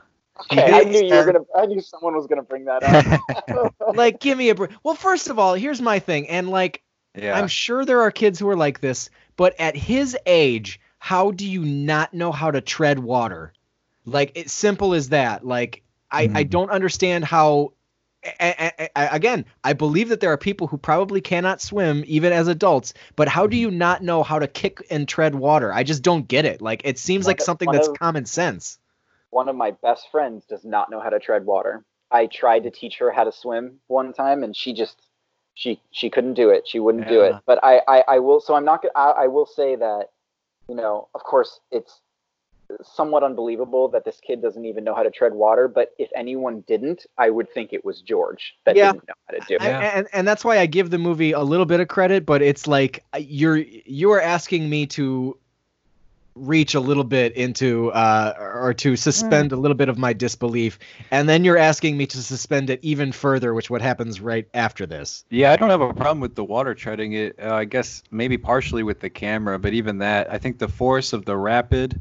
[0.50, 1.44] Okay, I knew you were gonna.
[1.56, 3.74] I knew someone was gonna bring that up.
[3.96, 4.70] like give me a break.
[4.82, 6.82] Well, first of all, here's my thing and like
[7.16, 7.36] Yeah.
[7.38, 11.48] I'm sure there are kids who are like this, but at his age, how do
[11.48, 13.52] you not know how to tread water?
[14.04, 15.46] Like it's simple as that.
[15.46, 15.82] Like
[16.12, 16.50] I, I Mhm.
[16.50, 17.72] don't understand how.
[18.38, 22.32] a- a- a- again, I believe that there are people who probably cannot swim even
[22.32, 25.72] as adults, but how do you not know how to kick and tread water?
[25.72, 26.62] I just don't get it.
[26.62, 28.78] Like it seems like something that's of- common sense.
[29.30, 31.84] One of my best friends does not know how to tread water.
[32.12, 35.02] I tried to teach her how to swim one time, and she just
[35.54, 36.68] she she couldn't do it.
[36.68, 37.34] She wouldn't do it.
[37.44, 38.38] But I, I I will.
[38.40, 38.82] So I'm not.
[38.82, 40.10] gonna- I, I will say that,
[40.68, 42.00] you know, of course, it's
[42.82, 45.68] somewhat unbelievable that this kid doesn't even know how to tread water.
[45.68, 48.92] But if anyone didn't, I would think it was George that Yeah.
[48.92, 49.62] didn't know how to do it.
[49.62, 52.42] I- and and that's why I give the movie a little bit of credit, but
[52.42, 55.36] it's like uh, you're you are asking me to
[56.34, 60.78] reach a little bit into uh, or to suspend a little bit of my disbelief,
[61.10, 64.86] and then you're asking me to suspend it even further, which what happens right after
[64.86, 65.26] this.
[65.28, 67.38] Yeah, I don't have a problem with the water treading it.
[67.38, 71.12] Uh, I guess maybe partially with the camera, but even that, I think the force
[71.12, 72.00] of the rapid,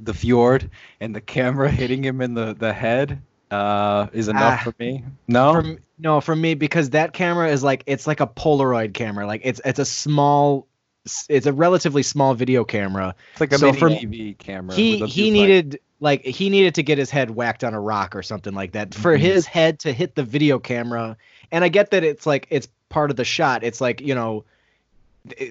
[0.00, 0.70] the fjord,
[1.00, 3.20] and the camera hitting him in the the head
[3.50, 4.64] uh, is enough Ah.
[4.64, 5.04] for me.
[5.28, 9.26] No, From no, for me because that camera is like it's like a Polaroid camera,
[9.26, 10.66] like it's it's a small,
[11.28, 13.14] it's a relatively small video camera.
[13.32, 14.74] it's like a so mini DV camera.
[14.76, 18.22] he he needed like he needed to get his head whacked on a rock or
[18.22, 19.20] something like that for Mhm.
[19.20, 21.16] his head to hit the video camera
[21.50, 24.44] and i get that it's like it's part of the shot it's like you know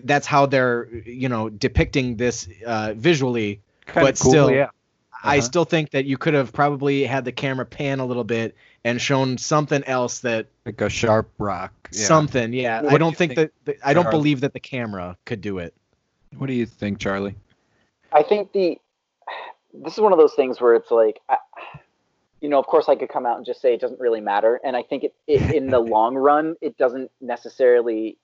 [0.03, 4.69] that's how they're you know depicting this uh visually Kinda but cool, still, yeah.
[5.23, 5.41] i Uh-huh.
[5.45, 9.01] still think that you could have probably had the camera pan a little bit and
[9.01, 11.71] shown something else that like a sharp rock.
[11.91, 12.05] Yeah.
[12.07, 14.53] something yeah What i do don't you think, think, that that i don't believe that
[14.53, 15.73] the camera could do it
[16.37, 17.35] What do you think, Charlie?
[18.11, 18.77] I think the
[19.73, 21.37] this is one of those things where it's like, I,
[22.41, 24.59] you know, of course I could come out and just say it doesn't really matter,
[24.63, 28.17] and I think it, it in the long run it doesn't necessarily.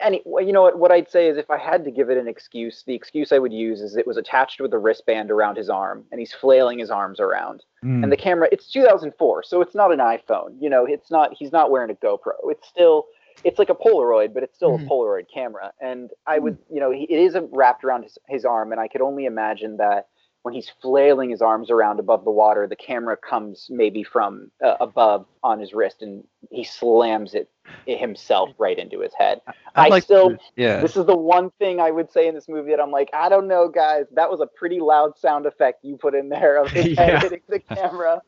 [0.00, 0.78] Any, well, you know what?
[0.78, 3.38] What I'd say is, if I had to give it an excuse, the excuse I
[3.38, 6.78] would use is it was attached with a wristband around his arm, and he's flailing
[6.78, 7.62] his arms around.
[7.82, 8.02] Hmm.
[8.02, 10.56] And the camera, it's 2004, so it's not an iPhone.
[10.60, 11.34] You know, it's not.
[11.38, 12.32] He's not wearing a GoPro.
[12.44, 13.06] It's still,
[13.44, 14.86] it's like a Polaroid, but it's still Mhm.
[14.86, 15.72] a Polaroid camera.
[15.80, 18.88] And I would, you know, he, it is wrapped around his, his arm, and I
[18.88, 20.08] could only imagine that
[20.46, 24.76] when he's flailing his arms around above the water, the camera comes maybe from uh,
[24.78, 27.50] above on his wrist, and he slams it
[27.84, 29.40] himself right into his head.
[29.48, 30.80] I'd I like still, to- yeah.
[30.80, 33.28] this is the one thing I would say in this movie that I'm like, I
[33.28, 34.04] don't know, guys.
[34.12, 37.02] That was a pretty loud sound effect you put in there of his Yeah.
[37.02, 38.22] head hitting the camera.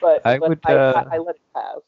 [0.00, 1.78] But I but would, I, uh, I, I let it pass.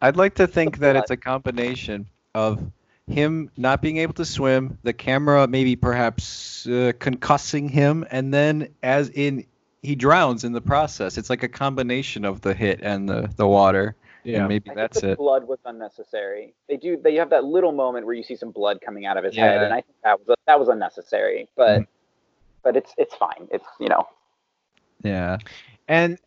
[0.00, 2.06] I'd like to think Something that it's a combination
[2.36, 2.62] of
[3.10, 8.68] him not being able to swim, the camera maybe perhaps uh, concussing him, and then
[8.82, 9.44] as in
[9.82, 11.16] he drowns in the process.
[11.16, 13.96] It's like a combination of the hit and the, the water.
[14.26, 15.18] And maybe I that's think the it.
[15.18, 16.52] blood was unnecessary.
[16.68, 16.98] They do.
[17.02, 19.42] They have that little moment where you see some blood coming out of his head,
[19.44, 19.54] Yeah.
[19.54, 19.64] Mm-hmm.
[19.64, 21.48] and I think that was that was unnecessary.
[21.56, 21.84] But
[22.62, 23.48] but it's it's fine.
[23.50, 24.06] It's you know
[25.02, 25.38] Yeah.
[25.88, 26.18] And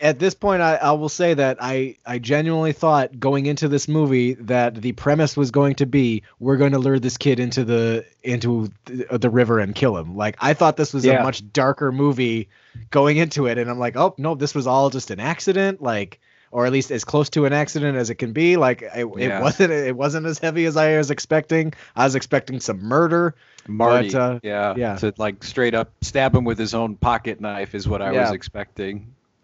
[0.00, 3.86] at this point, I, I will say that I, I genuinely thought going into this
[3.86, 7.64] movie that the premise was going to be we're going to lure this kid into
[7.64, 10.16] the into the, the river and kill him.
[10.16, 11.20] Like I thought this was Yeah.
[11.20, 12.48] a much darker movie
[12.90, 15.80] going into it, and I'm like, oh no, this was all just an accident.
[15.82, 16.20] Like.
[16.52, 18.56] Or at least as close to an accident as it can be.
[18.56, 19.40] Like it, Yeah.
[19.40, 19.72] it wasn't.
[19.72, 21.74] It wasn't as heavy as I was expecting.
[21.96, 23.34] I was expecting some murder.
[23.66, 24.10] Marty.
[24.10, 24.74] But, uh, yeah.
[24.76, 24.94] yeah.
[24.96, 28.28] To like straight up stab him with his own pocket knife is what I was
[28.28, 28.32] Yeah.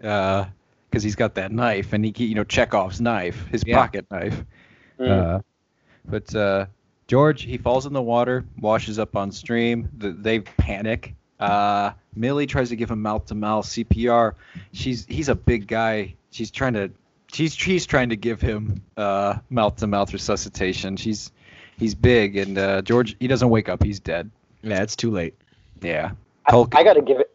[0.03, 0.11] Expecting.
[0.11, 0.49] Uh,
[0.91, 3.77] because he's got that knife, and he, you know, Chekhov's knife, his Yeah.
[3.79, 4.45] pocket knife.
[5.01, 5.41] Uh,
[6.05, 6.66] but uh,
[7.09, 9.89] George, he falls in the water, washes up on stream.
[9.97, 11.15] The, they panic.
[11.41, 14.35] Uh, Millie tries to give him mouth to mouth CPR.
[14.73, 16.15] She's he's a big guy.
[16.31, 16.91] She's trying to
[17.33, 20.99] she's she's trying to give him uh, mouth to mouth resuscitation.
[20.99, 21.33] She's
[21.79, 23.83] he's big, and uh, George he doesn't wake up.
[23.83, 24.31] He's dead.
[24.61, 25.35] Yeah, it's too late.
[25.81, 26.11] Yeah.
[26.45, 27.35] I, Hulk- I got to give it.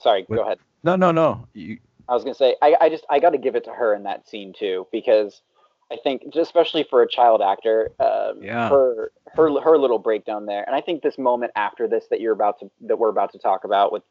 [0.00, 0.58] Sorry, What- go ahead.
[0.84, 1.46] No, no, no.
[1.54, 1.78] You,
[2.08, 4.02] I was gonna say I, I just I got to give it to her in
[4.04, 5.42] that scene too because
[5.90, 8.68] I think especially for a child actor, um, Yeah.
[8.68, 12.32] her her her little breakdown there, and I think this moment after this that you're
[12.32, 14.02] about to that we're about to talk about with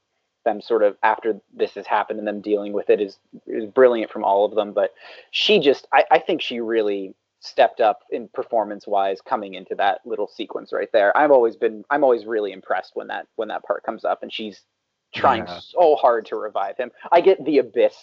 [0.43, 4.11] them sort of after this has happened and them dealing with it is is brilliant
[4.11, 4.71] from all of them.
[4.73, 4.93] But
[5.31, 9.99] she just I, I think she really stepped up in performance wise coming into that
[10.05, 11.15] little sequence right there.
[11.17, 14.31] I've always been I'm always really impressed when that when that part comes up and
[14.31, 14.61] she's
[15.13, 15.59] trying Yeah.
[15.59, 16.91] so hard to revive him.
[17.11, 17.95] I get the abyss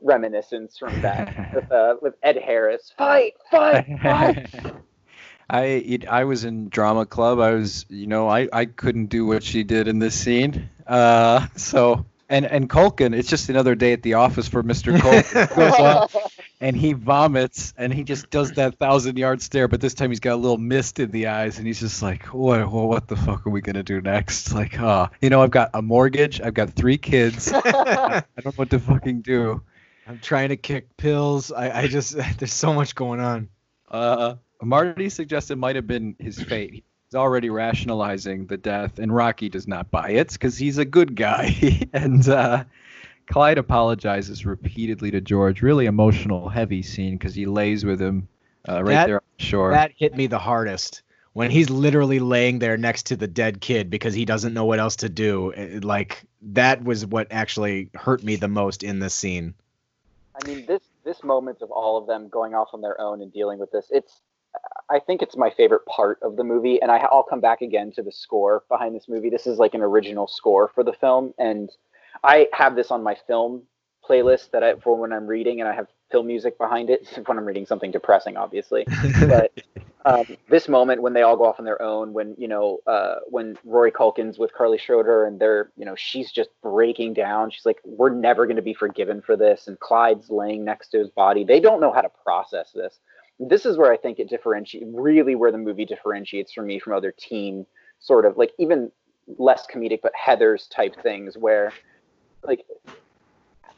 [0.00, 2.92] reminiscence from that with uh, with Ed Harris.
[2.96, 4.48] Fight, fight, fight.
[5.50, 7.38] I it, I was in drama club.
[7.40, 10.70] I was you know I, I couldn't do what she did in this scene.
[10.86, 14.96] Uh, so and and Culkin, it's just another day at the office for Mr.
[14.96, 16.30] Culkin.
[16.62, 19.94] Goes off and he vomits and he just does that thousand yard stare, but this
[19.94, 22.88] time he's got a little mist in the eyes and he's just like, what what,
[22.88, 24.52] what the fuck are we gonna do next?
[24.62, 28.52] Like, ah, you know, I've got a mortgage, I've got three kids, I don't know
[28.56, 29.62] what to fucking do.
[30.06, 31.50] I'm trying to kick pills.
[31.50, 33.48] I, I just there's so much going on.
[33.90, 36.84] Uh, Marty suggests it might have been his fate.
[37.12, 41.14] He's already rationalizing the death, and Rocky does not buy it because he's a good
[41.14, 41.86] guy.
[41.92, 42.64] and uh,
[43.26, 45.62] Clyde apologizes repeatedly to George.
[45.62, 48.28] Really emotional, heavy scene because he lays with him
[48.68, 49.70] uh, right That- there on the shore.
[49.70, 53.88] That hit me the hardest when he's literally laying there next to the dead kid
[53.88, 55.50] because he doesn't know what else to do.
[55.50, 59.54] It- like that was what actually hurt me the most in this scene.
[60.34, 63.32] I mean, this this moment of all of them going off on their own and
[63.32, 64.20] dealing with this, it's
[64.90, 67.90] I think it's my favorite part of the movie, and I, I'll come back again
[67.92, 69.30] to the score behind this movie.
[69.30, 71.70] This is like an original score for the film, and
[72.22, 73.62] I have this on my film
[74.08, 77.38] playlist that I for when I'm reading, and I have film music behind it when
[77.38, 78.86] I'm reading something depressing, obviously.
[79.20, 79.52] but
[80.04, 83.16] um, this moment when they all go off on their own, when you know, uh,
[83.28, 87.50] when Rory Culkin's with Carly Schroeder, and they're, you know, she's just breaking down.
[87.50, 90.98] She's like, "We're never going to be forgiven for this," and Clyde's laying next to
[90.98, 91.44] his body.
[91.44, 92.98] They don't know how to process this.
[93.38, 96.92] This is where I think it differentiates, really, where the movie differentiates for me from
[96.92, 97.66] other teen
[97.98, 98.90] sort of like even
[99.38, 101.72] less comedic, but Heather's type things, where
[102.44, 102.64] like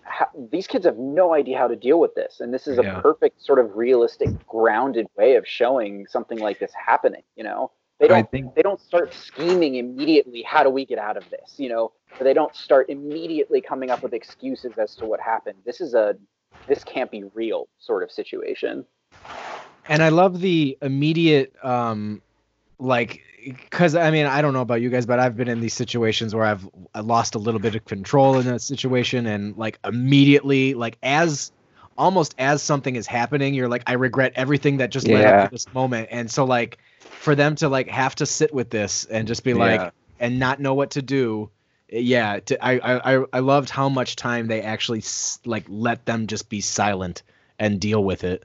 [0.02, 2.40] how, these kids have no idea how to deal with this.
[2.40, 2.98] And this is Yeah.
[2.98, 7.70] a perfect sort of realistic grounded way of showing something like this happening you know?
[8.00, 11.54] They don't think they don't start scheming immediately how do we get out of this
[11.58, 11.92] you know?
[12.20, 15.58] They don't start immediately coming up with excuses as to what happened.
[15.64, 16.16] This is a
[16.66, 18.84] this can't be real sort of situation.
[19.88, 22.22] And I love the immediate um
[22.78, 25.74] like because I mean I don't know about you guys, but I've been in these
[25.74, 29.78] situations where I've I lost a little bit of control in that situation, and like
[29.84, 31.52] immediately, like as
[31.96, 35.42] almost as something is happening, you're like I regret everything that just led Yeah.
[35.42, 38.70] up to this moment, and so like for them to like have to sit with
[38.70, 39.56] this and just be Yeah.
[39.56, 41.51] like and not know what to do.
[41.90, 46.06] Yeah, to, I, I I- I loved how much time they actually s- like let
[46.06, 47.22] them just be silent
[47.59, 48.42] and deal with it.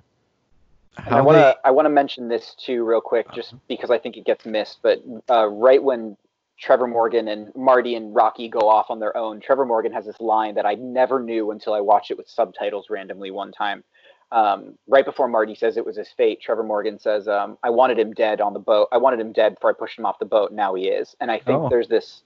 [1.08, 4.18] I want to I want to mention this too real quick, just because I think
[4.18, 4.80] it gets missed.
[4.82, 5.00] But
[5.30, 6.18] uh, right when
[6.60, 10.20] Trevor Morgan and Marty and Rocky go off on their own, Trevor Morgan has this
[10.20, 13.84] line that I never knew until I watched it with subtitles randomly one time.
[14.32, 17.98] Um, right before Marty says it was his fate, Trevor Morgan says, um, "I wanted
[17.98, 18.88] him dead on the boat.
[18.92, 20.52] I wanted him dead before I pushed him off the boat.
[20.52, 21.70] Now he is." And I think Oh.
[21.70, 22.24] there's this.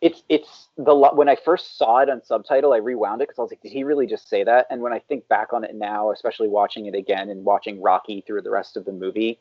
[0.00, 3.42] It's it's the when I first saw it on subtitle, I rewound it because I
[3.42, 4.66] was like, did he really just say that?
[4.70, 8.22] And when I think back on it now, especially watching it again and watching Rocky
[8.26, 9.38] through the rest of the movie,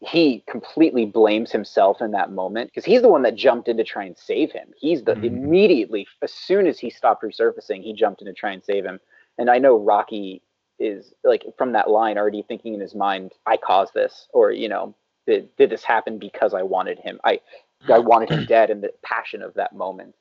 [0.00, 3.84] he completely blames himself in that moment because he's the one that jumped in to
[3.84, 4.68] try and save him.
[4.76, 5.24] He's the Mhm.
[5.24, 9.00] immediately as soon as he stopped resurfacing, he jumped in to try and save him.
[9.38, 10.42] And I know Rocky
[10.78, 14.68] is like from that line already thinking in his mind, I caused this, or you
[14.68, 14.94] know,
[15.26, 17.20] did, did this happen because I wanted him?
[17.24, 17.40] I
[17.88, 20.14] I wanted him dead in the passion of that moment.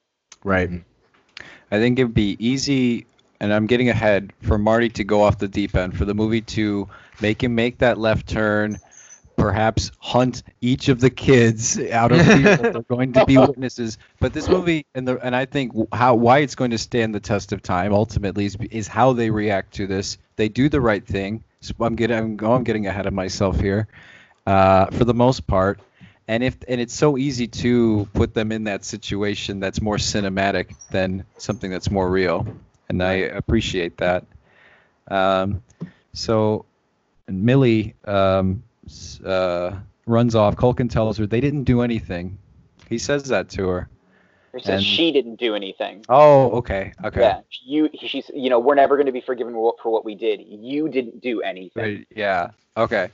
[0.43, 0.69] Right.
[1.71, 3.05] I think it'd be easy,
[3.39, 6.41] and I'm getting ahead for Marty to go off the deep end, for the movie
[6.41, 6.87] to
[7.21, 8.77] make him make that left turn,
[9.35, 13.97] perhaps hunt each of the kids out of that they're going to be witnesses.
[14.19, 17.19] But this movie, and the and I think how why it's going to stand the
[17.19, 20.17] test of time ultimately is, is how they react to this.
[20.35, 21.43] They do the right thing.
[21.61, 23.87] So I'm getting I'm, I'm getting ahead of myself here,
[24.45, 25.79] uh, for the most part
[26.27, 30.73] and if and it's so easy to put them in that situation that's more cinematic
[30.91, 32.45] than something that's more real
[32.89, 34.25] and i appreciate that
[35.09, 35.61] um,
[36.13, 36.65] so
[37.27, 38.63] and millie um,
[39.25, 39.71] uh,
[40.05, 42.37] runs off culkin tells her they didn't do anything
[42.89, 43.87] he says that to her
[44.55, 46.05] He says And- she didn't do anything.
[46.09, 47.89] oh okay okay Yeah, you.
[47.99, 48.29] She's.
[48.33, 50.41] You know, we're never going to be forgiven for what we did.
[50.41, 51.83] You didn't do anything.
[51.83, 53.09] Right, yeah okay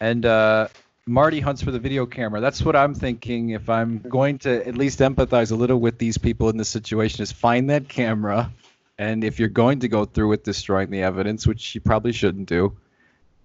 [0.00, 0.68] and uh,
[1.06, 4.76] marty hunts for the video camera that's what i'm thinking if i'm going to at
[4.76, 8.52] least empathize a little with these people in this situation is find that camera
[8.98, 12.48] and if you're going to go through with destroying the evidence which you probably shouldn't
[12.48, 12.76] do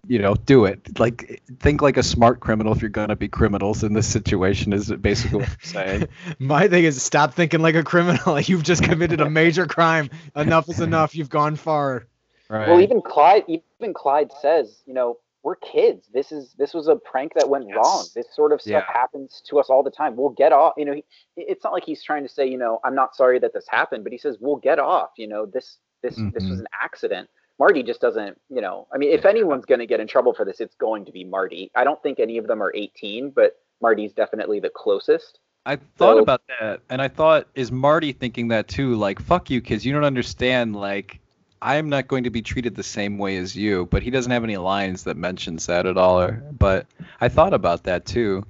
[0.08, 3.28] you know do it like think like a smart criminal if you're going to be
[3.28, 6.08] criminals in this situation is basically what i'm saying
[6.40, 8.40] My thing is stop thinking like a criminal.
[8.40, 10.10] You've just committed a major crime.
[10.36, 11.16] Enough is enough.
[11.16, 12.06] You've gone far.
[12.50, 13.44] right Well, even Clyde.
[13.48, 15.18] Even Clyde says, you know,
[15.48, 16.10] we're kids.
[16.14, 17.78] This is this was a prank that went Yes.
[17.78, 18.04] wrong.
[18.14, 18.94] This sort of stuff Yeah.
[18.94, 20.18] happens to us all the time.
[20.18, 20.74] We'll get off.
[20.76, 21.06] You know, he,
[21.38, 24.04] it's not like he's trying to say, you know, I'm not sorry that this happened,
[24.04, 25.12] but he says we'll get off.
[25.16, 26.50] You know, this this this mm-hmm.
[26.50, 27.30] was an accident.
[27.60, 28.90] Marty just doesn't, you know.
[28.94, 31.24] I mean, if anyone's going to get in trouble for this, it's going to be
[31.24, 31.72] Marty.
[31.76, 35.40] I don't think any of them are 18, but Marty's definitely the closest.
[35.66, 38.96] I thought So- about that, and I thought, is Marty thinking that too?
[38.96, 39.86] Like, fuck you, kids.
[39.86, 40.76] You don't understand.
[40.76, 41.22] Like,
[41.62, 43.88] I'm not going to be treated the same way as you.
[43.88, 46.22] But he doesn't have any lines that mentions that at all.
[46.22, 46.88] Or, but
[47.22, 48.46] I thought about that too.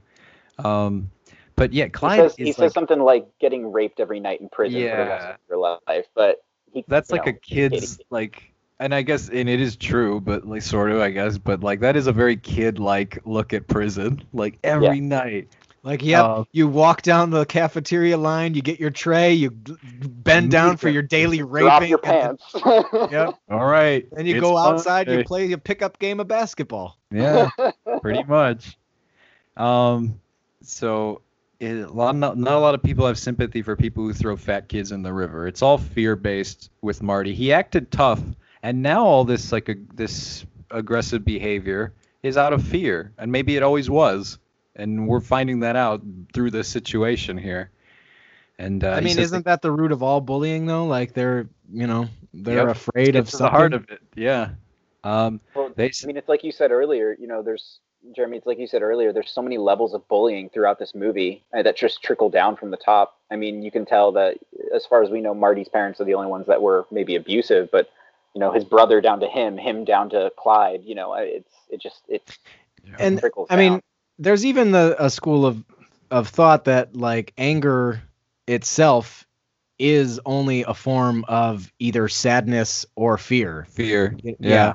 [0.59, 1.11] Um,
[1.55, 4.49] but yeah, He Clyde says, is he says something like getting raped every night in
[4.49, 8.53] prison for the rest of your life, but he, that's like know, a kid's like,
[8.79, 11.79] and I guess, and it is true, but like sort of, I guess, but like
[11.79, 15.49] that is a very kid-like look at prison, like every night.
[15.87, 20.51] Like, yep, Uh, you walk down the cafeteria line, you get your tray, you bend
[20.51, 21.67] down for your daily raping.
[21.67, 22.43] drop your pants.
[22.53, 23.39] Yep.
[23.49, 26.97] All right, And you it's go outside, you play a pickup game of basketball.
[27.09, 27.49] Yeah.
[28.01, 28.77] pretty much.
[29.55, 30.19] Um,
[30.61, 31.21] so
[31.61, 34.35] it, a lot, not, not a lot of people have sympathy for people who throw
[34.35, 35.47] fat kids in the river.
[35.47, 37.33] It's all fear based with Marty.
[37.33, 38.21] He acted tough,
[38.61, 41.93] and now all this like a, this aggressive behavior
[42.23, 44.37] is out of fear, and maybe it always was,
[44.77, 46.01] and we're finding that out
[46.33, 47.71] through this situation here.
[48.59, 50.85] And uh, I mean, isn't that the root of all bullying though?
[50.85, 52.75] Like they're, you know, they're Yep.
[52.75, 53.45] afraid of something.
[53.45, 53.99] the heart of it.
[54.15, 54.49] Yeah.
[55.03, 57.15] Um, Well, they, I mean, it's like you said earlier.
[57.19, 57.79] You know, there's
[58.15, 58.37] Jeremy.
[58.37, 59.13] It's like you said earlier.
[59.13, 62.71] There's so many levels of bullying throughout this movie uh, that just trickle down from
[62.71, 63.17] the top.
[63.29, 64.37] I mean, you can tell that
[64.73, 67.69] as far as we know, Marty's parents are the only ones that were maybe abusive,
[67.71, 67.89] but
[68.33, 70.83] you know, his brother down to him, him down to Clyde.
[70.83, 72.37] You know, it's it just it
[72.99, 73.47] and trickles.
[73.49, 73.81] I mean, down.
[74.19, 75.63] There's even the a school of
[76.11, 78.01] of thought that like anger
[78.47, 79.25] itself
[79.79, 83.67] is only a form of either sadness or fear.
[83.67, 84.17] fear.
[84.23, 84.73] Y- Yeah.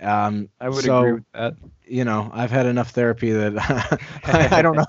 [0.00, 1.54] Um, I would so, agree with that.
[1.86, 3.54] You know, I've had enough therapy that
[4.24, 4.86] I, I don't know.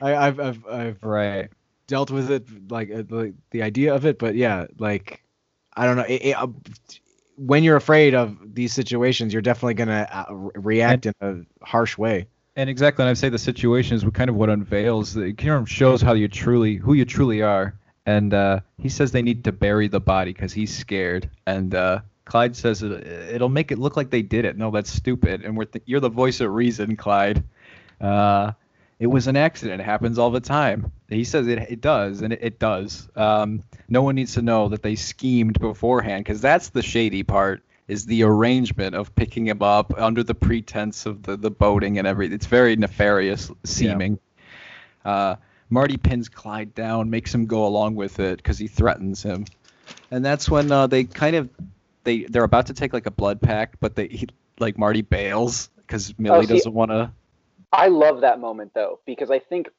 [0.00, 1.50] I, I've I've I've Right.
[1.86, 5.22] dealt with it like uh, the the idea of it, but yeah, like
[5.74, 6.04] I don't know.
[6.04, 6.48] It, it, uh,
[7.36, 11.98] when you're afraid of these situations, you're definitely gonna uh, re- react in a harsh
[11.98, 12.26] way.
[12.54, 15.34] And exactly, and I'd say the situation is kind of what unveils the
[15.66, 17.74] shows how you truly who you truly are.
[18.04, 21.30] And uh, he says they need to bury the body because he's scared.
[21.46, 24.58] And uh, Clyde says it, it'll make it look like they did it.
[24.58, 25.44] No, that's stupid.
[25.44, 27.42] And we're th- you're the voice of reason, Clyde.
[28.00, 28.52] Uh,
[28.98, 29.80] it was an accident.
[29.80, 30.92] It happens all the time.
[31.08, 33.08] He says it, it does, and it, it does.
[33.16, 37.62] Um, no one needs to know that they schemed beforehand because that's the shady part.
[37.88, 42.06] Is the arrangement of picking him up under the pretense of the, the boating and
[42.06, 42.34] everything.
[42.34, 44.18] It's very nefarious seeming.
[45.04, 45.36] Uh,
[45.68, 49.46] Marty pins Clyde down, makes him go along with it because he threatens him.
[50.10, 51.48] And that's when uh, they kind of
[52.04, 54.28] they they're about to take like a blood pact, but they he,
[54.58, 57.10] like Marty bails because Millie see- doesn't want to.
[57.72, 59.70] I love that moment though because I think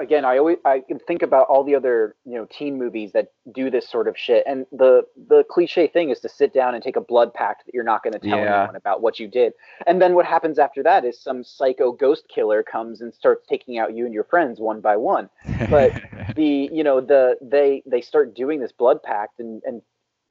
[0.00, 3.32] again I always I can think about all the other you know teen movies that
[3.52, 6.82] do this sort of shit and the the cliche thing is to sit down and
[6.82, 8.58] take a blood pact that you're not going to tell Yeah.
[8.60, 9.52] anyone about what you did
[9.86, 13.78] and then what happens after that is some psycho ghost killer comes and starts taking
[13.78, 15.28] out you and your friends one by one
[15.70, 15.92] but
[16.36, 19.82] the you know the they they start doing this blood pact and and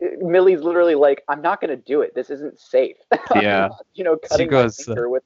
[0.04, 2.98] uh, Millie's literally like I'm not going to do it this isn't safe
[3.36, 3.70] Yeah.
[3.94, 5.24] you know cutting goes, my finger with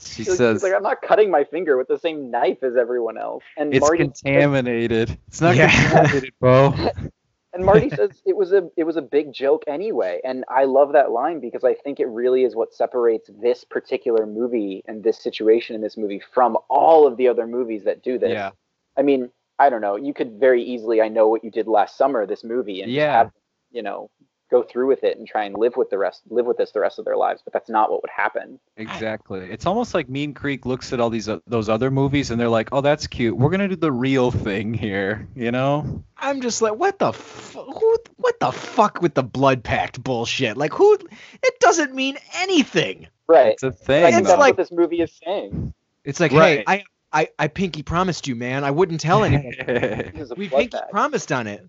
[0.00, 3.18] she She's says like, I'm not cutting my finger with the same knife as everyone
[3.18, 3.44] else.
[3.56, 5.18] And it's Marty contaminated.
[5.28, 5.70] It's not Yeah.
[5.72, 6.74] contaminated, bro.
[7.52, 10.20] and Marty says it was a it was a big joke anyway.
[10.24, 14.26] And I love that line because I think it really is what separates this particular
[14.26, 18.18] movie and this situation in this movie from all of the other movies that do
[18.18, 18.32] this.
[18.32, 18.50] Yeah.
[18.96, 19.96] I mean, I don't know.
[19.96, 23.12] You could very easily, I know what you did last summer, this movie, and Yeah.
[23.12, 23.30] have,
[23.70, 24.10] you know,
[24.54, 26.80] go through with it and try and live with the rest, live with this the
[26.80, 27.40] rest of their lives.
[27.42, 28.58] But that's not what would happen.
[28.76, 29.40] Exactly.
[29.50, 32.48] It's almost like Mean Creek looks at all these uh, those other movies and they're
[32.48, 33.36] like, "Oh, that's cute.
[33.36, 36.04] We're gonna do the real thing here," you know?
[36.18, 40.56] I'm just like, what the f- who, what the fuck with the blood pact bullshit?
[40.56, 40.94] Like, who?
[41.42, 43.08] It doesn't mean anything.
[43.26, 43.52] Right.
[43.54, 44.14] It's a thing.
[44.14, 44.36] It's though.
[44.36, 45.74] like- what this movie is saying.
[46.04, 46.58] It's like, Right.
[46.58, 48.62] hey, I, I, I pinky promised you, man.
[48.64, 49.54] I wouldn't tell anyone.
[49.66, 50.90] This is a we pinky pact.
[50.90, 51.66] promised on it.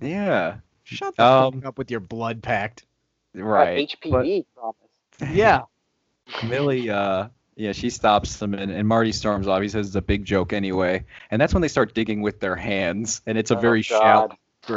[0.00, 0.56] yeah.
[0.90, 2.84] Shut the Um, fuck up with your blood pact.
[3.34, 3.88] Right.
[3.88, 4.76] HPV promise.
[5.32, 5.62] Yeah.
[6.46, 9.60] Millie, uh, yeah, she stops them, and, and Marty storms off.
[9.62, 12.56] He says it's a big joke anyway, and that's when they start digging with their
[12.56, 13.86] hands, and it's a Oh, very God.
[14.00, 14.24] shallow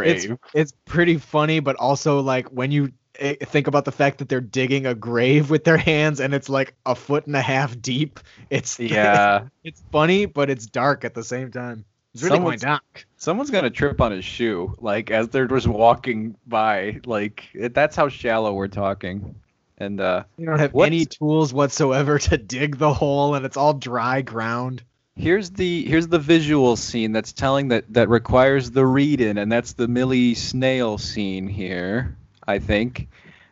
[0.01, 0.37] It's grave.
[0.53, 4.41] it's pretty funny, but also like when you eh, think about the fact that they're
[4.41, 8.19] digging a grave with their hands and it's like a foot and a half deep.
[8.49, 11.85] It's yeah, it's funny, but it's dark at the same time.
[12.13, 13.07] It's really going Someone's- dark.
[13.17, 16.99] someone's gonna trip on his shoe, like as they're just walking by.
[17.05, 19.35] Like it, that's how shallow we're talking.
[19.79, 23.73] And uh, You don't have any tools whatsoever to dig the hole, and it's all
[23.73, 24.83] dry ground.
[25.15, 29.51] here's the here's the visual scene that's telling that that requires the read in, and
[29.51, 32.15] that's the Millie snail scene here.
[32.47, 33.07] I think.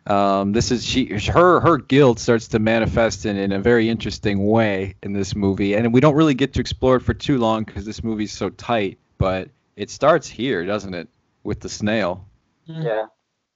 [0.07, 4.47] Um, this is she her her guilt starts to manifest in, in a very interesting
[4.47, 7.63] way in this movie, and we don't really get to explore it for too long
[7.63, 8.97] because this movie's so tight.
[9.19, 11.07] But it starts here, doesn't it,
[11.43, 12.25] with the snail?
[12.65, 13.05] Yeah.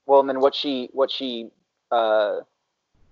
[0.06, 1.48] Well, and then what she what she
[1.90, 2.36] uh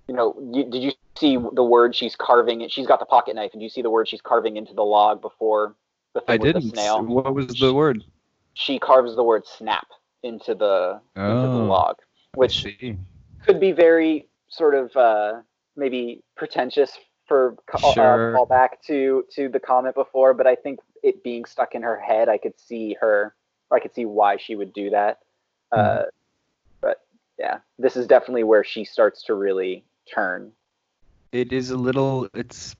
[0.06, 2.60] you know, you, did you see the word she's carving?
[2.60, 2.70] it?
[2.70, 4.84] She's got the pocket knife, and do you see the word she's carving into the
[4.84, 5.74] log before
[6.12, 6.70] the thing I with didn't.
[6.70, 7.02] the snail?
[7.02, 8.04] What was the word?
[8.52, 9.88] She carves the word snap
[10.22, 11.66] into the into the Oh.
[11.66, 11.96] log,
[12.34, 12.64] which.
[13.46, 15.40] Could be very sort of uh,
[15.76, 18.34] maybe pretentious for ca- Sure.
[18.36, 21.98] uh, callback to to the comment before, but I think it being stuck in her
[21.98, 23.34] head, I could see her,
[23.70, 25.18] I could see why she would do that.
[25.72, 26.04] Uh,
[26.80, 27.00] but
[27.38, 30.52] yeah, this is definitely where she starts to really turn.
[31.32, 32.76] it is a little it's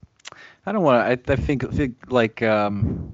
[0.65, 3.11] i don't want to I, I think, think like um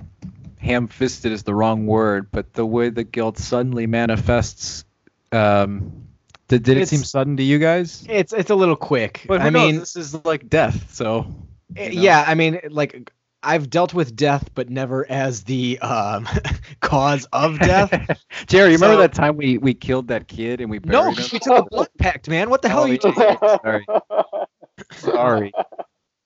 [0.59, 4.85] ham-fisted is the wrong word but the way the guilt suddenly manifests
[5.31, 6.05] um
[6.51, 9.25] did, did it seem sudden to you guys It's it's a little quick.
[9.27, 9.71] but who I knows?
[9.71, 11.25] mean, this is like death so
[11.77, 12.01] Eh, you know?
[12.03, 13.11] Yeah, I mean, like
[13.43, 16.27] I've dealt with death, but never as the um,
[16.81, 17.89] cause of death.
[18.47, 21.15] Jerry, you remember that time we we killed that kid and we buried no, him?
[21.15, 22.49] 'cause we took a blood pact, man.
[22.49, 23.11] What the hell Oh, are you yeah.
[23.13, 23.37] doing?
[23.63, 23.85] Sorry.
[24.91, 25.53] Sorry.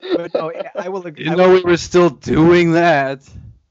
[0.02, 1.08] But no, I will.
[1.08, 3.22] ag- You I know will we were still doing that.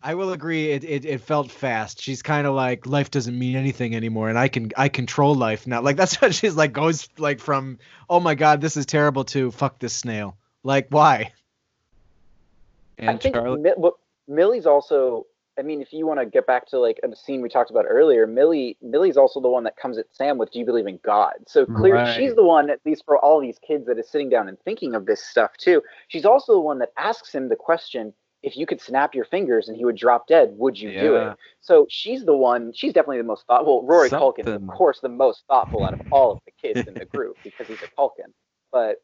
[0.06, 0.70] I will agree.
[0.70, 1.98] It, it it felt fast.
[1.98, 5.66] She's kind of like life doesn't mean anything anymore, and I can I control life
[5.66, 5.80] now.
[5.80, 7.78] Like that's what she's like goes like from
[8.10, 10.36] oh my god this is terrible to fuck this snail.
[10.62, 11.32] Like why?
[12.98, 13.96] And I think Charlie, Mi- what-
[14.28, 15.26] Millie's also.
[15.56, 17.84] I mean, if you want to get back to like a scene we talked about
[17.88, 20.98] earlier, Millie Millie's also the one that comes at Sam with "Do you believe in
[21.04, 22.16] God?" So clearly, Right.
[22.16, 24.94] she's the one, at least for all these kids, that is sitting down and thinking
[24.96, 25.80] of this stuff too.
[26.08, 28.12] She's also the one that asks him the question:
[28.44, 31.36] If you could snap your fingers and he would drop dead, would you do it?
[31.60, 32.72] So she's the one.
[32.74, 33.86] She's definitely the most thoughtful.
[33.86, 36.86] Well, Rory Culkin, is, of course, the most thoughtful out of all of the kids
[36.86, 38.32] in the group because he's a Culkin.
[38.70, 38.96] But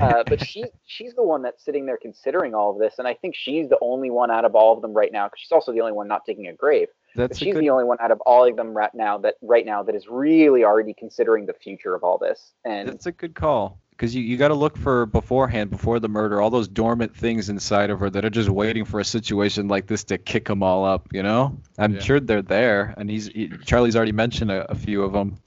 [0.00, 3.14] uh, but she she's the one that's sitting there considering all of this, and I
[3.14, 5.72] think she's the only one out of all of them right now because she's also
[5.72, 6.88] the only one not digging a grave.
[7.14, 9.36] That's a she's good the only one out of all of them right now that
[9.40, 12.52] right now that is really already considering the future of all this.
[12.64, 16.08] And That's a good call because you, you got to look for beforehand, before the
[16.08, 19.68] murder, all those dormant things inside of her that are just waiting for a situation
[19.68, 21.08] like this to kick them all up.
[21.12, 22.00] You know, I'm Yeah.
[22.00, 25.38] sure they're there, and he's he, Charlie's already mentioned a, a few of them.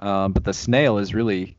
[0.00, 1.56] Um, but the snail is really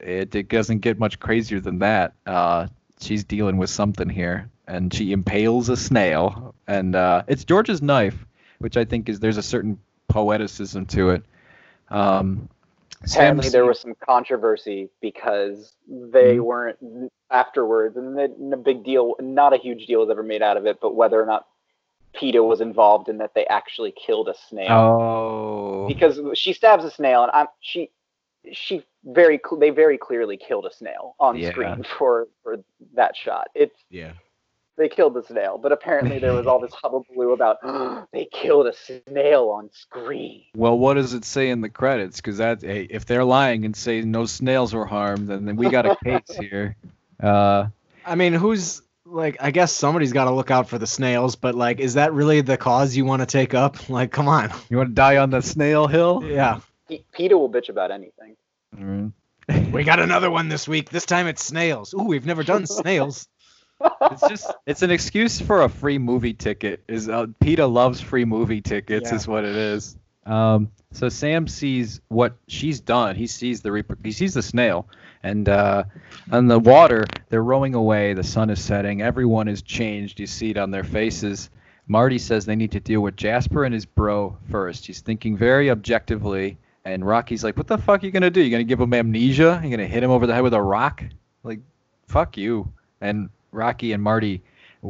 [0.00, 2.14] it, it doesn't get much crazier than that.
[2.26, 2.68] Uh,
[3.00, 8.24] she's dealing with something here, and she impales a snail, and uh, it's George's knife,
[8.58, 9.78] which I think is there's a certain
[10.08, 11.24] poeticism to it.
[11.88, 12.48] Um,
[13.12, 16.44] apparently there was some controversy because they Mhm.
[16.44, 18.16] weren't afterwards, and
[18.52, 21.20] the big deal, not a huge deal was ever made out of it, but whether
[21.20, 21.46] or not
[22.14, 24.70] PETA was involved in that they actually killed a snail.
[24.70, 25.86] Oh.
[25.88, 27.90] because she stabs a snail and I'm she
[28.52, 31.50] she very they very clearly killed a snail on Yeah.
[31.50, 32.56] screen for for
[32.94, 33.48] that shot.
[33.54, 34.12] It's Yeah.
[34.76, 38.72] They killed the snail, but apparently there was all this hullabaloo about they killed a
[38.72, 40.44] snail on screen.
[40.56, 42.16] Well, what does it say in the credits?
[42.16, 45.70] Because that hey, if they're lying and say no snails were harmed, then, then we
[45.70, 46.76] got a case here.
[47.22, 47.66] Uh,
[48.04, 49.36] I mean, who's like?
[49.40, 52.40] I guess somebody's got to look out for the snails, but like, is that really
[52.40, 53.76] the cause you want to take up?
[53.88, 54.50] Like, come on.
[54.68, 56.22] you want to die on the snail hill?
[56.24, 56.60] Yeah.
[56.88, 58.36] Pe- PETA will bitch about anything.
[58.76, 59.12] Mm.
[59.72, 60.90] We got another one this week.
[60.90, 61.94] This time it's snails.
[61.94, 63.28] Ooh, we've never done snails.
[63.80, 66.82] It's just it's an excuse for a free movie ticket.
[66.88, 69.10] Is uh, PETA loves free movie tickets?
[69.10, 69.16] Yeah.
[69.16, 69.96] Is what it is.
[70.26, 73.16] Um, so Sam sees what she's done.
[73.16, 74.88] He sees the he sees the snail,
[75.22, 75.84] and uh,
[76.30, 78.14] on the water they're rowing away.
[78.14, 79.02] The sun is setting.
[79.02, 80.20] Everyone is changed.
[80.20, 81.50] You see it on their faces.
[81.86, 84.86] Marty says they need to deal with Jasper and his bro first.
[84.86, 88.40] He's thinking very objectively, and Rocky's like, "What the fuck are you gonna do?
[88.40, 89.60] You gonna give him amnesia?
[89.62, 91.04] You gonna hit him over the head with a rock?
[91.42, 91.60] Like,
[92.06, 94.42] fuck you." And Rocky and Marty,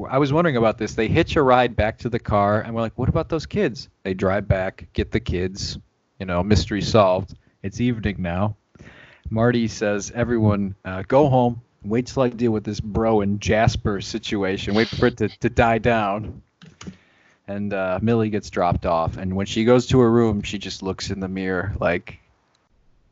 [0.09, 0.95] I was wondering about this.
[0.95, 3.89] They hitch a ride back to the car, and we're like, "What about those kids?"
[4.03, 5.79] They drive back, get the kids.
[6.19, 7.35] You know, mystery solved.
[7.63, 8.57] It's evening now.
[9.31, 11.61] Marty says, "Everyone, uh, go home.
[11.85, 14.75] Wait till I deal with this bro and Jasper situation.
[14.75, 16.43] Wait for it to, to die down."
[17.47, 20.83] And uh, Millie gets dropped off, and when she goes to her room, she just
[20.83, 22.19] looks in the mirror like,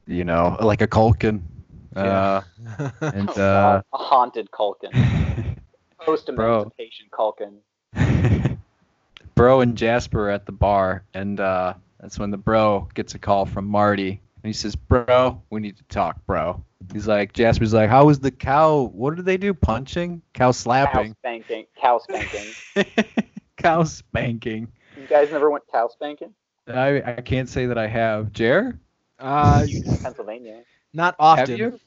[0.07, 1.43] you know, like a Culkin.
[1.97, 2.41] Uh,
[3.01, 4.91] and uh, a haunted Culkin,
[6.01, 7.59] post emancipation Culkin.
[9.35, 13.19] bro and Jasper are at the bar, and uh, that's when the bro gets a
[13.19, 16.63] call from Marty, and he says, "Bro, we need to talk, bro."
[16.93, 18.91] He's like, Jasper's like, "How was the cow?
[18.93, 19.55] What did they do?
[19.55, 20.23] Punching?
[20.35, 21.15] Cow slapping?
[21.15, 22.85] Cow spanking, cow spanking.
[23.57, 26.35] cow spanking?" You guys never went cow spanking?
[26.69, 28.33] I I can't say that I have.
[28.33, 28.79] Jer,
[29.19, 29.67] Uh,
[30.03, 30.63] Pennsylvania.
[30.93, 31.57] Not have often.
[31.57, 31.81] you?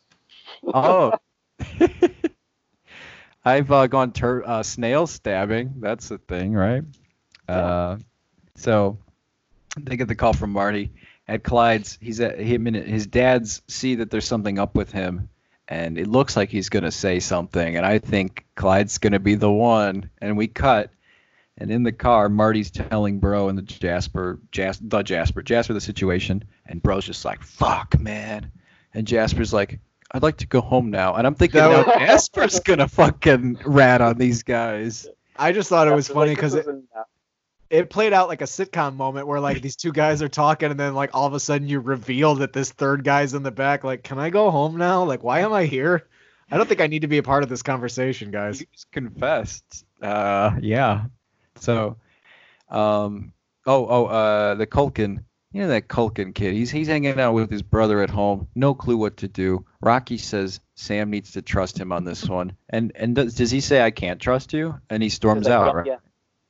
[0.73, 1.14] Oh.
[3.45, 5.76] I've uh, gone tur- uh, snail stabbing.
[5.80, 6.84] That's the thing, right?
[7.48, 7.98] Uh,
[8.56, 8.98] so
[9.80, 10.91] they get the call from Marty
[11.27, 11.98] at Clyde's.
[12.02, 15.30] He's at him and his dad's see that there's something up with him,
[15.68, 17.76] and it looks like he's gonna say something.
[17.76, 20.10] And I think Clyde's gonna be the one.
[20.19, 20.91] And we cut,
[21.57, 25.82] and in the car, Marty's telling Bro and the Jasper, Jas- the Jasper, Jasper the
[25.82, 28.52] situation, and Bro's just like, "Fuck, man,"
[28.96, 29.80] and Jasper's like.
[30.12, 34.00] I'd like to go home now, and I'm thinking now was- Jasper's gonna fucking rat
[34.02, 35.08] on these guys.
[35.36, 36.68] I just thought it was Like, funny this because it,
[37.70, 40.80] it played out like a sitcom moment where like these two guys are talking and
[40.80, 43.84] then like all of a sudden you reveal that this third guy's in the back.
[43.84, 45.04] Like, can I go home now?
[45.04, 46.08] Like, why am I here?
[46.50, 48.62] I don't think I need to be a part of this conversation, guys.
[48.62, 49.86] You just confessed.
[50.02, 51.06] Uh, yeah.
[51.60, 51.98] So,
[52.70, 53.34] um,
[53.66, 55.24] oh, oh, uh, the Culkin.
[55.56, 56.53] You know that Culkin kid.
[56.53, 58.49] He's he's hanging out with his brother at home.
[58.56, 59.65] No clue what to do.
[59.80, 62.57] Rocky says Sam needs to trust him on this one.
[62.68, 64.76] And and does, does he say I can't trust you?
[64.90, 65.73] And he He storms says, out.
[65.73, 65.88] Right?
[65.88, 65.98] Yeah.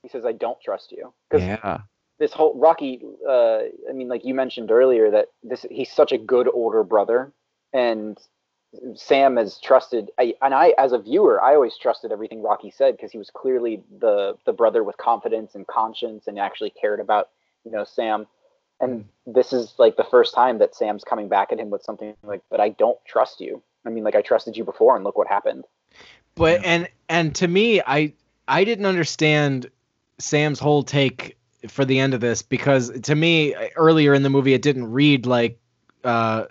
[0.01, 1.13] He says, I don't trust you.
[1.31, 1.81] Yeah.
[2.17, 6.17] this whole Rocky, uh, I mean, like you mentioned earlier, that this he's such a
[6.17, 7.31] good older brother,
[7.73, 8.17] and
[8.95, 10.09] Sam has trusted.
[10.17, 13.29] I, and I, as a viewer, I always trusted everything Rocky said because he was
[13.29, 17.29] clearly the the brother with confidence and conscience, and actually cared about
[17.63, 18.25] you know Sam.
[18.79, 22.15] And this is like the first time that Sam's coming back at him with something
[22.23, 25.17] like, "But I don't trust you." I mean, like I trusted you before, and look
[25.17, 25.65] what happened.
[26.35, 28.13] But and and to me, I
[28.47, 29.69] I didn't understand
[30.19, 31.37] Sam's whole take
[31.67, 35.25] for the end of this because to me earlier in the movie it didn't read
[35.25, 35.59] like
[36.03, 36.45] uh,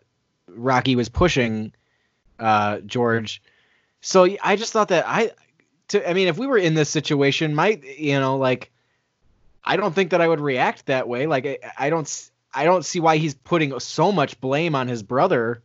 [0.49, 1.73] Rocky was pushing
[2.39, 3.43] uh, George.
[4.01, 5.33] So I just thought that I
[5.89, 8.71] to I mean if we were in this situation, might you know like
[9.65, 11.27] I don't think that I would react that way.
[11.27, 15.03] Like I, I don't I don't see why he's putting so much blame on his
[15.03, 15.63] brother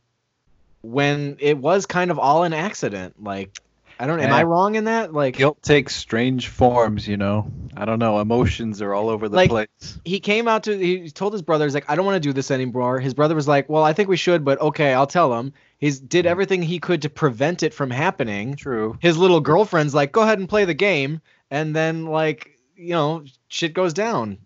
[0.82, 3.22] when it was kind of all an accident.
[3.22, 3.60] Like
[4.02, 4.22] I don't.
[4.22, 5.14] Am I wrong in that?
[5.14, 7.52] Like Guilt takes strange forms, you know.
[7.76, 8.20] I don't know.
[8.22, 10.00] Emotions are all over the Like- place.
[10.06, 12.32] he came out to he told his brother he's like I don't want to do
[12.32, 13.00] this anymore.
[13.02, 16.00] His brother was like, "Well, I think we should, but okay, I'll tell him." He's
[16.00, 18.56] did everything he could to prevent it from happening.
[18.56, 18.98] True.
[19.02, 21.20] His little girlfriend's like, "Go ahead and play the game."
[21.52, 24.38] And then like, you know, shit goes down.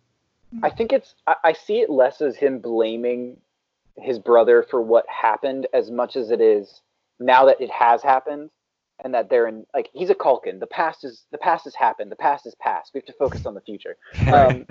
[0.62, 3.38] I think it's I, I see it less as him blaming
[3.98, 6.82] his brother for what happened as much as it is
[7.20, 8.50] now that it has happened
[9.04, 10.60] and that they're in like he's a Culkin.
[10.60, 12.12] The past is the past has happened.
[12.12, 12.92] The past is past.
[12.94, 13.98] We have to focus on the future.
[14.32, 14.66] Um,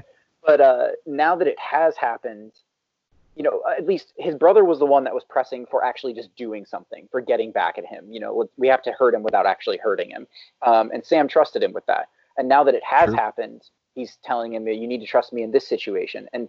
[0.45, 2.51] but uh, now that it has happened,
[3.37, 6.35] you know, at least his brother was the one that was pressing for actually just
[6.35, 8.11] doing something, for getting back at him.
[8.11, 10.27] You know, we have to hurt him without actually hurting him.
[10.63, 12.09] Um, and Sam trusted him with that.
[12.37, 13.17] And now that it has True.
[13.17, 13.63] happened,
[13.95, 16.49] he's telling him, "You need to trust me in this situation." And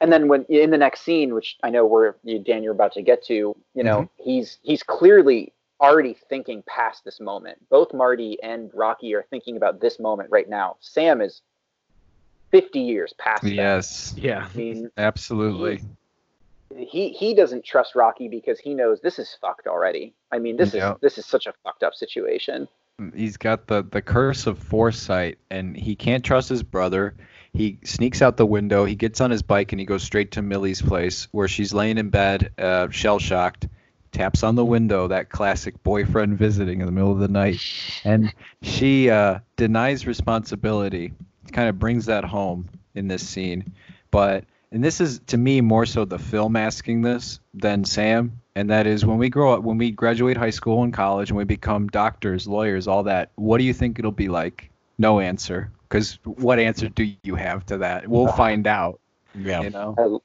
[0.00, 2.92] and then when in the next scene, which I know where you, Dan, you're about
[2.94, 3.34] to get to,
[3.74, 4.22] you know, mm-hmm.
[4.22, 7.58] he's he's clearly already thinking past this moment.
[7.70, 10.76] Both Marty and Rocky are thinking about this moment right now.
[10.80, 11.42] Sam is
[12.50, 13.54] 50 years past that.
[13.54, 14.14] Yes.
[14.16, 14.46] Yeah.
[14.52, 15.82] I mean, Absolutely.
[16.76, 20.14] he he doesn't trust Rocky because he knows this is fucked already.
[20.32, 20.92] I mean, this Yeah.
[20.94, 22.68] is this is such a fucked up situation.
[23.14, 27.14] He's got the the curse of foresight, and he can't trust his brother.
[27.52, 28.84] He sneaks out the window.
[28.84, 31.98] He gets on his bike and he goes straight to Millie's place, where she's laying
[31.98, 33.66] in bed, uh, shell shocked.
[34.12, 37.60] Taps on the window, that classic boyfriend visiting in the middle of the night,
[38.04, 41.12] and she uh, denies responsibility.
[41.52, 43.72] Kind of brings that home in this scene,
[44.10, 48.70] but and this is to me more so the film asking this than Sam, and
[48.70, 51.44] that is when we grow up, when we graduate high school and college, and we
[51.44, 53.30] become doctors, lawyers, all that.
[53.36, 54.70] What do you think it'll be like?
[54.98, 58.06] No answer, because what answer do you have to that?
[58.06, 59.00] We'll find out.
[59.34, 59.62] Yeah.
[59.62, 60.22] You know.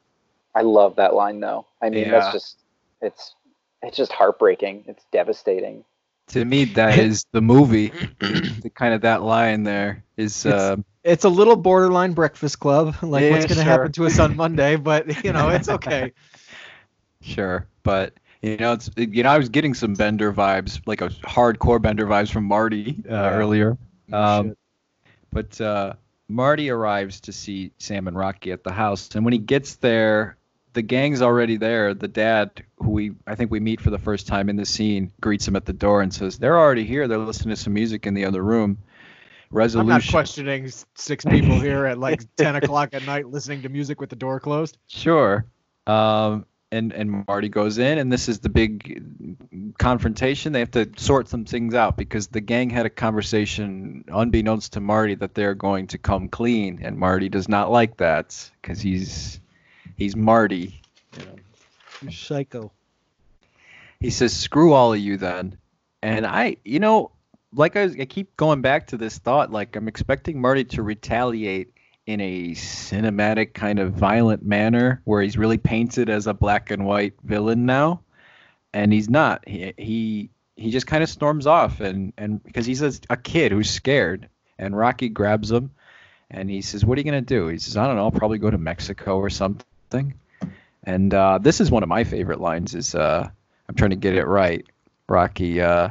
[0.54, 1.66] I, I love that line though.
[1.82, 2.12] I mean, Yeah.
[2.12, 2.58] that's just
[3.02, 3.36] it's
[3.82, 4.86] it's just heartbreaking.
[4.88, 5.84] It's devastating.
[6.30, 7.90] To me, that is the movie.
[8.20, 10.46] the kind of that line there is.
[10.46, 12.96] Uh, It's a little borderline Breakfast Club.
[13.04, 13.72] Like Yeah, what's gonna sure.
[13.72, 14.76] happen to us on Monday?
[14.76, 16.14] But you know, it's okay.
[17.22, 21.10] Sure, but you know, it's you know, I was getting some Bender vibes, like a
[21.10, 23.30] hardcore Bender vibes from Marty uh, Yeah.
[23.32, 23.78] earlier.
[24.14, 24.56] Um,
[25.32, 25.94] but uh,
[26.28, 30.38] Marty arrives to see Sam and Rocky at the house, and when he gets there,
[30.74, 31.94] the gang's already there.
[31.96, 35.12] The dad, who we I think we meet for the first time in the scene,
[35.22, 37.08] greets him at the door and says, "They're already here.
[37.08, 38.78] They're listening to some music in the other room."
[39.54, 44.00] I'm not questioning six people here at like ten o'clock at night listening to music
[44.00, 44.78] with the door closed.
[44.88, 45.46] Sure.
[45.88, 50.52] Um, and and Marty goes in, and this is the big confrontation.
[50.52, 54.80] They have to sort some things out because the gang had a conversation, unbeknownst to
[54.82, 59.40] Marty, that they're going to come clean, and Marty does not like that because he's
[59.96, 60.82] he's Marty.
[61.18, 62.12] You know.
[62.12, 62.72] psycho.
[64.00, 65.58] He says, "Screw all of you, then."
[66.02, 67.12] And I, you know,
[67.56, 69.52] like I, I keep going back to this thought.
[69.52, 71.72] Like I'm expecting Marty to retaliate
[72.06, 76.86] in a cinematic kind of violent manner, where he's really painted as a black and
[76.86, 78.02] white villain now,
[78.74, 79.48] and he's not.
[79.48, 83.52] He he he just kind of storms off, and and because he's a, a kid
[83.52, 84.30] who's scared,
[84.60, 85.72] and Rocky grabs him,
[86.30, 88.04] and he says, "What are you gonna do?" He says, "I don't know.
[88.04, 90.14] I'll probably go to Mexico or something."
[90.84, 92.76] And uh, this is one of my favorite lines.
[92.76, 93.28] Is uh,
[93.68, 94.66] I'm trying to get it right.
[95.08, 95.90] Rocky, uh,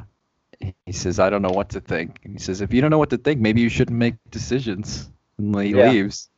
[0.86, 2.20] he says, I don't know what to think.
[2.24, 5.11] And he says, if you don't know what to think, maybe you shouldn't make decisions.
[5.39, 5.91] And he Yeah.
[5.91, 6.28] leaves.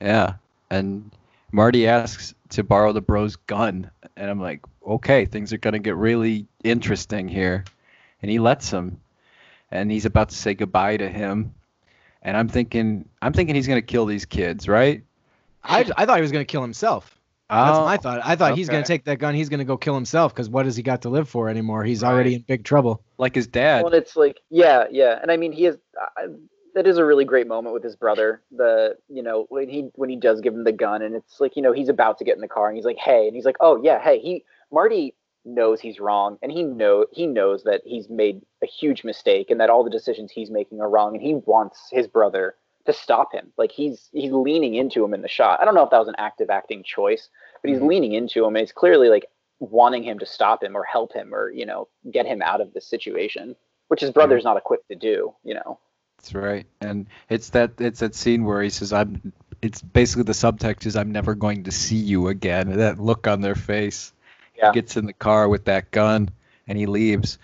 [0.00, 0.34] Yeah.
[0.70, 1.10] And
[1.52, 3.90] Marty asks to borrow the bro's gun.
[4.16, 7.64] And I'm like, okay, things are going to get really interesting here.
[8.22, 9.00] And he lets him.
[9.70, 11.54] And he's about to say goodbye to him.
[12.22, 15.02] And I'm thinking, I'm thinking he's going to kill these kids, right?
[15.62, 17.19] I I thought he was gonna kill himself.
[17.50, 18.20] That's Oh, my thought.
[18.24, 19.34] I thought he's gonna take that gun.
[19.34, 21.82] He's gonna go kill himself because what has he got to live for anymore?
[21.82, 23.02] He's already in big trouble.
[23.18, 23.82] like his dad.
[23.82, 25.76] Well, and it's like, yeah, yeah, and I mean, he is.
[26.00, 26.28] Uh,
[26.74, 28.42] that is a really great moment with his brother.
[28.52, 31.56] The you know when he when he does give him the gun, and it's like
[31.56, 33.44] you know he's about to get in the car, and he's like, hey, and he's
[33.44, 35.14] like, oh yeah, hey, he Marty
[35.44, 39.60] knows he's wrong, and he know he knows that he's made a huge mistake, and
[39.60, 42.54] that all the decisions he's making are wrong, and he wants his brother
[42.86, 43.52] to stop him.
[43.56, 45.60] Like he's he's leaning into him in the shot.
[45.60, 47.28] I don't know if that was an active acting choice,
[47.62, 49.26] but he's leaning into him, and it's clearly like
[49.60, 52.72] wanting him to stop him or help him or you know get him out of
[52.72, 53.54] this situation
[53.88, 55.78] which his brother's not equipped to do you know
[56.16, 56.66] That's right.
[56.80, 59.32] And it's that it's that scene where he says, "I'm."
[59.62, 63.42] It's basically the subtext is, "I'm never going to see you again." That look on
[63.42, 64.12] their face.
[64.56, 64.72] Yeah.
[64.72, 66.30] He gets in the car with that gun
[66.66, 67.38] and he leaves,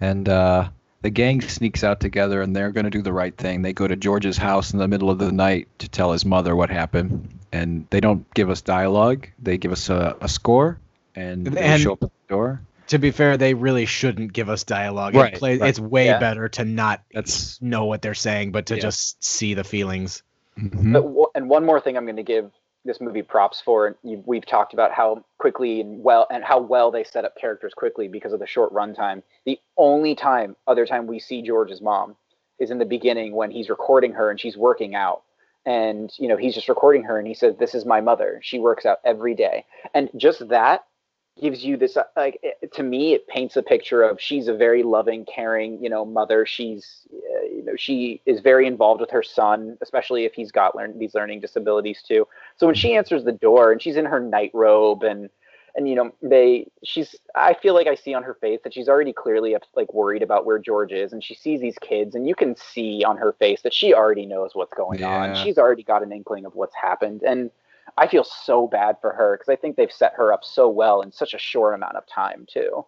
[0.00, 0.68] and uh,
[1.06, 3.62] the gang sneaks out together and they're going to do the right thing.
[3.62, 6.56] They go to George's house in the middle of the night to tell his mother
[6.56, 9.28] what happened, and they don't give us dialogue.
[9.40, 10.80] They give us a, a score,
[11.14, 12.60] and they show up at the door.
[12.88, 15.14] To be fair, they really shouldn't give us dialogue.
[15.14, 15.68] Right, it play, right.
[15.70, 16.18] It's way Yeah.
[16.18, 18.80] better to not That's know what they're saying, but to Yeah.
[18.82, 20.24] just see the feelings.
[20.58, 20.92] Mhm.
[20.92, 22.50] But w- and one more thing i'm going to give
[22.86, 26.90] this movie props for and we've talked about how quickly and well and how well
[26.90, 29.22] they set up characters quickly because of the short runtime.
[29.44, 32.16] The only time other time we see george's mom
[32.58, 35.22] is in the beginning when he's recording her and she's working out.
[35.66, 38.40] And you know he's just recording her and he says this is my mother.
[38.42, 39.64] She works out every day.
[39.94, 40.84] And just that
[41.40, 44.54] gives you this uh, like it, to me it paints a picture of she's a
[44.54, 46.46] very loving caring you know mother.
[46.46, 50.74] She's uh, you know she is very involved with her son especially if he's got
[50.74, 52.26] learn these learning disabilities too.
[52.56, 55.28] So when she answers the door and she's in her night robe and
[55.74, 58.88] and you know they she's i feel like i see on her face that she's
[58.88, 62.26] already clearly up- like worried about where george is and she sees these kids and
[62.26, 65.34] you can see on her face that she already knows what's going on.
[65.34, 67.22] She's already got an inkling of what's happened.
[67.22, 67.50] And
[67.96, 71.02] i feel so bad for her because i think they've set her up so well
[71.02, 72.84] in such a short amount of time too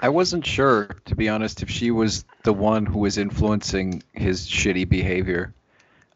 [0.00, 4.46] I wasn't sure, to be honest, if she was the one who was influencing his
[4.46, 5.54] shitty behavior,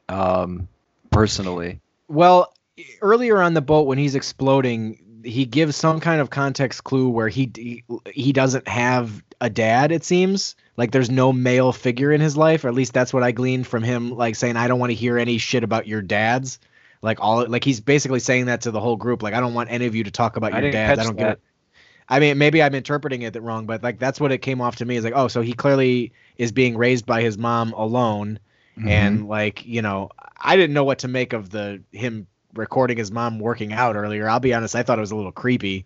[0.09, 0.69] um,
[1.11, 1.81] personally.
[2.09, 2.53] Well,
[3.01, 7.29] earlier on the boat when he's exploding, he gives some kind of context clue where
[7.29, 9.93] he he, he doesn't have a dad.
[9.93, 13.23] It seems like there's no male figure in his life, or at least that's what
[13.23, 14.11] I gleaned from him.
[14.11, 16.59] Like saying, "I don't want to hear any shit about your dads."
[17.03, 19.23] Like all like he's basically saying that to the whole group.
[19.23, 21.01] Like I don't want any of you to talk about I your didn't dads.
[21.01, 21.41] I don't get it.
[22.09, 24.85] I mean, maybe I'm interpreting it wrong, but like that's what it came off to
[24.85, 24.97] me.
[24.97, 28.39] Is like, oh, so he clearly is being raised by his mom alone,
[28.79, 28.89] Mm-hmm.
[28.89, 30.11] and like you know,
[30.41, 34.29] I didn't know what to make of the him recording his mom working out earlier.
[34.29, 35.79] I'll be honest, I thought it was a little creepy.
[35.79, 35.85] I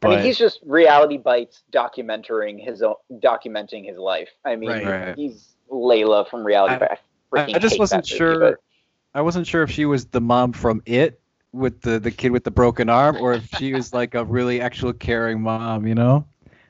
[0.00, 4.28] But mean, he's just reality bites documenting his own, documenting his life.
[4.44, 4.86] I mean, Right.
[4.86, 5.16] Right.
[5.16, 7.00] he's Layla from Reality I- Bites.
[7.34, 8.40] I, I just wasn't that movie, sure.
[8.40, 8.60] but-
[9.14, 11.20] I wasn't sure if she was the mom from It
[11.52, 14.60] with the the kid with the broken arm, or if she was like a really
[14.60, 15.86] actual caring mom.
[15.86, 16.26] You know.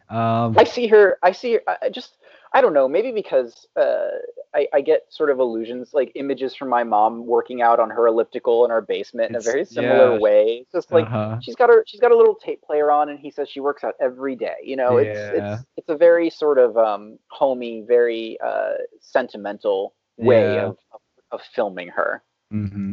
[0.08, 1.18] Um, I see her.
[1.22, 1.62] I see her.
[1.82, 2.16] I just.
[2.54, 2.86] I don't know.
[2.86, 4.08] Maybe because uh,
[4.54, 8.06] I, I get sort of illusions, like images from my mom working out on her
[8.06, 10.18] elliptical in our basement in a very similar yeah.
[10.18, 10.58] way.
[10.60, 11.38] It's just like uh-huh.
[11.40, 11.82] she's got her.
[11.86, 14.56] She's got a little tape player on, and he says she works out every day.
[14.62, 15.54] You know, it's Yeah.
[15.54, 20.66] it's it's a very sort of um, homey, very uh, sentimental way Yeah.
[20.66, 20.78] of
[21.30, 22.22] of filming her.
[22.52, 22.92] Mm-hmm.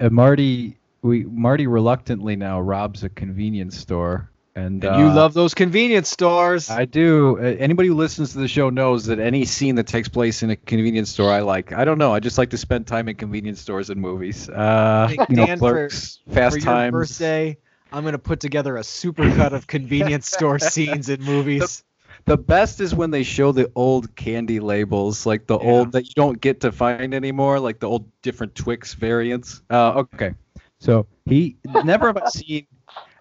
[0.00, 5.34] Uh, Marty, we Marty reluctantly now robs a convenience store, and, and you uh, love
[5.34, 6.70] those convenience stores.
[6.70, 7.38] I do.
[7.38, 10.50] Uh, anybody who listens to the show knows that any scene that takes place in
[10.50, 11.72] a convenience store, I like.
[11.72, 12.12] I don't know.
[12.12, 14.48] I just like to spend time in convenience stores and movies.
[14.48, 17.56] Uh, you know, Dan, for- Fast For your birthday,
[17.92, 21.84] I'm gonna put together a supercut of convenience store scenes in movies.
[22.26, 25.70] The best is when they show the old candy labels, like the Yeah.
[25.70, 29.62] old that you don't get to find anymore, like the old different Twix variants.
[29.70, 30.34] Uh, okay,
[30.80, 32.66] so he Never have I seen,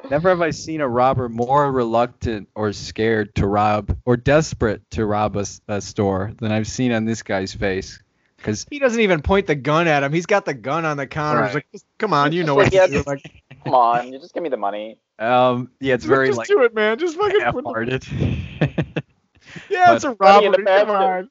[0.10, 5.06] never have I seen a robber more reluctant or scared to rob or desperate to
[5.06, 5.38] rob
[5.68, 8.02] a store than I've seen on this guy's face.
[8.38, 10.14] Because He doesn't even point the gun at him.
[10.14, 11.46] He's got the gun on the counter.
[11.46, 11.68] He's like,
[12.00, 12.94] come on, you know what yeah, to do.
[12.98, 14.98] just- Like, Come on, you just give me the money.
[15.20, 16.98] Um, yeah, it's very just like do it, man.
[17.00, 18.08] Just fucking put the, half-hearted.
[19.70, 20.66] yeah, it's a Money in the robbery.
[20.66, 21.30] Come on.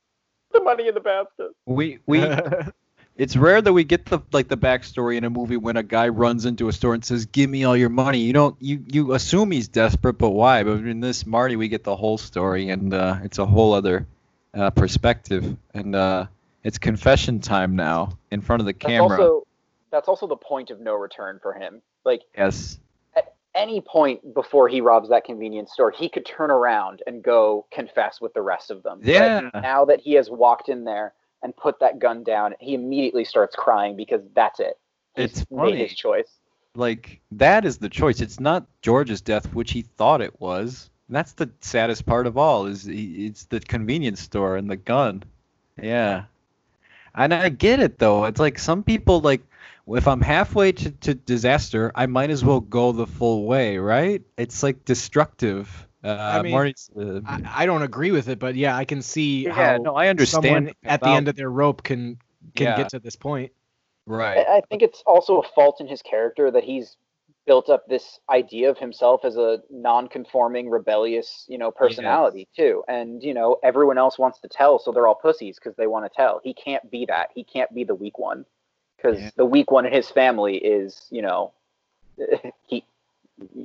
[0.53, 1.51] The money in the basket.
[1.67, 2.25] we we
[3.17, 6.09] it's rare that we get the like the backstory in a movie when a guy
[6.09, 9.13] runs into a store and says, "Give me all your money." You don't you you
[9.15, 10.63] assume he's desperate, but why?
[10.63, 14.07] But in this Marty, we get the whole story, and uh, it's a whole other
[14.55, 16.27] uh, perspective, and uh,
[16.63, 19.21] it's confession time now in front of the That's camera.
[19.21, 19.47] also
[19.91, 21.83] that's also the point of no return for him.
[22.05, 22.84] Like yes, at
[23.55, 28.21] any point before he robs that convenience store, he could turn around and go confess
[28.21, 28.99] with the rest of them.
[29.01, 29.51] But Yeah.
[29.55, 31.13] now that he has walked in there
[31.43, 34.79] and put that gun down, he immediately starts crying because that's it.
[35.15, 36.39] He's It's made his choice.
[36.75, 38.21] like that is the choice.
[38.21, 40.91] It's not George's death, which he thought it was.
[41.09, 42.67] That's the saddest part of all.
[42.67, 45.23] Is he- it's the convenience store and the gun.
[45.81, 46.25] Yeah,
[47.15, 48.25] and I get it though.
[48.25, 49.43] It's like some people like
[49.87, 54.23] if I'm halfway to, to disaster, I might as well go the full way, right?
[54.37, 55.87] It's like destructive.
[56.03, 59.45] Uh, mean, Marty's, uh, I, I don't agree with it, but yeah, I can see
[59.45, 60.45] yeah, how no, I understand.
[60.45, 62.19] someone at the end of their rope can
[62.55, 62.77] can Yeah.
[62.77, 63.53] get to this point.
[64.07, 64.39] right.
[64.39, 66.97] I, I think it's also a fault in his character that he's
[67.47, 72.83] built up this idea of himself as a non-conforming, rebellious, you know, personality too.
[72.89, 76.11] And you know, everyone else wants to tell, so they're all pussies because they want
[76.11, 76.41] to tell.
[76.43, 77.31] He can't be that.
[77.35, 78.45] He can't be the weak one
[79.05, 79.31] because Yeah.
[79.37, 81.53] the weak one in his family is, you know,
[82.67, 82.85] he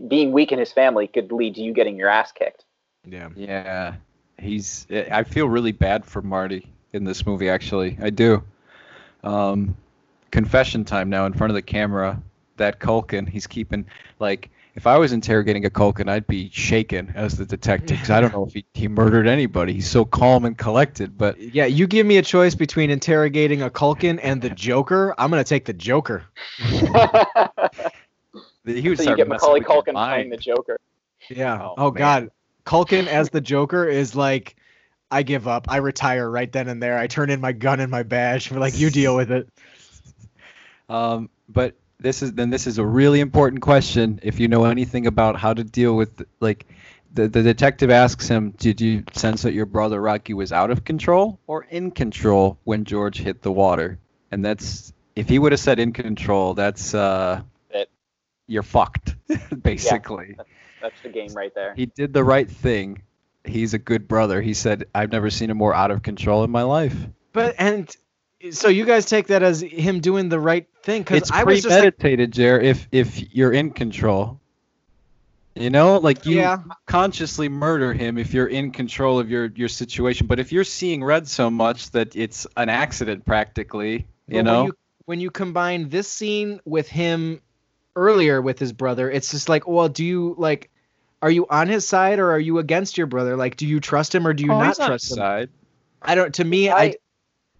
[0.07, 2.65] being weak in his family could lead to you getting your ass kicked.
[3.05, 3.29] Yeah.
[3.35, 3.95] Yeah,
[4.37, 4.87] he's.
[4.91, 7.49] I feel really bad for Marty in this movie.
[7.49, 8.43] Actually, I do.
[9.23, 9.77] Um,
[10.31, 12.21] confession time now in front of the camera.
[12.57, 13.85] That Culkin, he's keeping
[14.19, 14.49] like.
[14.79, 18.31] If I was interrogating a Culkin, I'd be shaken as the detective 'cause I don't
[18.31, 19.73] know if he, he murdered anybody.
[19.73, 23.69] He's so calm and collected, but Yeah, you give me a choice between interrogating a
[23.69, 25.13] Culkin and the Joker.
[25.17, 26.23] I'm gonna take the Joker.
[26.59, 26.71] he
[28.87, 30.79] would so you get messing Macaulay Culkin playing the Joker.
[31.29, 31.61] Yeah.
[31.61, 31.91] Oh, Oh.
[31.91, 32.29] God,
[32.65, 34.55] Culkin as the Joker is like,
[35.11, 35.65] I give up.
[35.67, 36.97] I retire right then and there.
[36.97, 38.49] I turn in my gun and my badge.
[38.49, 39.49] We're like, you deal with it.
[40.87, 44.19] Um, but this is then this is a really important question.
[44.23, 46.65] If you know anything about how to deal with like
[47.13, 50.83] the, the detective asks him, Did you sense that your brother Rocky was out of
[50.83, 53.99] control or in control when George hit the water?
[54.31, 57.89] And that's if he would have said in control, that's uh It-
[58.47, 59.15] you're fucked,
[59.61, 60.35] basically.
[60.81, 61.73] That's the game right there.
[61.75, 63.03] He did the right thing.
[63.43, 64.41] He's a good brother.
[64.41, 66.95] He said, I've never seen him more out of control in my life.
[67.33, 67.93] But and
[68.51, 71.61] so you guys take that as him doing the right thing because it's I was
[71.61, 72.59] just like, premeditated, Jer.
[72.59, 74.39] If if you're in control,
[75.55, 76.57] you know, like you Yeah.
[76.85, 80.27] consciously murder him if you're in control of your your situation.
[80.27, 84.65] But if you're seeing red so much that it's an accident, practically, you know, when
[84.67, 84.73] you,
[85.05, 87.41] when you combine this scene with him
[87.95, 90.69] earlier with his brother, it's just like, well, do you like?
[91.21, 93.35] Are you on his side or are you against your brother?
[93.35, 95.15] Like, do you trust him or do you Oh, not trust his him?
[95.17, 95.49] side.
[96.01, 96.33] I don't.
[96.35, 96.95] To me, I, I-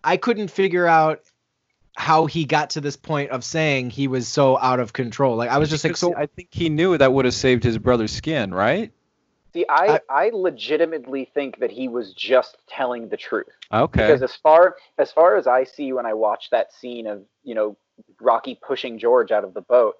[0.03, 1.21] I couldn't figure out
[1.95, 5.35] how he got to this point of saying he was so out of control.
[5.35, 7.77] Like I was just like, so I think he knew that would have saved his
[7.77, 8.91] brother's skin, right?
[9.53, 13.47] See, I, I legitimately think that he was just telling the truth.
[13.73, 14.01] Okay.
[14.01, 17.55] Because as far as far as I see when I watch that scene of you
[17.55, 17.75] know
[18.21, 19.95] Rocky pushing George out of the boat,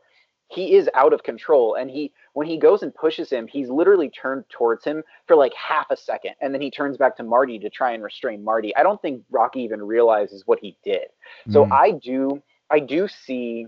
[0.50, 4.10] he is out of control, and he when he goes and pushes him, he's literally
[4.10, 7.60] turned towards him for like half a second, and then he turns back to Marty
[7.60, 8.76] to try and restrain Marty.
[8.76, 11.08] I don't think Rocky even realizes what he did.
[11.50, 11.72] So Mm.
[11.72, 13.68] I do I do see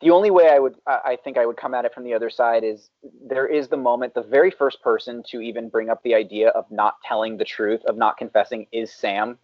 [0.00, 2.14] the only way I would I I think I would come at it from the
[2.14, 2.90] other side is
[3.26, 6.70] there is the moment the very first person to even bring up the idea of
[6.70, 9.38] not telling the truth of not confessing is Sam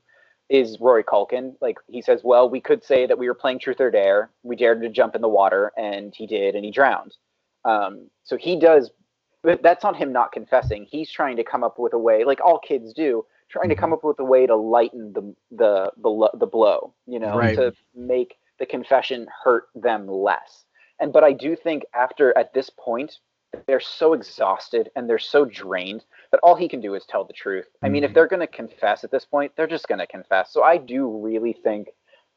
[0.51, 1.55] is Rory Culkin.
[1.61, 4.31] Like he says well we could say that we were playing truth or dare.
[4.43, 7.17] We dared to jump in the water and he did and he drowned.
[7.65, 8.91] Um, so he does
[9.43, 10.87] but that's not him not confessing.
[10.91, 13.93] He's trying to come up with a way like all kids do trying to come
[13.93, 17.57] up with a way to lighten the the the, the blow you know Right.
[17.57, 20.65] to make the confession hurt them less.
[21.01, 23.19] And but i do think after at this point
[23.67, 27.33] they're so exhausted and they're so drained that all he can do is tell the
[27.33, 28.15] truth i mean if Mhm.
[28.15, 31.09] they're going to confess at this point they're just going to confess so i do
[31.09, 31.89] really think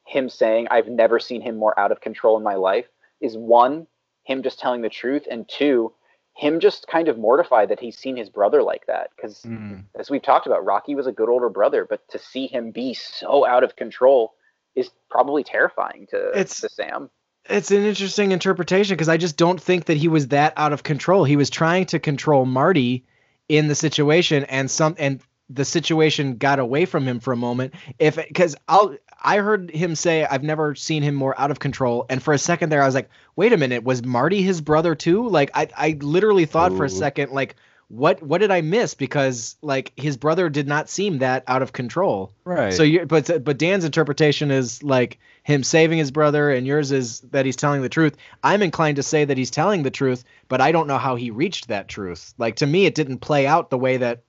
[0.06, 2.86] him saying i've never seen him more out of control in my life
[3.20, 3.86] is one
[4.24, 5.92] him just telling the truth and two
[6.36, 9.84] him just kind of mortified that he's seen his brother like that because Mm.
[9.94, 12.92] as we've talked about, Rocky was a good older brother, but to see him be
[12.92, 14.34] so out of control
[14.74, 17.08] is probably terrifying to, It's- to Sam.
[17.48, 20.82] It's an interesting interpretation because I just don't think that he was that out of
[20.82, 21.24] control.
[21.24, 23.04] He was trying to control Marty
[23.48, 27.74] in the situation, and some and the situation got away from him for a moment.
[27.98, 32.06] If because I'll I heard him say I've never seen him more out of control,
[32.08, 34.94] and for a second there I was like, wait a minute, was Marty his brother
[34.94, 35.28] too?
[35.28, 37.56] Like I I literally thought for a second like.
[37.88, 38.94] What what did I miss?
[38.94, 42.32] Because like his brother did not seem that out of control.
[42.44, 42.72] Right.
[42.72, 47.20] So you but but Dan's interpretation is like him saving his brother and yours is
[47.32, 48.16] that he's telling the truth.
[48.42, 51.30] I'm inclined to say that he's telling the truth, but I don't know how he
[51.30, 52.32] reached that truth.
[52.38, 54.22] Like to me it didn't play out the way that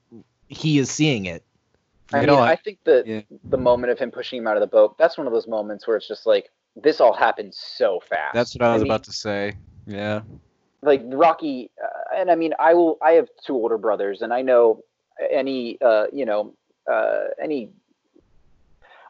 [0.47, 1.43] he is seeing it.
[2.13, 3.21] I You mean, know, I, I- think that yeah.
[3.45, 5.87] the moment of him pushing him out of the boat, that's one of those moments
[5.87, 8.33] where it's just like, this all happened so fast.
[8.33, 9.53] That's what I was mean, about to say.
[9.87, 10.21] Yeah.
[10.85, 12.97] Like Rocky, uh, and I mean, I will.
[13.01, 14.83] I have two older brothers, and I know
[15.31, 16.53] any, uh, you know,
[16.91, 17.69] uh, any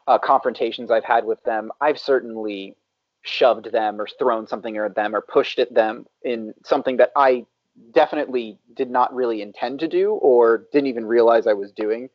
[0.06, 2.76] uh, confrontations I've had with them, I've certainly
[3.22, 7.44] shoved them or thrown something at them or pushed at them in something that I
[7.92, 12.08] definitely did not really intend to do or didn't even realize I was doing.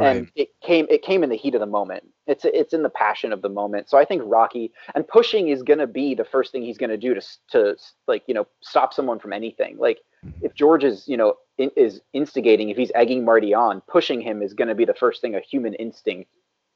[0.00, 2.04] And it came it came in the heat of the moment.
[2.26, 3.88] It's it's in the passion of the moment.
[3.88, 6.90] So I think Rocky and pushing is going to be the first thing he's going
[6.90, 9.78] to do to to like, you know, stop someone from anything.
[9.78, 10.44] Like mm-hmm.
[10.44, 14.42] if George is, you know, in, is instigating, if he's egging Marty on, pushing him
[14.42, 16.30] is going to be the first thing a human instinct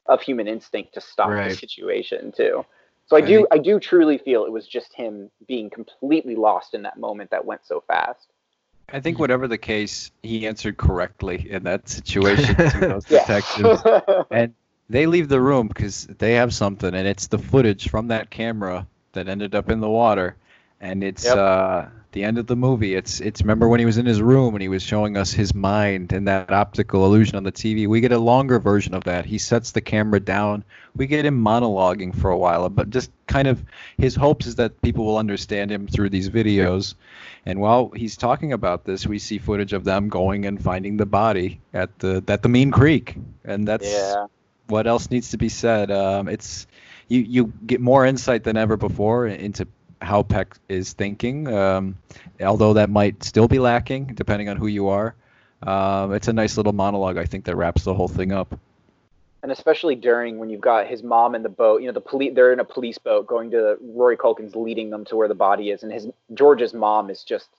[0.07, 1.49] of human instinct to stop Right.
[1.49, 2.65] the situation too.
[3.05, 6.35] So I, I do think- I do truly feel it was just him being completely
[6.35, 8.32] lost in that moment that went so fast.
[8.93, 13.81] I think whatever the case, he answered correctly in that situation to those detectives.
[14.31, 14.53] and
[14.89, 18.87] they leave the room because they have something, and it's the footage from that camera
[19.13, 20.35] that ended up in the water,
[20.79, 21.37] and it's Yep.
[21.37, 22.95] uh, the end of the movie.
[22.95, 25.53] It's it's remember when he was in his room and he was showing us his
[25.53, 27.87] mind and that optical illusion on the TV.
[27.87, 29.25] We get a longer version of that.
[29.25, 30.63] He sets the camera down.
[30.95, 33.63] We get him monologuing for a while, but just kind of
[33.97, 36.95] his hopes is that people will understand him through these videos.
[37.45, 41.05] And while he's talking about this, we see footage of them going and finding the
[41.05, 44.27] body at the at the Mean Creek, and that's yeah.
[44.67, 45.91] what else needs to be said.
[45.91, 46.67] Um, it's
[47.07, 49.67] you you get more insight than ever before into
[50.03, 51.97] how Peck is thinking, um,
[52.41, 55.15] although that might still be lacking depending on who you are.
[55.63, 58.59] Um, it's a nice little monologue, I think, that wraps the whole thing up.
[59.43, 62.31] and especially during when you've got his mom in the boat you know the police
[62.35, 65.69] they're in a police boat going to rory culkin's leading them to where the body
[65.69, 67.49] is and his george's mom is just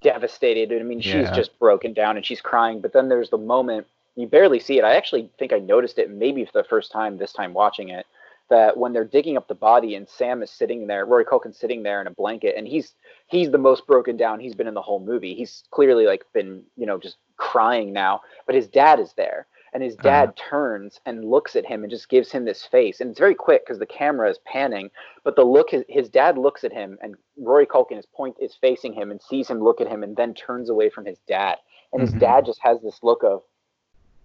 [0.00, 1.32] devastated i mean she's Yeah.
[1.34, 4.84] just broken down and she's crying but then there's the moment you barely see it
[4.84, 8.06] i actually think i noticed it maybe for the first time this time watching it
[8.50, 11.82] that when they're digging up the body and sam is sitting there rory culkin's sitting
[11.82, 12.94] there in a blanket and he's
[13.26, 16.62] he's the most broken down he's been in the whole movie he's clearly like been
[16.76, 21.24] you know just crying now but his dad is there and his dad turns and
[21.26, 23.86] looks at him and just gives him this face and it's very quick because the
[23.86, 24.90] camera is panning
[25.24, 28.54] but the look his, his dad looks at him and rory culkin is point is
[28.60, 31.56] facing him and sees him look at him and then turns away from his dad
[31.92, 32.20] and his Mhm.
[32.20, 33.42] dad just has this look of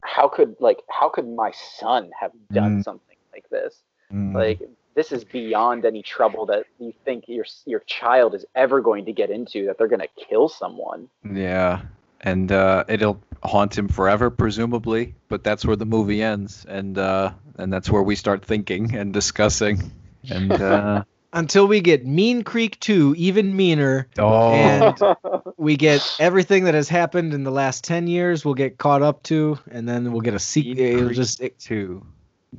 [0.02, 2.84] how could like how could my son have done Mm.
[2.84, 3.84] something like this
[4.14, 4.34] Mm.
[4.34, 4.61] like
[4.95, 9.11] this is beyond any trouble that you think your your child is ever going to
[9.11, 11.81] get into that they're going to kill someone Yeah,
[12.22, 15.15] and uh, it'll haunt him forever, presumably.
[15.27, 19.14] But that's where the movie ends, and uh, and that's where we start thinking and
[19.14, 19.91] discussing.
[20.30, 21.03] And uh,
[21.35, 24.95] Until we get Mean Creek 2 even meaner, oh, and
[25.57, 29.23] we get everything that has happened in the last 10 years, we'll get caught up
[29.23, 30.76] to, and then we'll get a sequel.
[30.76, 32.06] Mean It'll just it, two.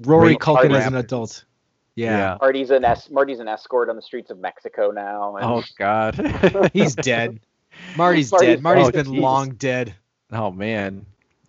[0.03, 1.45] Rory Great Culkin as an adult.
[1.97, 2.37] Yeah.
[2.41, 6.71] marty's an es- marty's an escort on the streets of mexico now and Oh God.
[6.73, 7.39] He's dead.
[7.97, 8.62] Marty's, Marty's dead.
[8.62, 9.05] Marty's dead.
[9.05, 9.21] been Oh, jeez.
[9.21, 9.95] long dead.
[10.33, 11.07] oh man,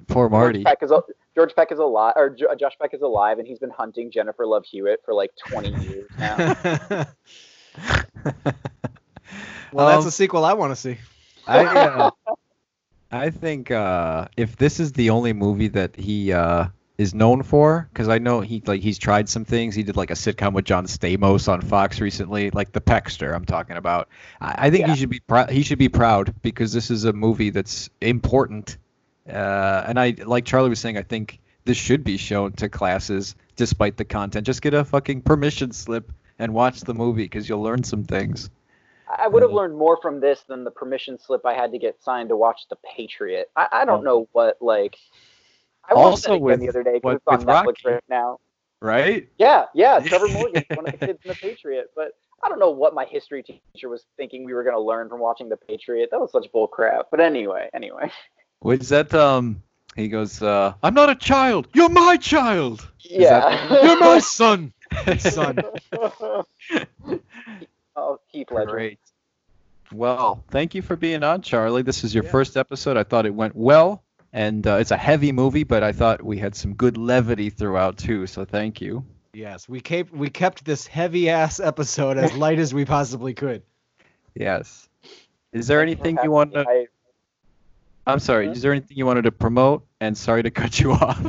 [0.07, 0.59] poor Marty.
[0.63, 1.05] George Peck is, al-
[1.35, 4.45] George Peck is alive, or Jo- Josh Peck is alive, and he's been hunting Jennifer
[4.45, 6.37] Love Hewitt for like 20 years now.
[6.37, 7.75] well,
[9.87, 10.97] that's Um, a sequel I want to see.
[11.47, 12.11] I uh,
[13.11, 16.67] I think uh, if this is the only movie that he uh,
[16.97, 19.75] is known for, because I know he like he's tried some things.
[19.75, 23.35] He did like a sitcom with John Stamos on Fox recently, like The Peckster.
[23.35, 24.07] I'm talking about.
[24.39, 24.93] I, I think Yeah.
[24.93, 25.49] he should be proud.
[25.49, 28.77] He should be proud because this is a movie that's important.
[29.27, 30.97] Uh, and I like Charlie was saying.
[30.97, 34.45] I think this should be shown to classes, despite the content.
[34.45, 38.49] Just get a fucking permission slip and watch the movie because you'll learn some things.
[39.07, 42.01] I would have learned more from this than the permission slip I had to get
[42.01, 43.49] signed to watch The Patriot.
[43.55, 44.95] I, I don't know what like.
[45.89, 47.81] I Also that with- the other day because it's on Netflix Rocky.
[47.85, 48.39] right now.
[48.81, 49.29] Right?
[49.37, 51.91] Yeah, yeah, Trevor Morgan, one of the kids in The Patriot.
[51.95, 52.11] But
[52.43, 55.19] I don't know what my history teacher was thinking we were going to learn from
[55.19, 56.09] watching The Patriot.
[56.11, 57.07] That was such bull crap.
[57.09, 58.11] But anyway, anyway.
[58.61, 59.61] Was that um?
[59.95, 61.67] He goes, uh, "I'm not a child.
[61.73, 63.81] You're my child." Yeah.
[63.83, 64.73] You're my son.
[65.19, 65.57] son.
[67.95, 68.71] oh, Heath Ledger.
[68.71, 68.99] Great.
[69.93, 71.81] Well, thank you for being on, Charlie.
[71.83, 72.31] This is your Yeah.
[72.31, 72.97] first episode.
[72.97, 74.03] I thought it went well,
[74.35, 77.97] and uh, it's a heavy movie, but I thought we had some good levity throughout
[77.97, 78.27] too.
[78.27, 79.05] So thank you.
[79.33, 83.63] Yes, we kept we kept this heavy ass episode as light as we possibly could.
[84.35, 84.89] Yes.
[85.53, 86.65] Is there anything you Having want to?
[86.67, 86.87] I-
[88.07, 88.49] I'm sorry.
[88.49, 89.85] Is there anything you wanted to promote?
[89.99, 91.25] And sorry to cut you off.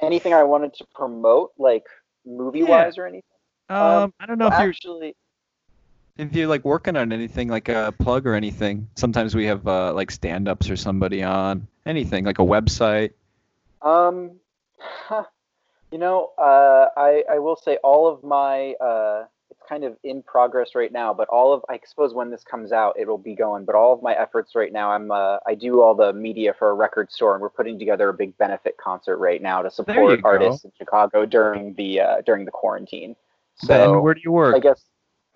[0.00, 1.84] anything I wanted to promote, like
[2.24, 3.24] movie wise or anything?
[3.68, 5.16] Um, I don't know if you're Actually,
[6.16, 8.88] if you're like working on anything like a plug or anything.
[8.96, 13.12] Sometimes we have uh, like stand-ups or somebody on anything like a website.
[13.80, 14.32] Um,
[15.92, 20.22] you know, uh, I I will say all of my uh, it's kind of in
[20.22, 23.34] progress right now, but all of I suppose when this comes out, it will be
[23.34, 23.64] going.
[23.64, 26.70] But all of my efforts right now, I'm uh, I do all the media for
[26.70, 30.22] a record store, and we're putting together a big benefit concert right now to support
[30.22, 30.28] go.
[30.28, 33.16] artists in Chicago during the uh, during the quarantine.
[33.66, 34.54] Ben, So, where do you work?
[34.54, 34.82] I guess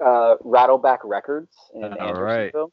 [0.05, 2.73] uh, Rattleback Records in All Andersonville.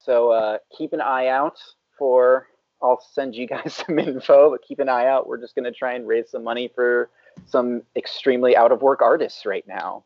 [0.00, 1.58] So uh, keep an eye out
[1.98, 2.48] for.
[2.82, 5.26] I'll send you guys some info, but keep an eye out.
[5.26, 7.10] We're just going to try and raise some money for
[7.46, 10.04] some extremely out of work artists right now.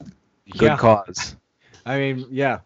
[0.00, 0.76] Good Yeah.
[0.76, 1.36] cause.
[1.84, 2.60] I mean, yeah.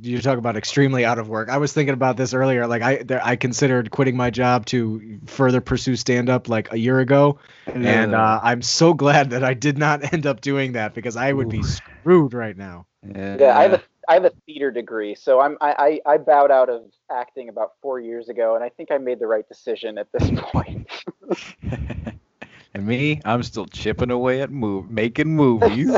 [0.00, 1.48] You talk about extremely out of work.
[1.48, 2.66] I was thinking about this earlier.
[2.66, 6.78] Like I, there, I considered quitting my job to further pursue stand up like a
[6.78, 10.94] year ago, and uh, I'm so glad that I did not end up doing that
[10.94, 12.86] because I would be screwed right now.
[13.14, 16.50] Yeah, I have a I have a theater degree, so I'm I, I I bowed
[16.50, 19.98] out of acting about four years ago, and I think I made the right decision
[19.98, 20.88] at this point.
[22.74, 25.88] and me, I'm still chipping away at move, making movies.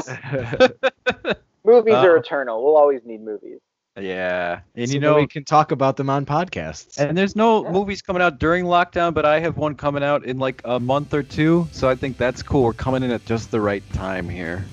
[1.65, 2.63] movies are Uh, eternal.
[2.63, 3.61] We'll always need movies.
[4.01, 6.99] Yeah, and So you know, we can talk about them on podcasts.
[6.99, 7.71] and there's no Yeah.
[7.71, 11.15] movies coming out during lockdown, but I have one coming out in like a month
[11.15, 12.63] or two, so I think that's cool.
[12.65, 14.65] We're coming in at just the right time here,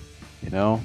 [0.41, 0.81] you know.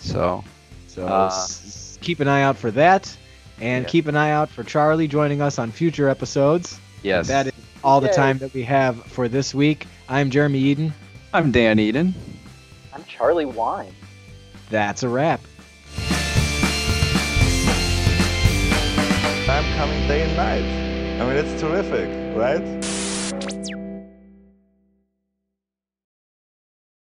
[0.00, 0.44] So
[0.86, 3.14] So Uh, s- keep an eye out for that,
[3.60, 3.88] and Yeah.
[3.88, 6.78] keep an eye out for Charlie joining us on future episodes.
[7.04, 7.52] yes, That is
[7.84, 8.12] all the Yay.
[8.14, 9.86] time that we have for this week.
[10.08, 10.92] I'm Jeremy Eden.
[11.32, 12.12] I'm Dan Eden.
[12.92, 13.94] I'm Charlie Wine.
[14.70, 15.40] That's a wrap.
[19.58, 20.62] I'm coming day and night.
[21.20, 22.87] I mean, it's terrific, right?